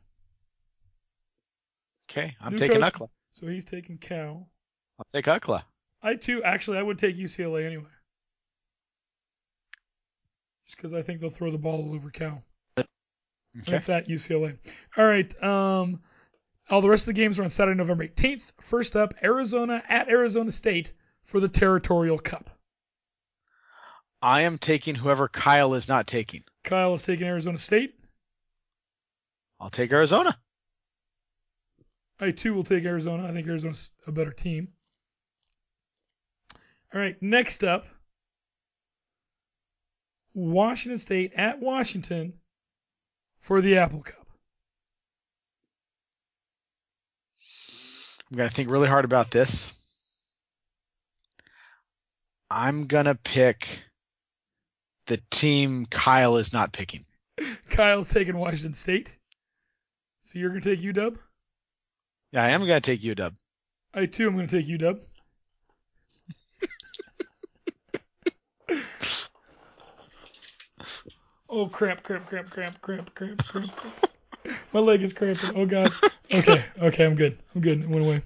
okay 2.11 2.35
i'm 2.41 2.53
New 2.53 2.59
taking 2.59 2.81
coach- 2.81 2.93
ukla 2.95 3.09
So 3.33 3.47
he's 3.47 3.65
taking 3.65 3.99
Cal. 3.99 4.49
i'll 4.99 5.07
take 5.13 5.27
UCLA. 5.27 5.63
I 6.03 6.15
too, 6.17 6.43
actually, 6.43 6.79
I 6.79 6.83
would 6.83 6.99
take 6.99 7.17
UCLA 7.17 7.67
anyway. 7.67 7.85
Just 10.67 10.77
because 10.77 10.95
I 10.95 11.03
think 11.03 11.21
they'll 11.21 11.31
throw 11.31 11.51
the 11.51 11.59
ball 11.59 11.83
all 11.89 11.95
over 11.95 12.11
Cal. 12.11 12.43
Okay. 13.59 13.73
That's 13.73 13.89
at 13.89 14.09
UCLA. 14.09 14.57
All 14.97 15.05
right. 15.07 15.43
Um, 15.43 16.01
all 16.69 16.81
the 16.81 16.89
rest 16.89 17.03
of 17.09 17.15
the 17.15 17.21
games 17.21 17.39
are 17.39 17.45
on 17.45 17.51
Saturday, 17.51 17.77
November 17.77 18.07
18th. 18.07 18.53
First 18.61 18.95
up, 18.97 19.15
Arizona 19.23 19.83
at 19.89 20.09
Arizona 20.09 20.51
State 20.51 20.93
for 21.25 21.41
the 21.41 21.49
Territorial 21.49 22.19
Cup. 22.19 22.51
i 24.23 24.43
am 24.43 24.59
taking 24.59 24.95
whoever 24.95 25.29
kyle 25.29 25.75
is 25.75 25.89
not 25.89 26.07
taking 26.07 26.45
Kyle 26.63 26.95
is 26.95 27.03
taking 27.03 27.27
Arizona 27.27 27.59
State. 27.59 27.95
i'll 29.59 29.71
take 29.71 29.93
arizona 29.93 30.37
I 32.21 32.33
too 32.33 32.53
will 32.53 32.65
take 32.65 32.85
Arizona. 32.85 33.27
I 33.27 33.33
think 33.33 33.49
Arizona's 33.49 33.93
a 34.07 34.13
better 34.13 34.33
team. 34.33 34.69
All 36.93 37.01
right, 37.01 37.17
next 37.23 37.65
up, 37.65 37.87
Washington 40.35 40.99
State 40.99 41.33
at 41.35 41.61
Washington 41.61 42.35
for 43.41 43.61
the 43.61 43.79
Apple 43.79 44.03
Cup. 44.03 44.17
i'm 48.31 48.37
gonna 48.37 48.49
think 48.49 48.71
really 48.71 48.87
hard 48.87 49.05
about 49.05 49.33
this 49.33 49.73
i'm 52.49 52.87
gonna 52.87 53.17
pick 53.17 53.83
the 55.09 55.21
team 55.33 55.85
kyle 55.87 56.37
is 56.37 56.53
not 56.53 56.73
picking 56.73 57.05
Kyle's 57.71 58.09
taking 58.09 58.37
Washington 58.37 58.75
State. 58.75 59.17
So 60.21 60.39
you're 60.39 60.51
going 60.51 60.63
to 60.63 60.77
take 60.77 60.85
UW? 60.85 61.17
Yeah, 62.33 62.45
I 62.45 62.51
am 62.51 62.61
gonna 62.61 62.81
take 62.81 63.01
UW. 63.01 63.35
I 63.93 64.07
too 64.07 64.27
am 64.27 64.37
going 64.37 64.47
to 64.47 64.63
take 64.63 64.69
UW. 64.69 65.01
Oh, 71.51 71.67
cramp, 71.67 72.03
cramp, 72.03 72.27
cramp, 72.27 72.51
cramp, 72.51 72.81
cramp, 72.81 73.15
cramp, 73.15 73.47
cramp. 73.47 73.77
cramp. 73.77 74.07
My 74.73 74.81
leg 74.81 75.03
is 75.03 75.13
cramping. 75.13 75.51
Oh, 75.55 75.67
God. 75.67 75.93
Okay, 76.33 76.65
okay, 76.81 77.05
I'm 77.05 77.15
good. 77.15 77.37
I'm 77.55 77.61
good. 77.61 77.83
It 77.83 77.89
went 77.89 78.05
away. 78.05 78.23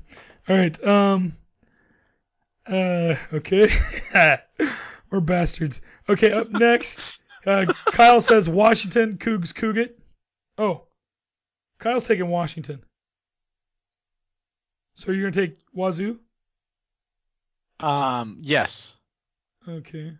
All 0.48 0.56
right. 0.56 0.84
Um. 0.84 1.32
Uh. 2.66 3.16
Okay. 3.32 3.68
We're 5.10 5.20
bastards. 5.20 5.80
Okay. 6.08 6.32
Up 6.32 6.50
next, 6.50 7.18
uh, 7.46 7.72
Kyle 7.86 8.20
says 8.20 8.48
Washington 8.48 9.16
Cougs 9.16 9.52
Cougat. 9.52 9.94
Oh, 10.58 10.82
Kyle's 11.78 12.06
taking 12.06 12.28
Washington. 12.28 12.82
So 14.94 15.12
you're 15.12 15.30
gonna 15.30 15.46
take 15.46 15.58
Wazoo? 15.74 16.18
Um, 17.80 18.38
yes. 18.40 18.96
Okay. 19.68 20.12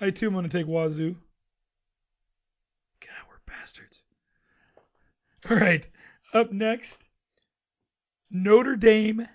I 0.00 0.10
too 0.10 0.26
am 0.26 0.34
gonna 0.34 0.48
take 0.48 0.66
Wazoo. 0.66 1.16
God, 3.00 3.10
we're 3.28 3.40
bastards. 3.46 4.02
All 5.50 5.56
right. 5.56 5.88
Up 6.32 6.52
next, 6.52 7.08
Notre 8.30 8.76
Dame 8.76 9.26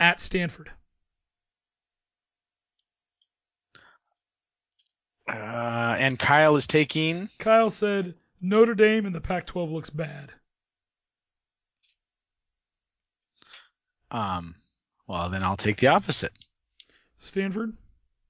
at 0.00 0.20
Stanford. 0.20 0.70
Uh, 5.28 5.96
and 5.98 6.18
Kyle 6.18 6.56
is 6.56 6.66
taking. 6.66 7.28
Kyle 7.38 7.70
said 7.70 8.14
Notre 8.40 8.74
Dame 8.74 9.06
and 9.06 9.14
the 9.14 9.20
Pac-12 9.20 9.72
looks 9.72 9.90
bad. 9.90 10.30
Um, 14.10 14.54
well, 15.08 15.28
then 15.28 15.42
I'll 15.42 15.56
take 15.56 15.78
the 15.78 15.88
opposite. 15.88 16.32
Stanford. 17.18 17.72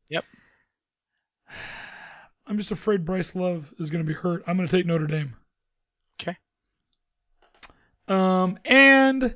Yep. 0.09 0.25
I'm 2.47 2.59
just 2.59 2.71
afraid 2.71 3.05
Bryce 3.05 3.35
Love 3.35 3.73
is 3.79 3.91
going 3.91 4.05
to 4.05 4.09
be 4.09 4.15
hurt. 4.15 4.45
I'm 4.47 4.57
going 4.57 4.69
to 4.69 4.77
take 4.77 4.87
Notre 4.87 5.07
Dame. 5.07 5.35
Okay. 6.21 6.37
Um, 8.09 8.59
and 8.65 9.35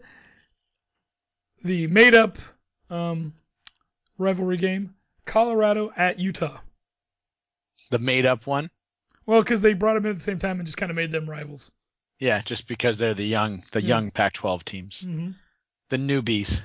the 1.64 1.88
made 1.88 2.14
up 2.14 2.38
um, 2.88 3.34
rivalry 4.18 4.56
game, 4.56 4.94
Colorado 5.26 5.90
at 5.96 6.18
Utah. 6.20 6.58
The 7.90 7.98
made 7.98 8.26
up 8.26 8.46
one. 8.46 8.70
Well, 9.26 9.42
because 9.42 9.60
they 9.60 9.74
brought 9.74 9.94
them 9.94 10.06
in 10.06 10.12
at 10.12 10.16
the 10.16 10.22
same 10.22 10.38
time 10.38 10.58
and 10.60 10.66
just 10.66 10.78
kind 10.78 10.90
of 10.90 10.96
made 10.96 11.10
them 11.10 11.28
rivals. 11.28 11.70
Yeah, 12.20 12.42
just 12.42 12.68
because 12.68 12.96
they're 12.98 13.14
the 13.14 13.24
young, 13.26 13.62
the 13.72 13.80
Yeah. 13.82 13.88
young 13.88 14.10
Pac-12 14.10 14.62
teams, 14.64 15.00
hmm 15.00 15.30
the 15.88 15.96
newbies. 15.96 16.62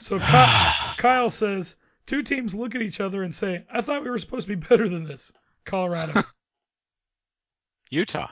So 0.00 0.18
Ky- 0.18 0.26
Kyle 0.96 1.28
says 1.30 1.76
two 2.06 2.22
teams 2.22 2.54
look 2.54 2.74
at 2.74 2.82
each 2.82 3.00
other 3.00 3.22
and 3.22 3.34
say, 3.34 3.64
"I 3.70 3.80
thought 3.80 4.02
we 4.02 4.10
were 4.10 4.18
supposed 4.18 4.46
to 4.46 4.56
be 4.56 4.66
better 4.68 4.88
than 4.88 5.04
this." 5.04 5.32
Colorado. 5.64 6.22
Utah. 7.90 8.30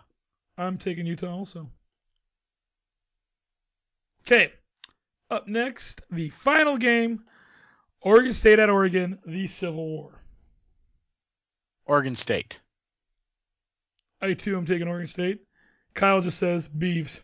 I'm 0.58 0.78
taking 0.78 1.06
Utah 1.06 1.34
also. 1.34 1.70
Okay. 4.26 4.52
Up 5.30 5.48
next, 5.48 6.02
the 6.10 6.28
final 6.28 6.76
game 6.76 7.24
Oregon 8.02 8.32
State 8.32 8.58
at 8.58 8.68
Oregon, 8.68 9.18
the 9.24 9.46
Civil 9.46 9.86
War. 9.86 10.20
Oregon 11.86 12.14
State. 12.14 12.60
I 14.20 14.34
too 14.34 14.56
am 14.56 14.66
taking 14.66 14.88
Oregon 14.88 15.06
State. 15.06 15.40
Kyle 15.94 16.20
just 16.20 16.38
says 16.38 16.68
Beavs. 16.68 17.22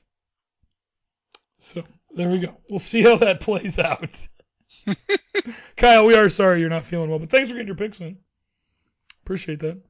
So 1.58 1.84
there 2.14 2.28
we 2.28 2.38
go. 2.38 2.56
We'll 2.70 2.78
see 2.78 3.02
how 3.02 3.16
that 3.16 3.40
plays 3.40 3.78
out. 3.78 4.28
Kyle, 5.76 6.06
we 6.06 6.14
are 6.14 6.28
sorry 6.28 6.60
you're 6.60 6.68
not 6.68 6.84
feeling 6.84 7.10
well, 7.10 7.18
but 7.18 7.30
thanks 7.30 7.48
for 7.48 7.54
getting 7.54 7.68
your 7.68 7.76
picks 7.76 8.00
in. 8.00 8.18
Appreciate 9.24 9.60
that. 9.60 9.80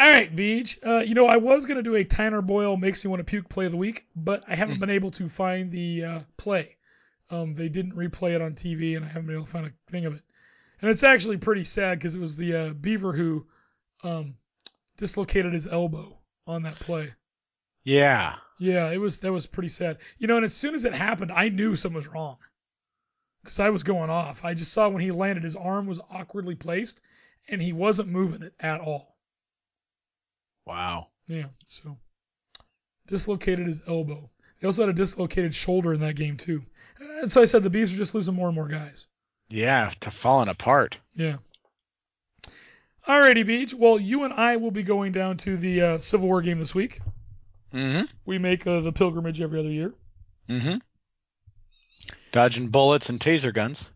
All 0.00 0.12
right, 0.12 0.34
Beach. 0.34 0.78
Uh, 0.86 0.98
you 0.98 1.14
know, 1.14 1.26
I 1.26 1.38
was 1.38 1.66
going 1.66 1.76
to 1.76 1.82
do 1.82 1.96
a 1.96 2.04
Tanner 2.04 2.40
Boyle 2.40 2.76
makes 2.76 3.04
me 3.04 3.08
want 3.08 3.18
to 3.20 3.24
puke 3.24 3.48
play 3.48 3.66
of 3.66 3.72
the 3.72 3.78
week, 3.78 4.06
but 4.14 4.44
I 4.46 4.54
haven't 4.54 4.78
been 4.78 4.90
able 4.90 5.10
to 5.12 5.28
find 5.28 5.72
the 5.72 6.04
uh, 6.04 6.20
play. 6.36 6.76
Um, 7.30 7.54
they 7.54 7.68
didn't 7.68 7.96
replay 7.96 8.34
it 8.34 8.40
on 8.40 8.52
TV, 8.52 8.96
and 8.96 9.04
I 9.04 9.08
haven't 9.08 9.26
been 9.26 9.34
able 9.34 9.44
to 9.44 9.50
find 9.50 9.66
a 9.66 9.72
thing 9.90 10.06
of 10.06 10.14
it. 10.14 10.22
And 10.80 10.90
it's 10.90 11.02
actually 11.02 11.36
pretty 11.38 11.64
sad 11.64 11.98
because 11.98 12.14
it 12.14 12.20
was 12.20 12.36
the 12.36 12.54
uh, 12.54 12.68
Beaver 12.74 13.12
who 13.12 13.46
um, 14.04 14.36
dislocated 14.96 15.52
his 15.52 15.66
elbow 15.66 16.16
on 16.46 16.62
that 16.62 16.76
play. 16.76 17.12
Yeah. 17.82 18.36
Yeah, 18.58 18.90
it 18.90 18.98
was 18.98 19.18
that 19.18 19.32
was 19.32 19.46
pretty 19.46 19.68
sad. 19.68 19.98
You 20.18 20.26
know, 20.26 20.36
and 20.36 20.44
as 20.44 20.54
soon 20.54 20.74
as 20.74 20.84
it 20.84 20.94
happened, 20.94 21.32
I 21.32 21.48
knew 21.48 21.76
something 21.76 21.94
was 21.94 22.08
wrong 22.08 22.36
because 23.42 23.60
I 23.60 23.70
was 23.70 23.82
going 23.82 24.10
off. 24.10 24.44
I 24.44 24.54
just 24.54 24.72
saw 24.72 24.88
when 24.88 25.02
he 25.02 25.10
landed, 25.10 25.44
his 25.44 25.56
arm 25.56 25.86
was 25.86 26.00
awkwardly 26.10 26.54
placed, 26.54 27.00
and 27.48 27.62
he 27.62 27.72
wasn't 27.72 28.08
moving 28.08 28.42
it 28.42 28.54
at 28.60 28.80
all. 28.80 29.16
Wow. 30.66 31.08
Yeah, 31.26 31.46
so 31.64 31.96
dislocated 33.06 33.66
his 33.66 33.82
elbow. 33.86 34.30
They 34.60 34.66
also 34.66 34.82
had 34.82 34.90
a 34.90 34.94
dislocated 34.94 35.54
shoulder 35.54 35.94
in 35.94 36.00
that 36.00 36.16
game 36.16 36.36
too. 36.36 36.62
And 36.98 37.30
so 37.30 37.40
I 37.40 37.44
said 37.44 37.62
the 37.62 37.70
Bees 37.70 37.94
are 37.94 37.96
just 37.96 38.14
losing 38.14 38.34
more 38.34 38.48
and 38.48 38.54
more 38.54 38.68
guys. 38.68 39.06
Yeah, 39.48 39.92
to 40.00 40.10
falling 40.10 40.48
apart. 40.48 40.98
Yeah. 41.14 41.36
Alrighty, 43.08 43.46
Beach. 43.46 43.72
Well, 43.72 43.98
you 43.98 44.24
and 44.24 44.34
I 44.34 44.56
will 44.56 44.70
be 44.70 44.82
going 44.82 45.12
down 45.12 45.38
to 45.38 45.56
the 45.56 45.80
uh, 45.80 45.98
Civil 45.98 46.26
War 46.28 46.42
game 46.42 46.58
this 46.58 46.74
week. 46.74 47.00
Mm-hmm. 47.72 48.04
We 48.24 48.38
make 48.38 48.66
uh, 48.66 48.80
the 48.80 48.92
pilgrimage 48.92 49.40
every 49.40 49.60
other 49.60 49.70
year. 49.70 49.94
Mm-hmm. 50.48 50.76
Dodging 52.32 52.68
bullets 52.68 53.08
and 53.08 53.20
taser 53.20 53.52
guns. 53.52 53.90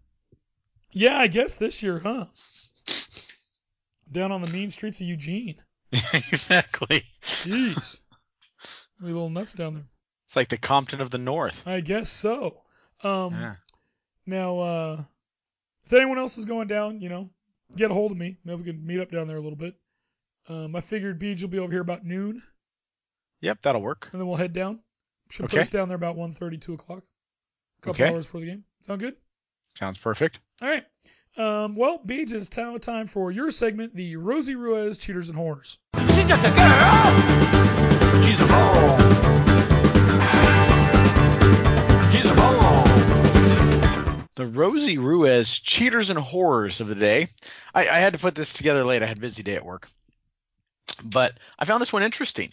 Yeah, 0.90 1.16
I 1.16 1.26
guess 1.26 1.54
this 1.54 1.82
year, 1.82 1.98
huh? 1.98 2.26
Down 4.10 4.32
on 4.32 4.42
the 4.42 4.52
mean 4.52 4.70
streets 4.70 5.00
of 5.00 5.06
Eugene. 5.06 5.56
exactly. 6.12 7.04
Jeez. 7.22 7.98
We 9.00 9.08
little 9.08 9.30
nuts 9.30 9.54
down 9.54 9.74
there. 9.74 9.84
It's 10.26 10.36
like 10.36 10.48
the 10.48 10.58
Compton 10.58 11.00
of 11.00 11.10
the 11.10 11.18
North. 11.18 11.66
I 11.66 11.80
guess 11.80 12.10
so. 12.10 12.62
Um, 13.02 13.34
Yeah. 13.34 13.54
Now, 14.24 14.58
uh, 14.60 15.04
if 15.84 15.92
anyone 15.92 16.18
else 16.18 16.38
is 16.38 16.44
going 16.44 16.68
down, 16.68 17.00
you 17.00 17.08
know, 17.08 17.30
get 17.74 17.90
a 17.90 17.94
hold 17.94 18.12
of 18.12 18.18
me. 18.18 18.36
Maybe 18.44 18.62
we 18.62 18.72
can 18.72 18.86
meet 18.86 19.00
up 19.00 19.10
down 19.10 19.26
there 19.26 19.36
a 19.36 19.42
little 19.42 19.56
bit. 19.56 19.74
Um, 20.48 20.76
I 20.76 20.80
figured 20.80 21.20
Beej 21.20 21.40
will 21.42 21.48
be 21.48 21.58
over 21.58 21.72
here 21.72 21.80
about 21.80 22.04
noon, 22.04 22.42
Yep, 23.42 23.62
that'll 23.62 23.82
work. 23.82 24.08
and 24.12 24.20
then 24.20 24.26
we'll 24.28 24.36
head 24.38 24.52
down. 24.54 24.80
Should 25.30 25.46
Okay. 25.46 25.58
post 25.58 25.72
down 25.72 25.88
there 25.88 25.96
about 25.96 26.16
1.30, 26.16 26.58
2 26.60 26.74
o'clock. 26.74 27.02
A 27.78 27.82
couple 27.86 28.02
Okay. 28.04 28.12
hours 28.14 28.24
before 28.26 28.40
the 28.40 28.46
game. 28.46 28.64
Sound 28.82 29.00
good? 29.00 29.16
Sounds 29.76 29.98
perfect. 29.98 30.38
All 30.62 30.68
right. 30.68 30.84
Um, 31.36 31.74
well, 31.76 31.98
Beej, 31.98 32.32
it's 32.32 32.54
now 32.56 32.76
time 32.78 33.06
for 33.06 33.32
your 33.32 33.50
segment, 33.50 33.94
the 33.96 34.16
Rosie 34.16 34.54
Ruiz 34.54 34.98
Cheaters 34.98 35.28
and 35.30 35.36
Horrors. 35.38 35.78
She's 36.08 36.28
just 36.28 36.44
a 36.44 36.50
girl. 36.50 38.22
She's 38.22 38.38
a 38.40 38.46
ball. 38.46 38.98
She's 42.12 42.26
a 42.30 42.34
ball. 42.34 42.84
The 44.34 44.46
Rosie 44.46 44.98
Ruiz 44.98 45.58
cheaters 45.58 46.10
and 46.10 46.18
horrors 46.18 46.80
of 46.80 46.88
the 46.88 46.94
day. 46.94 47.28
I, 47.74 47.88
I 47.88 47.98
had 47.98 48.12
to 48.12 48.18
put 48.18 48.34
this 48.34 48.52
together 48.52 48.84
late. 48.84 49.02
I 49.02 49.06
had 49.06 49.16
a 49.16 49.20
busy 49.20 49.42
day 49.42 49.54
at 49.54 49.64
work. 49.64 49.88
But 51.02 51.38
I 51.58 51.64
found 51.64 51.80
this 51.80 51.92
one 51.92 52.02
interesting. 52.02 52.52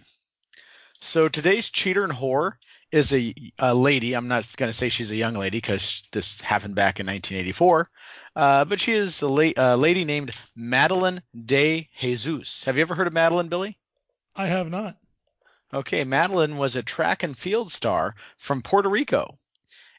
So 1.02 1.30
today's 1.30 1.70
cheater 1.70 2.04
and 2.04 2.12
whore 2.12 2.54
is 2.92 3.14
a, 3.14 3.34
a 3.58 3.74
lady. 3.74 4.14
I'm 4.14 4.28
not 4.28 4.46
going 4.58 4.70
to 4.70 4.78
say 4.78 4.90
she's 4.90 5.12
a 5.12 5.16
young 5.16 5.36
lady 5.36 5.58
because 5.58 6.04
this 6.12 6.42
happened 6.42 6.76
back 6.76 7.00
in 7.00 7.06
1984. 7.06 7.90
Uh, 8.36 8.66
but 8.66 8.80
she 8.80 8.92
is 8.92 9.22
a, 9.22 9.28
la- 9.28 9.52
a 9.56 9.78
lady 9.78 10.04
named 10.04 10.32
Madeline 10.56 11.22
De 11.46 11.88
Jesus. 12.00 12.64
Have 12.66 12.78
you 12.78 12.82
ever 12.82 12.96
heard 12.96 13.08
of 13.08 13.14
Madeline, 13.14 13.48
Billy? 13.48 13.78
I 14.36 14.48
have 14.48 14.70
not. 14.70 14.98
Okay, 15.74 16.04
Madeline 16.04 16.58
was 16.58 16.76
a 16.76 16.84
track 16.84 17.24
and 17.24 17.38
field 17.38 17.72
star 17.72 18.16
from 18.38 18.62
Puerto 18.62 18.90
Rico 18.90 19.38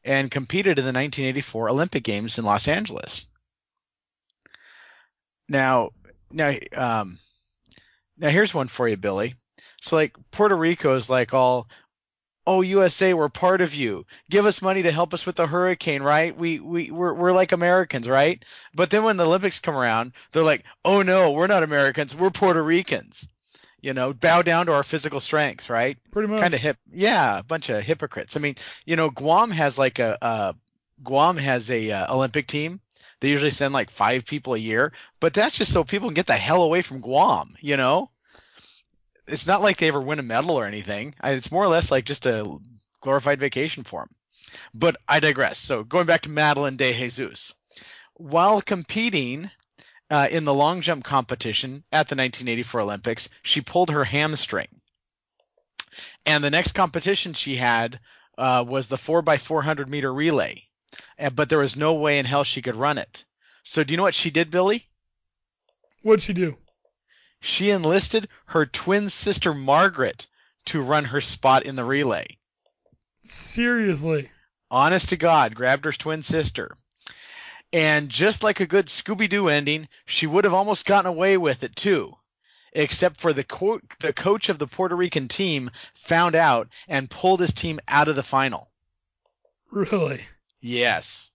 and 0.05 0.31
competed 0.31 0.79
in 0.79 0.85
the 0.85 0.89
1984 0.89 1.71
Olympic 1.71 2.03
Games 2.03 2.39
in 2.39 2.45
Los 2.45 2.67
Angeles. 2.69 3.27
Now, 5.49 5.91
now, 6.31 6.55
um, 6.75 7.19
now 8.19 8.31
here's 8.31 8.55
one 8.55 8.69
for 8.69 8.89
you, 8.89 8.97
Billy. 8.97 9.35
So 9.81 9.97
like 9.97 10.15
Puerto 10.31 10.57
Rico 10.57 10.95
is 10.95 11.09
like 11.11 11.33
all, 11.35 11.69
oh 12.47 12.61
USA, 12.63 13.15
we're 13.15 13.29
part 13.29 13.61
of 13.61 13.75
you. 13.75 14.07
Give 14.31 14.47
us 14.47 14.63
money 14.63 14.83
to 14.83 14.93
help 14.93 15.15
us 15.15 15.27
with 15.27 15.37
the 15.37 15.47
hurricane, 15.47 16.03
right? 16.03 16.37
We 16.37 16.61
we 16.61 16.91
we're 16.91 17.15
we're 17.15 17.33
like 17.33 17.53
Americans, 17.53 18.09
right? 18.09 18.45
But 18.75 18.91
then 18.91 19.05
when 19.05 19.17
the 19.17 19.27
Olympics 19.27 19.59
come 19.61 19.77
around, 19.77 20.13
they're 20.33 20.43
like, 20.43 20.65
oh 20.85 21.03
no, 21.03 21.33
we're 21.33 21.47
not 21.47 21.63
Americans, 21.63 22.15
we're 22.15 22.31
Puerto 22.31 22.63
Ricans. 22.63 23.29
You 23.83 23.95
know, 23.95 24.13
bow 24.13 24.43
down 24.43 24.67
to 24.67 24.75
our 24.75 24.83
physical 24.83 25.21
strengths, 25.21 25.71
right? 25.71 25.97
Pretty 26.11 26.29
much. 26.29 26.43
kind 26.43 26.53
of 26.55 26.61
hip 26.61 26.77
yeah 26.93 27.39
a 27.39 27.43
bunch 27.43 27.71
of 27.71 27.83
hypocrites 27.83 28.37
i 28.37 28.41
mean 28.41 28.57
you 28.85 28.97
know 28.97 29.09
guam 29.11 29.51
has 29.51 29.79
like 29.79 29.99
a 30.01 30.23
uh 30.23 30.53
guam 31.03 31.37
has 31.39 31.71
a 31.71 31.91
uh, 31.91 32.15
olympic 32.15 32.47
team 32.47 32.81
they 33.21 33.31
usually 33.31 33.51
send 33.51 33.73
like 33.73 33.89
five 33.91 34.27
people 34.27 34.55
a 34.55 34.59
year 34.59 34.93
but 35.21 35.33
that's 35.33 35.57
just 35.57 35.73
so 35.73 35.83
people 35.85 36.09
can 36.09 36.15
get 36.15 36.27
the 36.27 36.35
hell 36.35 36.63
away 36.63 36.83
from 36.83 37.01
guam 37.01 37.57
you 37.61 37.77
know 37.79 38.11
it's 39.33 39.47
not 39.47 39.63
like 39.63 39.77
they 39.77 39.89
ever 39.89 40.01
win 40.01 40.19
a 40.19 40.23
medal 40.23 40.53
or 40.53 40.67
anything 40.67 41.15
it's 41.25 41.53
more 41.53 41.63
or 41.63 41.69
less 41.69 41.91
like 41.91 42.05
just 42.05 42.27
a 42.27 42.59
glorified 43.01 43.41
vacation 43.41 43.85
for 43.85 44.01
them 44.01 44.11
but 44.75 44.97
i 45.09 45.21
digress 45.21 45.59
so 45.59 45.83
going 45.85 46.07
back 46.07 46.23
to 46.23 46.31
madeline 46.31 46.77
de 46.77 46.93
jesus 46.93 47.55
while 48.15 48.61
competing 48.61 49.51
uh, 50.11 50.27
in 50.31 50.45
the 50.45 50.53
long 50.53 50.81
jump 50.81 51.05
competition 51.05 51.85
at 51.93 52.09
the 52.09 52.17
1984 52.17 52.81
olympics 52.81 53.29
she 53.43 53.61
pulled 53.61 53.91
her 53.91 54.05
hamstring 54.05 54.69
and 56.27 56.43
the 56.45 56.51
next 56.51 56.73
competition 56.73 57.33
she 57.33 57.57
had 57.57 58.01
uh, 58.39 58.65
was 58.67 58.89
the 58.89 58.97
4x400 58.97 59.89
meter 59.89 60.13
relay. 60.13 60.65
Uh, 61.19 61.31
but 61.31 61.49
there 61.49 61.59
was 61.59 61.77
no 61.77 61.95
way 61.95 62.19
in 62.19 62.27
hell 62.27 62.45
she 62.45 62.63
could 62.63 62.77
run 62.77 62.99
it. 62.99 63.25
So 63.63 63.85
do 63.85 63.93
you 63.93 63.97
know 63.97 64.03
what 64.03 64.15
she 64.15 64.31
did, 64.31 64.51
Billy? 64.51 64.87
What'd 66.03 66.23
she 66.23 66.33
do? 66.33 66.57
She 67.41 67.71
enlisted 67.71 68.29
her 68.47 68.67
twin 68.67 69.09
sister 69.09 69.55
Margaret 69.55 70.27
to 70.67 70.83
run 70.83 71.07
her 71.07 71.21
spot 71.21 71.65
in 71.65 71.75
the 71.75 71.85
relay. 71.85 72.39
Seriously. 73.25 74.31
Honest 74.71 75.09
to 75.09 75.17
God, 75.17 75.55
grabbed 75.55 75.85
her 75.85 75.93
twin 75.93 76.23
sister. 76.23 76.77
And 77.73 78.09
just 78.09 78.43
like 78.43 78.61
a 78.61 78.67
good 78.67 78.87
Scooby 78.87 79.29
Doo 79.29 79.49
ending, 79.49 79.89
she 80.05 80.27
would 80.27 80.45
have 80.45 80.55
almost 80.55 80.87
gotten 80.87 81.09
away 81.09 81.37
with 81.37 81.63
it 81.63 81.77
too. 81.77 82.17
Except 82.73 83.21
for 83.21 83.33
the 83.33 83.45
co- 83.45 83.81
the 84.01 84.13
coach 84.13 84.49
of 84.49 84.59
the 84.59 84.67
Puerto 84.67 84.95
Rican 84.95 85.29
team 85.29 85.71
found 85.95 86.35
out 86.35 86.69
and 86.89 87.11
pulled 87.11 87.41
his 87.41 87.53
team 87.53 87.81
out 87.89 88.09
of 88.09 88.17
the 88.17 88.23
final. 88.23 88.71
Really? 89.71 90.25
Yes. 90.61 91.31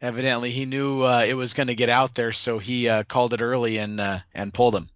Evidently, 0.00 0.50
he 0.50 0.64
knew 0.64 1.02
uh, 1.02 1.24
it 1.26 1.34
was 1.34 1.54
going 1.54 1.66
to 1.66 1.74
get 1.74 1.88
out 1.88 2.14
there, 2.14 2.32
so 2.32 2.58
he 2.58 2.88
uh, 2.88 3.02
called 3.02 3.34
it 3.34 3.42
early 3.42 3.78
and 3.78 4.00
uh, 4.00 4.20
and 4.32 4.54
pulled 4.54 4.74
him. 4.74 4.88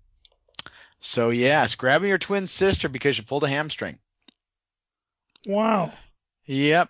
So 1.03 1.30
yes, 1.30 1.74
grabbing 1.74 2.09
your 2.09 2.18
twin 2.18 2.46
sister 2.46 2.88
because 2.88 3.18
you 3.18 3.24
pulled 3.24 3.44
a 3.44 3.48
hamstring. 3.48 3.98
Wow. 5.46 5.92
Yep, 6.46 6.88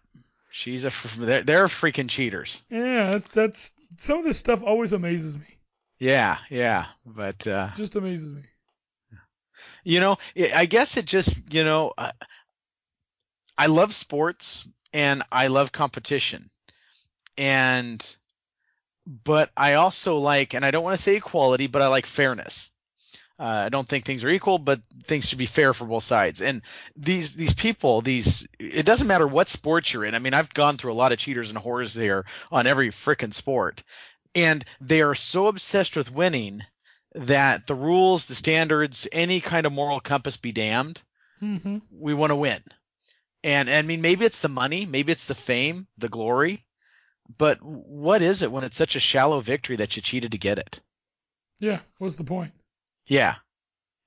she's 0.50 0.84
a 0.84 0.90
they're, 1.18 1.42
they're 1.42 1.66
freaking 1.66 2.08
cheaters. 2.08 2.62
Yeah, 2.70 3.10
that's 3.10 3.28
that's 3.28 3.72
some 3.96 4.18
of 4.18 4.24
this 4.24 4.38
stuff 4.38 4.62
always 4.62 4.92
amazes 4.92 5.34
me. 5.34 5.58
Yeah, 5.98 6.38
yeah, 6.50 6.86
but 7.06 7.46
uh, 7.46 7.68
Just 7.76 7.96
amazes 7.96 8.34
me. 8.34 8.42
You 9.84 10.00
know, 10.00 10.18
it, 10.34 10.54
I 10.54 10.66
guess 10.66 10.96
it 10.96 11.04
just, 11.04 11.54
you 11.54 11.62
know, 11.62 11.92
I, 11.96 12.12
I 13.56 13.66
love 13.66 13.94
sports 13.94 14.66
and 14.92 15.22
I 15.30 15.46
love 15.46 15.70
competition. 15.70 16.50
And, 17.38 18.16
but 19.06 19.50
I 19.56 19.74
also 19.74 20.18
like, 20.18 20.54
and 20.54 20.64
I 20.64 20.72
don't 20.72 20.82
want 20.82 20.96
to 20.96 21.02
say 21.02 21.14
equality, 21.14 21.68
but 21.68 21.82
I 21.82 21.86
like 21.86 22.06
fairness. 22.06 22.71
Uh, 23.38 23.64
I 23.66 23.68
don't 23.70 23.88
think 23.88 24.04
things 24.04 24.24
are 24.24 24.28
equal, 24.28 24.58
but 24.58 24.80
things 25.04 25.28
should 25.28 25.38
be 25.38 25.46
fair 25.46 25.72
for 25.72 25.84
both 25.84 26.04
sides. 26.04 26.42
And 26.42 26.62
these 26.96 27.34
these 27.34 27.54
people, 27.54 28.00
these 28.02 28.46
it 28.58 28.86
doesn't 28.86 29.06
matter 29.06 29.26
what 29.26 29.48
sport 29.48 29.92
you're 29.92 30.04
in. 30.04 30.14
I 30.14 30.18
mean, 30.18 30.34
I've 30.34 30.52
gone 30.52 30.76
through 30.76 30.92
a 30.92 30.94
lot 30.94 31.12
of 31.12 31.18
cheaters 31.18 31.50
and 31.50 31.58
whores 31.58 31.94
there 31.94 32.24
on 32.50 32.66
every 32.66 32.90
frickin' 32.90 33.32
sport, 33.32 33.82
and 34.34 34.64
they 34.80 35.02
are 35.02 35.14
so 35.14 35.48
obsessed 35.48 35.96
with 35.96 36.12
winning 36.12 36.62
that 37.14 37.66
the 37.66 37.74
rules, 37.74 38.26
the 38.26 38.34
standards, 38.34 39.08
any 39.12 39.40
kind 39.40 39.66
of 39.66 39.72
moral 39.72 40.00
compass 40.00 40.36
be 40.36 40.52
damned. 40.52 41.02
Mm-hmm. 41.42 41.78
We 41.90 42.14
want 42.14 42.30
to 42.30 42.36
win. 42.36 42.62
And 43.44 43.68
I 43.68 43.82
mean, 43.82 44.00
maybe 44.00 44.24
it's 44.24 44.40
the 44.40 44.48
money, 44.48 44.86
maybe 44.86 45.12
it's 45.12 45.26
the 45.26 45.34
fame, 45.34 45.88
the 45.98 46.08
glory, 46.08 46.64
but 47.38 47.58
what 47.62 48.22
is 48.22 48.42
it 48.42 48.52
when 48.52 48.64
it's 48.64 48.76
such 48.76 48.96
a 48.96 49.00
shallow 49.00 49.40
victory 49.40 49.76
that 49.76 49.96
you 49.96 50.02
cheated 50.02 50.32
to 50.32 50.38
get 50.38 50.58
it? 50.58 50.80
Yeah. 51.58 51.80
What's 51.98 52.16
the 52.16 52.24
point? 52.24 52.52
Yeah. 53.06 53.36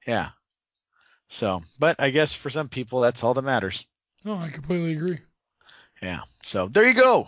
Yeah. 0.06 0.30
So, 1.28 1.62
but 1.80 2.00
I 2.00 2.12
guess 2.12 2.34
for 2.34 2.50
some 2.50 2.70
people 2.70 3.02
that's 3.02 3.24
all 3.24 3.34
that 3.34 3.42
matters. 3.42 3.86
No, 4.24 4.36
I 4.38 4.50
completely 4.50 4.94
agree. 4.94 5.20
Yeah. 6.02 6.22
So 6.42 6.68
there 6.68 6.88
you 6.88 6.94
go. 6.94 7.28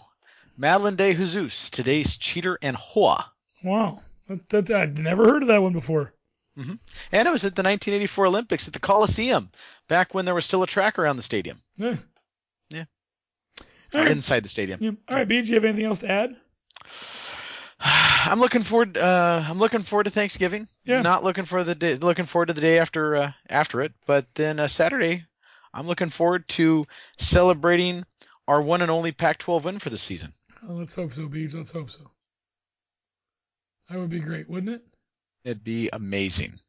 Madeline 0.58 0.96
de 0.96 1.14
Jesus, 1.14 1.70
today's 1.70 2.18
cheater 2.18 2.58
and 2.62 2.76
hoa. 2.76 3.32
Wow. 3.64 4.02
That, 4.28 4.50
that, 4.50 4.72
I'd 4.72 4.98
never 4.98 5.26
heard 5.26 5.44
of 5.44 5.50
that 5.50 5.62
one 5.62 5.74
before. 5.74 6.14
hmm 6.56 6.74
And 7.12 7.28
it 7.28 7.32
was 7.32 7.44
at 7.44 7.56
the 7.56 7.64
1984 7.64 8.26
Olympics 8.26 8.68
at 8.68 8.74
the 8.74 8.80
Coliseum, 8.80 9.52
back 9.88 10.14
when 10.14 10.26
there 10.26 10.36
was 10.36 10.46
still 10.46 10.64
a 10.64 10.68
track 10.68 11.00
around 11.00 11.16
the 11.16 11.22
stadium. 11.22 11.62
Yeah. 11.76 11.96
Yeah. 12.70 12.86
Right. 13.94 14.12
inside 14.12 14.44
the 14.44 14.50
stadium. 14.50 14.80
Yeah. 14.82 14.92
All 15.10 15.18
right, 15.18 15.28
B, 15.28 15.42
do 15.42 15.48
you 15.48 15.56
have 15.56 15.64
anything 15.64 15.86
else 15.86 16.00
to 16.00 16.10
add? 16.12 16.36
I'm 17.80 18.40
looking 18.40 18.64
forward. 18.64 18.98
Uh, 18.98 19.44
I'm 19.48 19.60
looking 19.60 19.84
forward 19.84 20.06
to 20.06 20.10
Thanksgiving. 20.10 20.68
Yeah. 20.86 21.02
Not 21.02 21.24
looking 21.24 21.46
for 21.46 21.64
the 21.64 21.76
day, 21.76 21.96
looking 21.96 22.26
forward 22.26 22.48
to 22.48 22.54
the 22.54 22.62
day 22.62 22.80
after 22.80 23.16
uh, 23.16 23.32
after 23.50 23.82
it, 23.82 23.94
but 24.06 24.26
then 24.36 24.60
uh, 24.60 24.68
Saturday, 24.68 25.26
I'm 25.74 25.88
looking 25.88 26.10
forward 26.10 26.48
to 26.50 26.86
celebrating 27.18 28.06
our 28.48 28.62
one 28.62 28.82
and 28.82 28.90
only 28.90 29.12
Pac-12 29.12 29.64
win 29.64 29.80
for 29.80 29.90
the 29.90 29.98
season. 29.98 30.34
Oh, 30.68 30.74
let's 30.74 30.96
hope 30.96 31.14
so, 31.14 31.28
Beach. 31.28 31.54
Let's 31.54 31.72
hope 31.72 31.92
so. 31.92 32.10
That 33.90 34.00
would 34.00 34.10
be 34.10 34.20
great, 34.20 34.50
wouldn't 34.50 34.76
it? 34.76 34.82
It'd 35.44 35.64
be 35.64 35.90
amazing. 35.94 36.60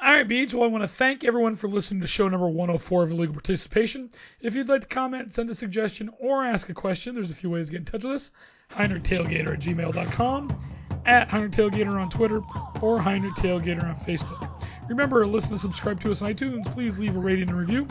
All 0.00 0.14
right, 0.14 0.28
Beach. 0.28 0.54
Well, 0.54 0.62
I 0.62 0.68
want 0.68 0.84
to 0.84 0.88
thank 0.88 1.24
everyone 1.24 1.56
for 1.56 1.66
listening 1.66 2.02
to 2.02 2.06
show 2.06 2.28
number 2.28 2.46
104 2.48 3.02
of 3.02 3.10
Illegal 3.10 3.34
Participation. 3.34 4.10
If 4.40 4.54
you'd 4.54 4.68
like 4.68 4.82
to 4.82 4.86
comment, 4.86 5.34
send 5.34 5.50
a 5.50 5.56
suggestion, 5.56 6.08
or 6.20 6.44
ask 6.44 6.68
a 6.68 6.74
question, 6.74 7.16
there's 7.16 7.32
a 7.32 7.34
few 7.34 7.50
ways 7.50 7.66
to 7.66 7.72
get 7.72 7.78
in 7.78 7.84
touch 7.84 8.04
with 8.04 8.12
us. 8.12 8.32
HeinerTailgater 8.70 9.54
at 9.54 9.58
gmail.com, 9.58 10.56
at 11.04 11.28
HeinerTailgater 11.28 12.00
on 12.00 12.08
Twitter, 12.10 12.42
or 12.80 13.00
HeinerTailgater 13.00 13.82
on 13.82 13.96
Facebook. 13.96 14.62
Remember, 14.88 15.26
listen 15.26 15.54
and 15.54 15.60
subscribe 15.60 15.98
to 16.02 16.12
us 16.12 16.22
on 16.22 16.32
iTunes. 16.32 16.64
Please 16.66 17.00
leave 17.00 17.16
a 17.16 17.18
rating 17.18 17.48
and 17.48 17.58
review. 17.58 17.88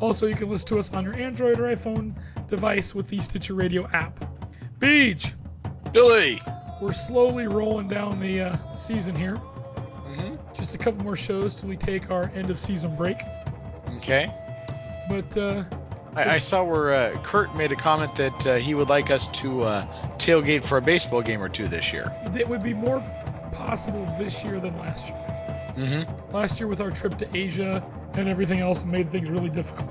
Also, 0.00 0.26
you 0.28 0.34
can 0.34 0.48
listen 0.48 0.68
to 0.68 0.78
us 0.78 0.94
on 0.94 1.04
your 1.04 1.14
Android 1.14 1.60
or 1.60 1.64
iPhone 1.64 2.14
device 2.46 2.94
with 2.94 3.06
the 3.08 3.20
Stitcher 3.20 3.52
Radio 3.52 3.86
app. 3.88 4.24
Beach, 4.78 5.34
Billy. 5.92 6.40
we're 6.80 6.92
slowly 6.92 7.48
rolling 7.48 7.86
down 7.86 8.18
the 8.18 8.40
uh, 8.40 8.72
season 8.72 9.14
here. 9.14 9.38
Just 10.54 10.74
a 10.74 10.78
couple 10.78 11.04
more 11.04 11.16
shows 11.16 11.54
till 11.54 11.68
we 11.68 11.76
take 11.76 12.10
our 12.10 12.30
end 12.34 12.50
of 12.50 12.58
season 12.58 12.94
break. 12.96 13.22
Okay. 13.96 14.32
But 15.08 15.36
uh, 15.36 15.64
I, 16.16 16.30
I 16.30 16.38
saw 16.38 16.64
where 16.64 16.92
uh, 16.92 17.22
Kurt 17.22 17.54
made 17.54 17.72
a 17.72 17.76
comment 17.76 18.14
that 18.16 18.46
uh, 18.46 18.56
he 18.56 18.74
would 18.74 18.88
like 18.88 19.10
us 19.10 19.28
to 19.28 19.62
uh, 19.62 19.86
tailgate 20.18 20.64
for 20.64 20.78
a 20.78 20.82
baseball 20.82 21.22
game 21.22 21.42
or 21.42 21.48
two 21.48 21.68
this 21.68 21.92
year. 21.92 22.12
it 22.34 22.48
would 22.48 22.62
be 22.62 22.74
more 22.74 23.02
possible 23.52 24.04
this 24.18 24.44
year 24.44 24.60
than 24.60 24.76
last 24.78 25.08
year. 25.08 25.18
Mm-hmm. 25.76 26.34
Last 26.34 26.60
year, 26.60 26.66
with 26.66 26.80
our 26.80 26.90
trip 26.90 27.16
to 27.18 27.36
Asia 27.36 27.84
and 28.14 28.28
everything 28.28 28.60
else, 28.60 28.84
made 28.84 29.08
things 29.08 29.30
really 29.30 29.48
difficult. 29.48 29.88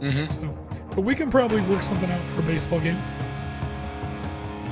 Mm-hmm. 0.00 0.26
So, 0.26 0.58
but 0.94 1.02
we 1.02 1.14
can 1.14 1.30
probably 1.30 1.60
work 1.62 1.82
something 1.82 2.10
out 2.10 2.24
for 2.24 2.40
a 2.40 2.42
baseball 2.42 2.80
game. 2.80 2.98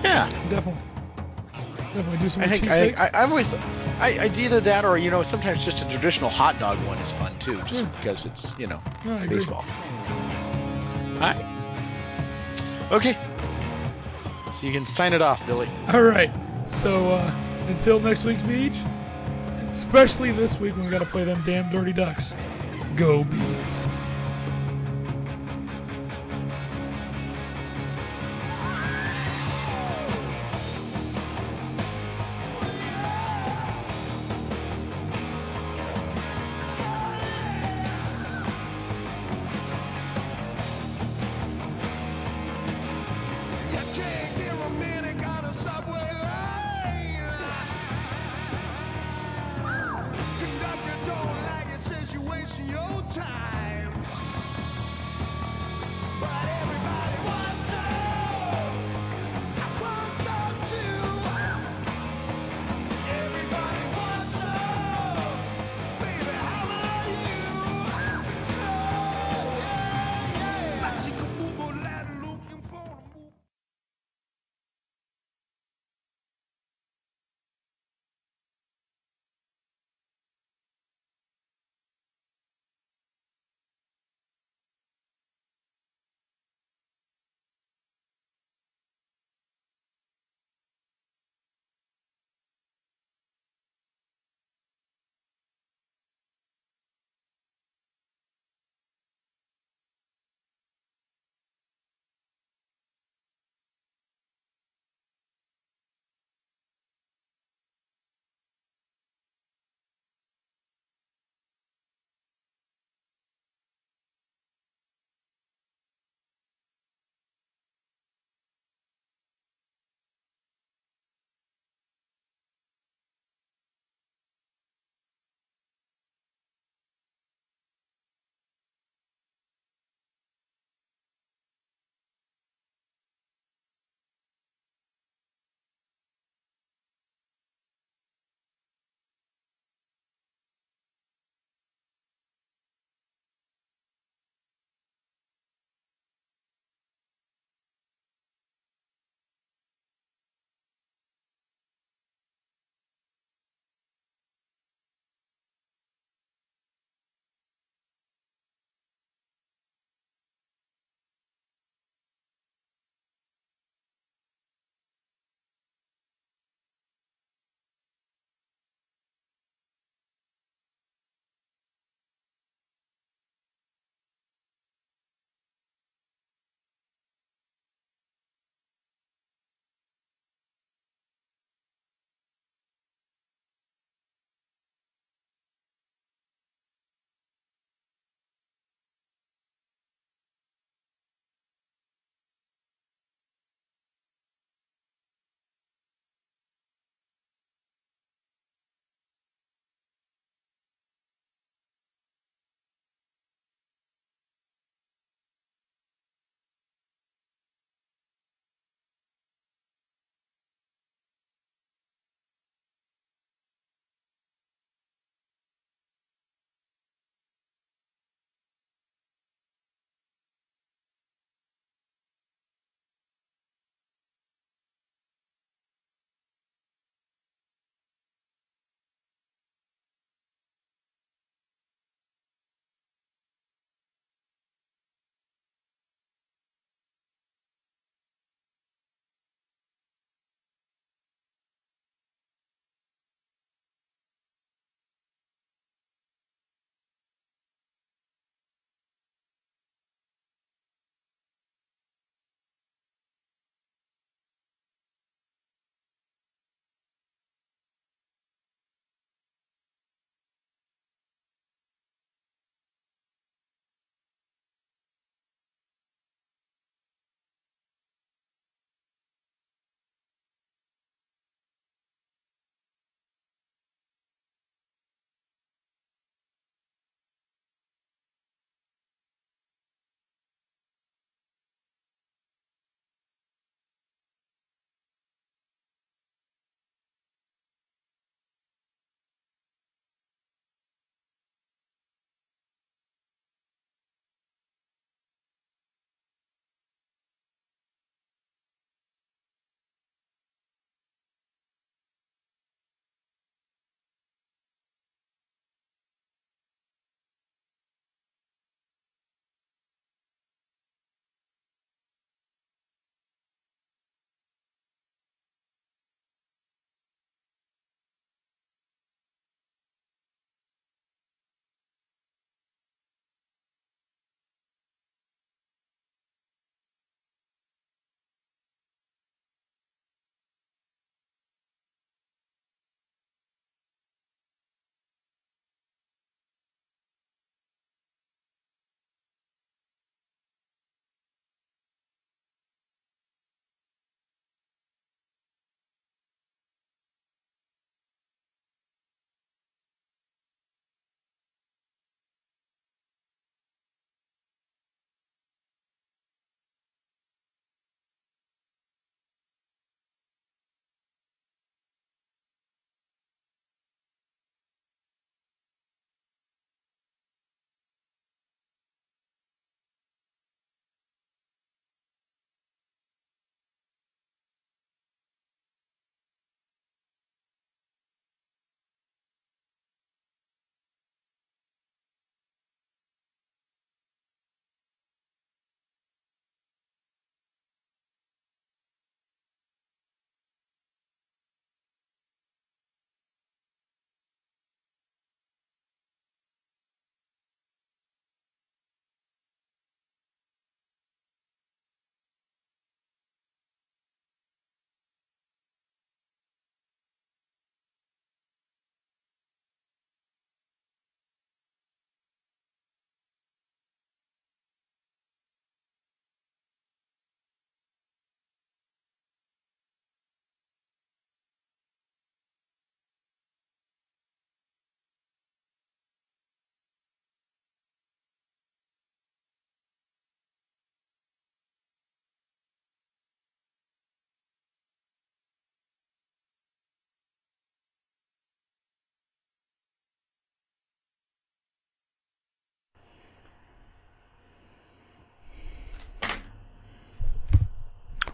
Yeah. 0.03 0.29
Definitely. 0.49 0.83
Definitely 1.95 2.19
do 2.19 2.29
some 2.29 2.43
I 2.43 2.49
think 2.49 2.99
I. 2.99 3.07
I, 3.07 3.23
I've 3.23 3.31
always 3.31 3.55
I, 4.01 4.19
I 4.21 4.31
either 4.37 4.61
that 4.61 4.85
or 4.85 4.97
you 4.99 5.11
know 5.11 5.23
sometimes 5.23 5.65
just 5.65 5.85
a 5.85 5.89
traditional 5.89 6.31
hot 6.31 6.59
dog 6.59 6.85
one 6.87 6.99
is 6.99 7.11
fun 7.13 7.39
too, 7.39 7.63
just 7.63 7.83
Yeah. 7.83 7.91
because 8.01 8.25
it's 8.25 8.55
you 8.59 8.67
know 8.67 8.81
baseball. 9.29 9.65
All 11.15 11.21
right. 11.21 11.45
Okay. 12.93 13.17
So 14.53 14.67
you 14.67 14.73
can 14.73 14.85
sign 14.87 15.13
it 15.13 15.23
off, 15.23 15.45
Billy. 15.47 15.69
All 15.93 16.03
right. 16.03 16.31
So 16.65 17.11
uh, 17.11 17.33
until 17.69 17.99
next 18.01 18.25
week's 18.25 18.43
beach, 18.43 18.79
especially 19.71 20.33
this 20.33 20.59
week 20.61 20.77
when 20.77 20.85
we 20.85 20.91
got 20.91 21.01
to 21.01 21.07
play 21.07 21.25
them 21.25 21.43
damn 21.45 21.69
dirty 21.71 21.93
ducks. 21.93 22.35
Go 22.97 23.25
bees. 23.25 23.87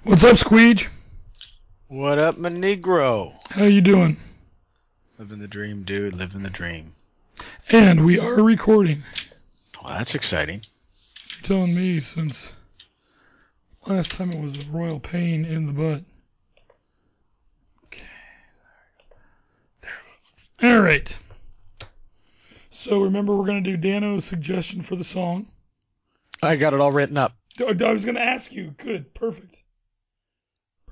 What's 0.03 0.25
up, 0.25 0.37
Squeege? 0.37 0.89
What 1.89 2.19
up, 2.19 2.39
my 2.39 2.49
Negro? 2.49 3.35
How 3.51 3.65
you 3.65 3.83
doing? 3.83 4.17
Living 5.19 5.41
the 5.41 5.47
dream, 5.47 5.83
dude. 5.83 6.15
Living 6.15 6.43
the 6.43 6.49
dream. 6.49 6.95
And 7.69 8.07
we 8.07 8.19
are 8.19 8.43
recording. 8.43 9.03
Well, 9.85 9.93
that's 9.93 10.15
exciting. 10.15 10.63
You're 11.31 11.43
telling 11.43 11.75
me 11.75 12.01
since 12.01 12.59
last 13.87 14.13
time 14.13 14.31
it 14.31 14.41
was 14.43 14.59
a 14.59 14.71
royal 14.71 15.01
pain 15.01 15.45
in 15.45 15.67
the 15.67 15.75
butt. 15.75 16.03
Okay. 17.85 18.07
There. 19.83 20.73
All 20.77 20.81
right. 20.81 21.19
So 22.71 23.03
remember, 23.03 23.37
we're 23.37 23.47
gonna 23.47 23.61
do 23.61 23.77
Dano's 23.77 24.25
suggestion 24.25 24.81
for 24.81 24.97
the 24.97 25.05
song. 25.05 25.47
I 26.43 26.57
got 26.57 26.73
it 26.73 26.81
all 26.81 26.91
written 26.91 27.19
up. 27.19 27.35
I 27.59 27.65
I 27.65 27.93
was 27.93 28.07
gonna 28.07 28.21
ask 28.21 28.51
you. 28.51 28.75
Good. 28.79 29.13
Perfect. 29.13 29.60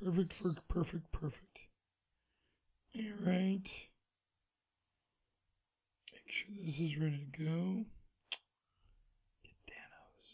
Perfect 0.04 0.32
for 0.32 0.54
perfect 0.68 1.10
perfect. 1.10 1.58
All 2.96 3.02
right. 3.26 3.68
Make 6.12 6.28
sure 6.28 6.54
this 6.64 6.78
is 6.78 6.96
ready 6.96 7.18
to 7.32 7.44
go. 7.44 7.84
Get 9.42 9.56
Danos. 9.66 10.28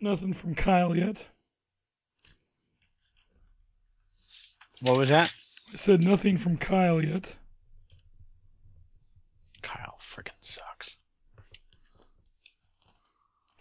Nothing 0.00 0.34
from 0.34 0.54
Kyle 0.54 0.94
yet. 0.94 1.28
What 4.82 4.98
was 4.98 5.08
that? 5.08 5.32
I 5.72 5.76
said 5.76 6.02
nothing 6.02 6.36
from 6.36 6.58
Kyle 6.58 7.02
yet. 7.02 7.38
Freaking 10.12 10.32
sucks. 10.40 10.98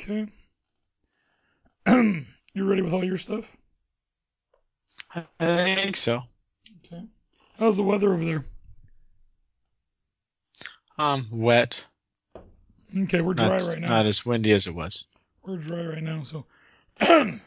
Okay. 0.02 0.28
you 2.54 2.66
ready 2.66 2.82
with 2.82 2.92
all 2.92 3.06
your 3.06 3.18
stuff? 3.18 3.56
I 5.40 5.76
think 5.76 5.96
so. 5.96 6.24
Okay. 6.86 7.04
How's 7.58 7.78
the 7.78 7.84
weather 7.84 8.12
over 8.12 8.26
there? 8.26 8.44
Um, 10.98 11.28
wet. 11.32 11.86
Okay, 12.98 13.22
we're 13.22 13.34
dry 13.34 13.58
Not, 13.58 13.68
right 13.68 13.80
now. 13.80 13.88
not 13.88 14.06
as 14.06 14.26
windy 14.26 14.52
as 14.52 14.68
it 14.68 14.76
was. 14.76 15.08
We're 15.46 15.56
dry 15.56 15.86
right 15.86 16.04
now, 16.04 16.24
so 16.24 16.46